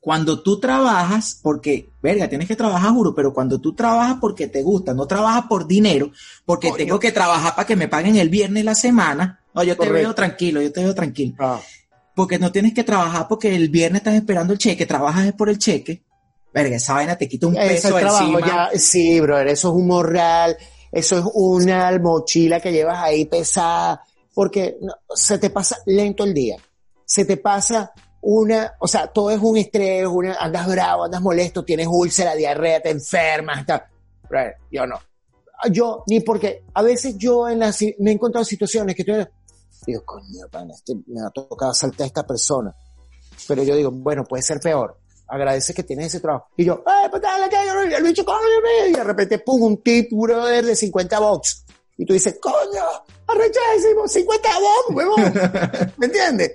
cuando 0.00 0.40
tú 0.40 0.60
trabajas, 0.60 1.38
porque, 1.42 1.90
verga, 2.02 2.28
tienes 2.28 2.46
que 2.46 2.54
trabajar, 2.54 2.92
juro, 2.92 3.14
pero 3.14 3.32
cuando 3.32 3.60
tú 3.60 3.74
trabajas 3.74 4.18
porque 4.20 4.46
te 4.46 4.62
gusta, 4.62 4.94
no 4.94 5.06
trabajas 5.06 5.46
por 5.48 5.66
dinero, 5.66 6.12
porque 6.44 6.70
tengo 6.76 7.00
que 7.00 7.10
trabajar 7.10 7.56
para 7.56 7.66
que 7.66 7.74
me 7.74 7.88
paguen 7.88 8.16
el 8.16 8.28
viernes 8.28 8.64
la 8.64 8.74
semana. 8.76 9.40
No, 9.54 9.64
yo 9.64 9.76
te 9.76 9.90
veo 9.90 10.14
tranquilo, 10.14 10.60
yo 10.62 10.70
te 10.72 10.82
veo 10.84 10.94
tranquilo. 10.94 11.34
Ah, 11.40 11.60
Porque 12.14 12.38
no 12.38 12.52
tienes 12.52 12.72
que 12.74 12.84
trabajar 12.84 13.26
porque 13.28 13.54
el 13.56 13.68
viernes 13.68 14.00
estás 14.00 14.14
esperando 14.14 14.52
el 14.52 14.58
cheque, 14.58 14.86
trabajas 14.86 15.26
es 15.26 15.32
por 15.32 15.48
el 15.48 15.58
cheque. 15.58 16.02
Verga, 16.56 16.76
esa 16.76 16.94
vaina 16.94 17.18
te 17.18 17.28
quita 17.28 17.48
un 17.48 17.54
peso 17.54 17.94
trabajo 17.94 18.24
encima. 18.24 18.46
ya, 18.46 18.70
sí, 18.78 19.20
brother, 19.20 19.48
eso 19.48 19.68
es 19.68 19.74
un 19.74 19.86
morral, 19.86 20.56
eso 20.90 21.18
es 21.18 21.24
una 21.34 21.98
mochila 21.98 22.60
que 22.60 22.72
llevas 22.72 22.96
ahí 22.96 23.26
pesada, 23.26 24.02
porque 24.32 24.78
no, 24.80 24.94
se 25.14 25.36
te 25.36 25.50
pasa 25.50 25.76
lento 25.84 26.24
el 26.24 26.32
día, 26.32 26.56
se 27.04 27.26
te 27.26 27.36
pasa 27.36 27.92
una, 28.22 28.72
o 28.80 28.88
sea, 28.88 29.08
todo 29.08 29.30
es 29.32 29.38
un 29.38 29.58
estrés, 29.58 30.06
una, 30.06 30.36
andas 30.36 30.66
bravo, 30.66 31.04
andas 31.04 31.20
molesto, 31.20 31.62
tienes 31.62 31.88
úlcera, 31.90 32.34
diarrea, 32.34 32.80
te 32.80 32.88
enfermas, 32.88 33.66
tal. 33.66 33.82
Brother, 34.26 34.54
yo 34.70 34.86
no. 34.86 34.98
Yo, 35.70 36.04
ni 36.06 36.20
porque, 36.20 36.64
a 36.72 36.80
veces 36.80 37.18
yo 37.18 37.50
en 37.50 37.58
las, 37.58 37.82
me 37.98 38.12
he 38.12 38.14
encontrado 38.14 38.46
situaciones 38.46 38.96
que 38.96 39.02
estoy, 39.02 39.26
digo, 39.86 40.02
coño, 40.06 40.48
pana, 40.50 40.72
este, 40.72 40.94
me 41.06 41.20
ha 41.20 41.28
tocado 41.28 41.74
saltar 41.74 42.04
a 42.04 42.06
esta 42.06 42.26
persona. 42.26 42.74
Pero 43.46 43.62
yo 43.62 43.76
digo, 43.76 43.90
bueno, 43.90 44.24
puede 44.24 44.42
ser 44.42 44.58
peor. 44.58 44.96
Agradece 45.28 45.74
que 45.74 45.82
tienes 45.82 46.06
ese 46.06 46.20
trabajo. 46.20 46.48
Y 46.56 46.64
yo, 46.64 46.82
¡ay, 46.86 47.08
patada 47.10 47.38
la 47.38 47.48
calle! 47.48 47.96
El 47.96 48.02
bicho, 48.04 48.24
coño, 48.24 48.38
y 48.88 48.92
de 48.92 49.04
repente, 49.04 49.38
pum, 49.40 49.62
un 49.62 49.82
tip, 49.82 50.10
brother, 50.12 50.64
de 50.64 50.76
50 50.76 51.18
box. 51.18 51.64
Y 51.98 52.04
tú 52.04 52.12
dices, 52.12 52.38
coño, 52.40 52.84
arrechadísimo, 53.26 54.06
50 54.06 54.48
box, 54.58 54.96
huevón. 54.96 55.34
¿Me 55.96 56.06
entiendes? 56.06 56.54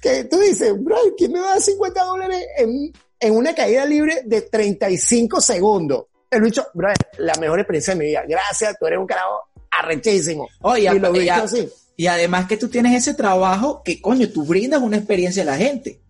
Que 0.00 0.24
tú 0.24 0.38
dices, 0.38 0.72
bro, 0.82 0.96
¿quién 1.16 1.32
me 1.32 1.40
va 1.40 1.46
a 1.46 1.50
dar 1.54 1.62
50 1.62 2.04
dólares 2.04 2.46
en, 2.58 2.92
en 3.18 3.36
una 3.36 3.54
caída 3.54 3.84
libre 3.86 4.22
de 4.24 4.42
35 4.42 5.40
segundos? 5.40 6.04
El 6.30 6.42
bicho, 6.42 6.66
bro, 6.74 6.88
la 7.18 7.34
mejor 7.36 7.60
experiencia 7.60 7.94
de 7.94 8.00
mi 8.00 8.06
vida. 8.06 8.24
Gracias, 8.28 8.76
tú 8.78 8.86
eres 8.86 8.98
un 8.98 9.06
carajo 9.06 9.40
arrechísimo. 9.70 10.48
Oye. 10.62 10.90
Y 11.96 12.06
además 12.08 12.46
que 12.46 12.56
tú 12.56 12.68
tienes 12.68 12.94
ese 12.96 13.14
trabajo 13.14 13.82
que, 13.84 14.00
coño, 14.00 14.28
tú 14.28 14.44
brindas 14.44 14.82
una 14.82 14.96
experiencia 14.96 15.42
a 15.42 15.46
la 15.46 15.56
gente. 15.56 16.00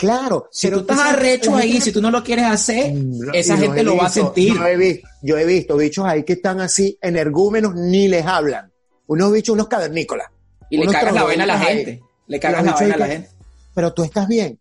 Claro. 0.00 0.48
Si 0.50 0.66
pero 0.68 0.82
tú 0.84 0.92
estás 0.94 1.08
arrecho 1.12 1.54
ahí, 1.54 1.72
gente- 1.72 1.84
si 1.84 1.92
tú 1.92 2.00
no 2.00 2.10
lo 2.10 2.24
quieres 2.24 2.46
hacer, 2.46 2.92
Mm, 2.94 3.34
esa 3.34 3.56
gente 3.56 3.82
lo 3.82 3.96
va 3.96 4.06
a 4.06 4.10
sentir. 4.10 4.54
Yo 4.54 4.66
he, 4.66 4.76
visto, 4.76 5.08
yo 5.22 5.36
he 5.38 5.44
visto 5.44 5.76
bichos 5.76 6.04
ahí 6.06 6.24
que 6.24 6.32
están 6.32 6.60
así, 6.60 6.98
energúmenos, 7.02 7.74
ni 7.74 8.08
les 8.08 8.24
hablan. 8.24 8.72
Unos 9.06 9.30
bichos, 9.32 9.52
unos 9.52 9.68
cavernícolas. 9.68 10.28
Y 10.70 10.78
le 10.78 10.86
cagas 10.86 11.12
la 11.14 11.24
vaina 11.24 11.44
a 11.44 11.46
la 11.46 11.58
gente. 11.58 11.90
ahí. 11.90 12.00
Le 12.28 12.40
cagas 12.40 12.64
la 12.64 12.72
vaina 12.72 12.94
a 12.94 12.98
la 12.98 13.06
que- 13.06 13.12
gente. 13.12 13.30
Pero 13.74 13.92
tú 13.92 14.02
estás 14.04 14.26
bien. 14.26 14.58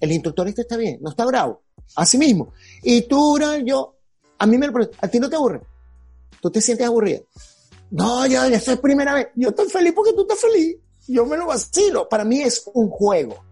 El 0.00 0.12
instructor 0.12 0.48
este 0.48 0.62
está 0.62 0.76
bien, 0.76 0.98
no 1.02 1.10
está 1.10 1.24
bravo. 1.26 1.62
Así 1.96 2.16
mismo. 2.18 2.52
Y 2.82 3.02
tú, 3.02 3.38
yo, 3.64 3.94
a 4.38 4.46
mí 4.46 4.56
me 4.58 4.66
lo 4.66 4.90
¿a 5.00 5.08
ti 5.08 5.20
no 5.20 5.28
te 5.28 5.36
aburre? 5.36 5.60
¿Tú 6.40 6.50
te 6.50 6.60
sientes 6.60 6.86
aburrida? 6.86 7.20
No, 7.90 8.26
yo, 8.26 8.48
ya 8.48 8.56
es 8.56 8.78
primera 8.80 9.14
vez. 9.14 9.28
Yo 9.34 9.50
estoy 9.50 9.68
feliz 9.68 9.92
porque 9.94 10.12
tú 10.12 10.22
estás 10.22 10.38
feliz. 10.40 10.76
Yo 11.06 11.26
me 11.26 11.36
lo 11.36 11.46
vacilo. 11.46 12.08
Para 12.08 12.24
mí 12.24 12.40
es 12.40 12.62
un 12.74 12.88
juego. 12.88 13.44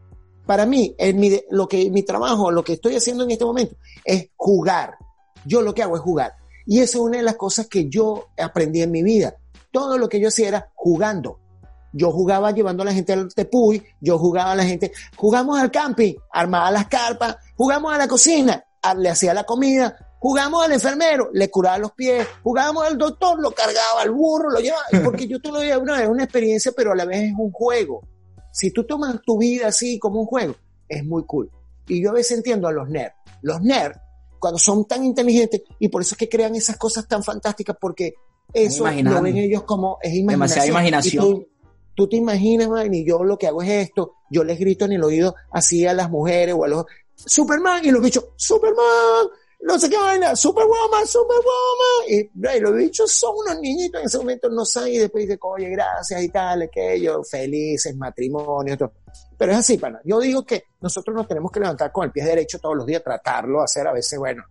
Para 0.47 0.67
mí, 0.67 0.95
en 0.99 1.21
mi, 1.21 1.41
lo 1.51 1.69
que, 1.69 1.91
mi 1.91 2.03
trabajo, 2.03 2.51
lo 2.51 2.65
que 2.65 2.75
estoy 2.75 2.97
haciendo 2.97 3.25
en 3.25 3.31
este 3.31 3.45
momento 3.45 3.77
es 4.05 4.29
jugar. 4.37 4.97
Yo 5.45 5.63
lo 5.63 5.75
que 5.75 5.83
hago 5.83 5.97
es 5.97 6.03
jugar. 6.03 6.35
Y 6.67 6.81
eso 6.81 6.99
es 6.99 7.05
una 7.05 7.19
de 7.19 7.23
las 7.25 7.37
cosas 7.37 7.67
que 7.67 7.89
yo 7.89 8.29
aprendí 8.39 8.83
en 8.83 8.91
mi 8.91 9.03
vida. 9.03 9.37
Todo 9.71 9.99
lo 9.99 10.09
que 10.09 10.21
yo 10.21 10.29
hacía 10.29 10.49
era 10.49 10.71
jugando. 10.75 11.39
Yo 11.93 12.11
jugaba 12.11 12.53
llevando 12.53 12.83
a 12.83 12.87
la 12.87 12.93
gente 12.93 13.13
al 13.13 13.33
tepuy, 13.35 13.83
yo 14.01 14.19
jugaba 14.19 14.53
a 14.53 14.57
la 14.57 14.65
gente, 14.65 14.93
jugamos 15.17 15.61
al 15.61 15.71
camping, 15.71 16.15
armaba 16.33 16.71
las 16.71 16.87
carpas, 16.87 17.37
jugamos 17.55 17.93
a 17.93 17.99
la 17.99 18.09
cocina, 18.09 18.65
le 18.97 19.11
hacía 19.11 19.35
la 19.35 19.45
comida, 19.45 19.95
jugamos 20.19 20.65
al 20.65 20.73
enfermero, 20.73 21.29
le 21.35 21.51
curaba 21.51 21.79
los 21.79 21.93
pies, 21.93 22.27
jugamos 22.43 22.87
al 22.87 22.97
doctor, 22.97 23.39
lo 23.39 23.51
cargaba 23.51 24.01
al 24.01 24.11
burro, 24.11 24.51
lo 24.51 24.61
llevaba, 24.61 24.85
porque 25.05 25.27
yo 25.27 25.41
te 25.41 25.51
lo 25.51 25.61
digo, 25.61 25.85
no, 25.85 25.95
es 25.95 26.09
una 26.09 26.25
experiencia, 26.25 26.73
pero 26.75 26.93
a 26.93 26.95
la 26.95 27.05
vez 27.05 27.25
es 27.25 27.35
un 27.37 27.53
juego. 27.53 28.03
Si 28.53 28.71
tú 28.71 28.85
tomas 28.85 29.21
tu 29.23 29.39
vida 29.39 29.69
así 29.69 29.99
como 29.99 30.21
un 30.21 30.27
juego, 30.27 30.55
es 30.89 31.05
muy 31.05 31.25
cool. 31.25 31.51
Y 31.89 32.03
yo 32.03 32.11
a 32.11 32.15
veces 32.15 32.37
entiendo 32.37 32.69
a 32.69 32.73
los 32.73 32.89
nerds. 32.89 33.15
Los 33.41 33.61
nerds, 33.63 33.99
cuando 34.39 34.59
son 34.59 34.85
tan 34.85 35.05
inteligentes, 35.05 35.63
y 35.79 35.89
por 35.89 36.03
eso 36.03 36.15
es 36.15 36.19
que 36.19 36.29
crean 36.29 36.55
esas 36.55 36.77
cosas 36.77 37.09
tan 37.09 37.25
fantásticas, 37.25 37.77
porque 37.81 38.15
eso 38.53 38.85
lo 38.85 39.23
ven 39.23 39.37
ellos 39.39 39.65
como 39.65 39.99
es 40.03 40.15
imaginación. 40.15 40.27
Demasiada 40.27 40.69
imaginación. 40.69 41.25
Tú, 41.25 41.49
tú 41.95 42.09
te 42.09 42.17
imaginas, 42.17 42.69
man, 42.69 42.93
y 42.93 43.05
yo 43.05 43.25
lo 43.25 43.39
que 43.39 43.47
hago 43.47 43.63
es 43.63 43.71
esto, 43.71 44.15
yo 44.31 44.45
les 44.45 44.59
grito 44.59 44.85
en 44.85 44.93
el 44.93 45.03
oído 45.03 45.35
así 45.51 45.87
a 45.87 45.95
las 45.95 46.11
mujeres 46.11 46.55
o 46.57 46.65
a 46.65 46.69
los 46.69 46.85
Superman, 47.15 47.85
y 47.85 47.91
los 47.91 48.03
bichos, 48.03 48.27
Superman, 48.37 49.27
no 49.63 49.79
sé 49.79 49.89
qué 49.89 49.97
vaina, 49.97 50.35
Superwoman, 50.35 51.07
Superwoman, 51.07 52.09
y, 52.09 52.17
y 52.57 52.61
los 52.61 52.75
bichos 52.75 53.13
son 53.13 53.37
unos 53.37 53.61
niñitos 53.61 54.01
en 54.01 54.07
ese 54.07 54.19
momento, 54.19 54.51
no 54.51 54.65
saben, 54.65 54.95
y 54.95 54.99
después 54.99 55.23
dicen, 55.23 55.39
oye, 55.43 55.71
gracias 55.71 56.21
y 56.21 56.29
tal, 56.31 56.63
aquello, 56.63 57.23
felices, 57.23 57.97
matrimonio, 57.97 58.77
todo. 58.77 58.93
Pero 59.39 59.53
es 59.53 59.59
así, 59.59 59.79
pana. 59.79 60.01
Yo 60.05 60.19
digo 60.19 60.45
que 60.45 60.65
nosotros 60.81 61.15
nos 61.15 61.29
tenemos 61.29 61.53
que 61.53 61.61
levantar 61.61 61.93
con 61.93 62.05
el 62.05 62.11
pie 62.11 62.25
derecho 62.25 62.59
todos 62.59 62.77
los 62.77 62.87
días, 62.87 63.03
tratarlo, 63.05 63.63
hacer 63.63 63.87
a 63.87 63.93
veces, 63.93 64.19
bueno, 64.19 64.45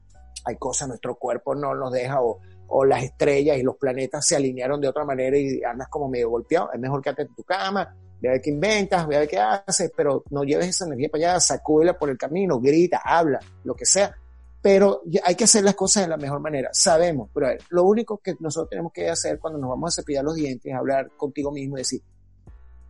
hay 0.45 0.55
cosas, 0.55 0.87
nuestro 0.87 1.15
cuerpo 1.15 1.55
no 1.55 1.75
nos 1.75 1.91
deja 1.91 2.21
o, 2.21 2.39
o 2.67 2.85
las 2.85 3.03
estrellas 3.03 3.57
y 3.57 3.63
los 3.63 3.75
planetas 3.75 4.25
se 4.25 4.37
alinearon 4.37 4.79
de 4.79 4.87
otra 4.87 5.03
manera 5.03 5.37
y 5.37 5.61
andas 5.61 5.89
como 5.89 6.07
medio 6.07 6.29
golpeado. 6.29 6.71
Es 6.73 6.79
mejor 6.79 7.01
quedarte 7.01 7.23
en 7.23 7.35
tu 7.35 7.43
cama, 7.43 7.95
ve 8.21 8.29
a 8.29 8.31
ver 8.33 8.41
qué 8.41 8.49
inventas, 8.49 9.05
ve 9.07 9.17
a 9.17 9.19
ver 9.19 9.27
qué 9.27 9.39
haces, 9.39 9.91
pero 9.95 10.23
no 10.29 10.43
lleves 10.43 10.69
esa 10.69 10.85
energía 10.85 11.09
para 11.09 11.31
allá, 11.31 11.39
sacúdela 11.41 11.97
por 11.97 12.09
el 12.09 12.17
camino, 12.17 12.59
grita, 12.59 13.01
habla, 13.03 13.39
lo 13.65 13.75
que 13.75 13.85
sea. 13.85 14.15
Pero 14.61 15.01
hay 15.23 15.35
que 15.35 15.45
hacer 15.45 15.63
las 15.63 15.75
cosas 15.75 16.03
de 16.03 16.09
la 16.09 16.17
mejor 16.17 16.39
manera. 16.39 16.69
Sabemos, 16.71 17.29
pero 17.33 17.47
ver, 17.47 17.61
lo 17.69 17.83
único 17.83 18.19
que 18.19 18.35
nosotros 18.39 18.69
tenemos 18.69 18.91
que 18.91 19.09
hacer 19.09 19.39
cuando 19.39 19.59
nos 19.59 19.69
vamos 19.69 19.93
a 19.97 20.01
cepillar 20.01 20.23
los 20.23 20.35
dientes 20.35 20.71
es 20.71 20.77
hablar 20.77 21.11
contigo 21.17 21.51
mismo 21.51 21.77
y 21.77 21.81
decir, 21.81 22.01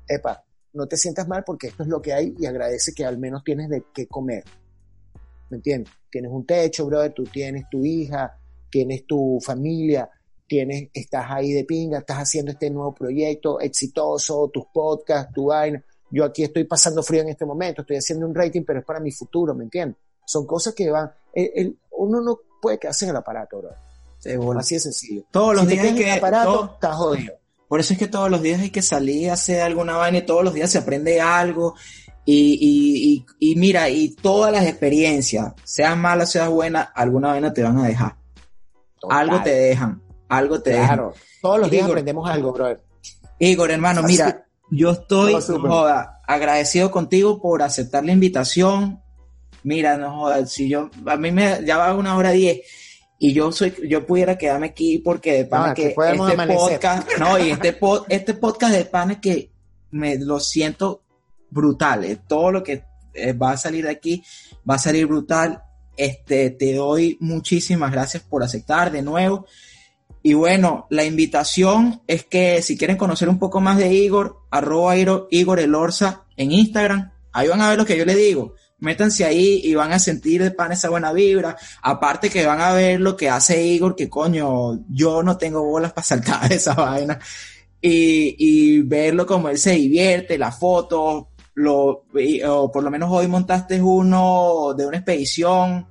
epa, 0.07 0.43
no 0.73 0.87
te 0.87 0.97
sientas 0.97 1.27
mal 1.27 1.43
porque 1.45 1.67
esto 1.67 1.83
es 1.83 1.89
lo 1.89 2.01
que 2.01 2.13
hay 2.13 2.35
y 2.37 2.45
agradece 2.45 2.93
que 2.93 3.05
al 3.05 3.17
menos 3.17 3.43
tienes 3.43 3.69
de 3.69 3.85
qué 3.93 4.07
comer. 4.07 4.43
¿Me 5.49 5.57
entiendes? 5.57 5.93
Tienes 6.09 6.31
un 6.31 6.45
techo, 6.45 6.85
brother, 6.85 7.13
tú 7.13 7.23
tienes 7.23 7.69
tu 7.69 7.83
hija, 7.85 8.37
tienes 8.69 9.05
tu 9.05 9.39
familia, 9.41 10.09
tienes, 10.47 10.89
estás 10.93 11.25
ahí 11.29 11.53
de 11.53 11.63
pinga, 11.63 11.99
estás 11.99 12.17
haciendo 12.17 12.51
este 12.51 12.69
nuevo 12.69 12.93
proyecto 12.93 13.59
exitoso, 13.59 14.49
tus 14.53 14.65
podcasts, 14.73 15.33
tu 15.33 15.45
vaina. 15.45 15.83
Yo 16.09 16.25
aquí 16.25 16.43
estoy 16.43 16.65
pasando 16.65 17.01
frío 17.03 17.21
en 17.21 17.29
este 17.29 17.45
momento, 17.45 17.81
estoy 17.81 17.97
haciendo 17.97 18.27
un 18.27 18.35
rating, 18.35 18.63
pero 18.65 18.79
es 18.79 18.85
para 18.85 18.99
mi 18.99 19.11
futuro, 19.11 19.55
¿me 19.55 19.63
entiendes? 19.63 19.97
Son 20.31 20.45
cosas 20.47 20.73
que 20.73 20.89
van, 20.89 21.11
el, 21.33 21.51
el, 21.55 21.77
uno 21.91 22.21
no 22.21 22.39
puede 22.61 22.79
quedarse 22.79 23.03
en 23.03 23.11
el 23.11 23.17
aparato, 23.17 23.57
bro. 23.59 23.71
Así 24.57 24.75
de 24.75 24.79
sencillo. 24.81 25.23
Todos 25.29 25.55
los 25.55 25.65
si 25.65 25.71
días 25.71 25.81
te 25.81 25.87
quedas 25.89 25.97
en 25.99 26.03
que, 26.05 26.11
el 26.13 26.17
aparato, 26.19 26.53
todo- 26.53 26.73
estás 26.75 26.95
jodido. 26.95 27.33
Por 27.67 27.79
eso 27.81 27.93
es 27.93 27.99
que 27.99 28.07
todos 28.07 28.29
los 28.31 28.41
días 28.41 28.61
hay 28.61 28.69
que 28.69 28.81
salir 28.81 29.29
a 29.29 29.33
hacer 29.33 29.61
alguna 29.61 29.97
vaina 29.97 30.19
y 30.19 30.25
todos 30.25 30.43
los 30.43 30.53
días 30.53 30.69
se 30.71 30.77
aprende 30.77 31.19
algo. 31.19 31.75
Y, 32.23 32.57
y, 32.61 33.25
y, 33.39 33.51
y 33.51 33.55
mira, 33.57 33.89
y 33.89 34.09
todas 34.15 34.51
las 34.53 34.65
experiencias, 34.67 35.53
seas 35.65 35.97
malas, 35.97 36.31
seas 36.31 36.49
buenas, 36.49 36.89
alguna 36.95 37.29
vaina 37.29 37.51
te 37.51 37.63
van 37.63 37.77
a 37.79 37.87
dejar. 37.87 38.15
Total. 38.99 39.17
Algo 39.19 39.43
te 39.43 39.49
dejan, 39.55 40.01
algo 40.29 40.61
te 40.61 40.69
dejan. 40.69 40.85
Claro. 40.87 41.13
Todos 41.41 41.59
los 41.59 41.69
días 41.71 41.81
Igor. 41.81 41.91
aprendemos 41.91 42.29
algo, 42.29 42.53
brother. 42.53 42.81
Igor, 43.39 43.71
hermano, 43.71 44.01
Así- 44.01 44.13
mira, 44.13 44.45
yo 44.69 44.91
estoy, 44.91 45.33
joda, 45.33 46.21
agradecido 46.27 46.91
contigo 46.91 47.41
por 47.41 47.61
aceptar 47.63 48.05
la 48.05 48.11
invitación. 48.13 49.00
Mira, 49.63 49.97
no 49.97 50.11
joda, 50.15 50.45
si 50.45 50.67
yo, 50.69 50.89
a 51.05 51.17
mí 51.17 51.31
me, 51.31 51.59
ya 51.65 51.77
va 51.77 51.93
una 51.93 52.15
hora 52.15 52.31
diez 52.31 52.61
y 53.19 53.33
yo 53.33 53.51
soy, 53.51 53.73
yo 53.87 54.05
pudiera 54.05 54.37
quedarme 54.37 54.67
aquí 54.67 54.97
porque 54.97 55.33
de 55.33 55.45
pana 55.45 55.73
que 55.75 55.87
este 55.89 56.33
amanecer. 56.33 56.57
podcast, 56.79 57.07
no, 57.19 57.37
y 57.37 57.51
este, 57.51 57.79
pod- 57.79 58.05
este 58.09 58.33
podcast 58.33 58.73
de 58.73 58.85
pana 58.85 59.21
que 59.21 59.51
me 59.91 60.17
lo 60.17 60.39
siento 60.39 61.03
brutal, 61.49 62.03
eh, 62.05 62.17
todo 62.27 62.51
lo 62.51 62.63
que 62.63 62.83
eh, 63.13 63.33
va 63.33 63.51
a 63.51 63.57
salir 63.57 63.83
de 63.85 63.91
aquí 63.91 64.23
va 64.67 64.75
a 64.75 64.79
salir 64.79 65.05
brutal. 65.05 65.61
Este, 65.97 66.49
te 66.51 66.73
doy 66.73 67.17
muchísimas 67.19 67.91
gracias 67.91 68.23
por 68.23 68.41
aceptar 68.43 68.91
de 68.91 69.01
nuevo. 69.03 69.45
Y 70.23 70.33
bueno, 70.33 70.87
la 70.89 71.03
invitación 71.03 72.01
es 72.07 72.23
que 72.25 72.61
si 72.61 72.77
quieren 72.77 72.95
conocer 72.97 73.27
un 73.27 73.37
poco 73.37 73.59
más 73.59 73.77
de 73.77 73.93
Igor, 73.93 74.37
arroba 74.49 74.95
Igor, 74.97 75.27
Igor 75.29 75.59
Elorza 75.59 76.23
en 76.37 76.51
Instagram, 76.51 77.11
ahí 77.33 77.47
van 77.49 77.61
a 77.61 77.69
ver 77.69 77.77
lo 77.77 77.85
que 77.85 77.97
yo 77.97 78.05
le 78.05 78.15
digo. 78.15 78.53
Métanse 78.81 79.23
ahí 79.25 79.61
y 79.63 79.73
van 79.75 79.93
a 79.93 79.99
sentir 79.99 80.43
de 80.43 80.51
pan 80.51 80.71
esa 80.71 80.89
buena 80.89 81.13
vibra. 81.13 81.55
Aparte 81.81 82.29
que 82.29 82.45
van 82.45 82.59
a 82.61 82.73
ver 82.73 82.99
lo 82.99 83.15
que 83.15 83.29
hace 83.29 83.63
Igor, 83.63 83.95
que 83.95 84.09
coño, 84.09 84.79
yo 84.89 85.23
no 85.23 85.37
tengo 85.37 85.63
bolas 85.63 85.93
para 85.93 86.05
saltar 86.05 86.49
de 86.49 86.55
esa 86.57 86.73
vaina. 86.73 87.17
Y, 87.81 88.35
y 88.37 88.81
verlo 88.81 89.25
como 89.25 89.49
él 89.49 89.57
se 89.57 89.71
divierte, 89.71 90.37
las 90.37 90.59
fotos, 90.59 91.25
lo, 91.55 92.05
y- 92.15 92.41
o 92.43 92.71
por 92.71 92.83
lo 92.83 92.91
menos 92.91 93.09
hoy 93.11 93.27
montaste 93.27 93.81
uno 93.81 94.73
de 94.77 94.85
una 94.85 94.97
expedición. 94.97 95.87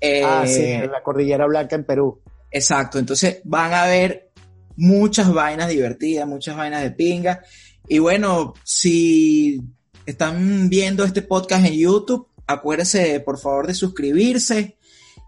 Eh, 0.00 0.22
ah, 0.24 0.44
sí, 0.46 0.62
en 0.64 0.90
la 0.90 1.02
Cordillera 1.02 1.46
Blanca 1.46 1.76
en 1.76 1.84
Perú. 1.84 2.20
Exacto, 2.50 2.98
entonces 2.98 3.40
van 3.44 3.72
a 3.72 3.86
ver 3.86 4.30
muchas 4.76 5.32
vainas 5.32 5.68
divertidas, 5.68 6.26
muchas 6.26 6.56
vainas 6.56 6.82
de 6.82 6.90
pinga. 6.90 7.42
Y 7.88 7.98
bueno, 7.98 8.54
si 8.64 9.60
están 10.06 10.68
viendo 10.68 11.04
este 11.04 11.22
podcast 11.22 11.64
en 11.66 11.74
YouTube, 11.74 12.28
acuérdense 12.46 13.20
por 13.20 13.38
favor 13.38 13.66
de 13.66 13.74
suscribirse. 13.74 14.76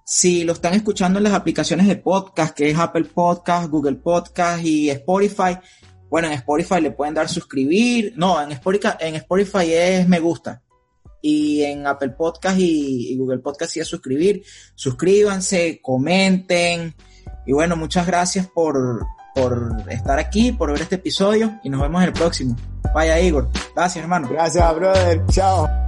Si 0.06 0.44
lo 0.44 0.52
están 0.52 0.74
escuchando 0.74 1.18
en 1.18 1.24
las 1.24 1.32
aplicaciones 1.32 1.86
de 1.86 1.96
podcast, 1.96 2.54
que 2.54 2.70
es 2.70 2.78
Apple 2.78 3.04
Podcast, 3.04 3.70
Google 3.70 3.96
Podcast 3.96 4.62
y 4.64 4.90
Spotify, 4.90 5.58
bueno, 6.10 6.28
en 6.28 6.34
Spotify 6.34 6.80
le 6.80 6.90
pueden 6.90 7.14
dar 7.14 7.28
suscribir. 7.28 8.12
No, 8.16 8.40
en 8.40 8.52
Spotify, 8.52 8.88
en 9.00 9.14
Spotify 9.16 9.72
es 9.72 10.08
me 10.08 10.20
gusta. 10.20 10.62
Y 11.22 11.62
en 11.62 11.86
Apple 11.86 12.10
Podcast 12.10 12.58
y, 12.58 13.12
y 13.12 13.16
Google 13.16 13.38
Podcast 13.38 13.72
sí 13.72 13.80
es 13.80 13.88
suscribir. 13.88 14.42
Suscríbanse, 14.74 15.80
comenten. 15.82 16.94
Y 17.46 17.52
bueno, 17.52 17.76
muchas 17.76 18.06
gracias 18.06 18.46
por, 18.46 19.06
por 19.34 19.84
estar 19.88 20.18
aquí, 20.18 20.52
por 20.52 20.70
ver 20.72 20.82
este 20.82 20.96
episodio 20.96 21.58
y 21.62 21.70
nos 21.70 21.80
vemos 21.80 22.02
en 22.02 22.08
el 22.08 22.14
próximo. 22.14 22.56
Vaya 22.94 23.18
Igor. 23.20 23.48
Gracias 23.74 24.02
hermano. 24.02 24.28
Gracias, 24.30 24.74
brother. 24.74 25.26
Chao. 25.30 25.83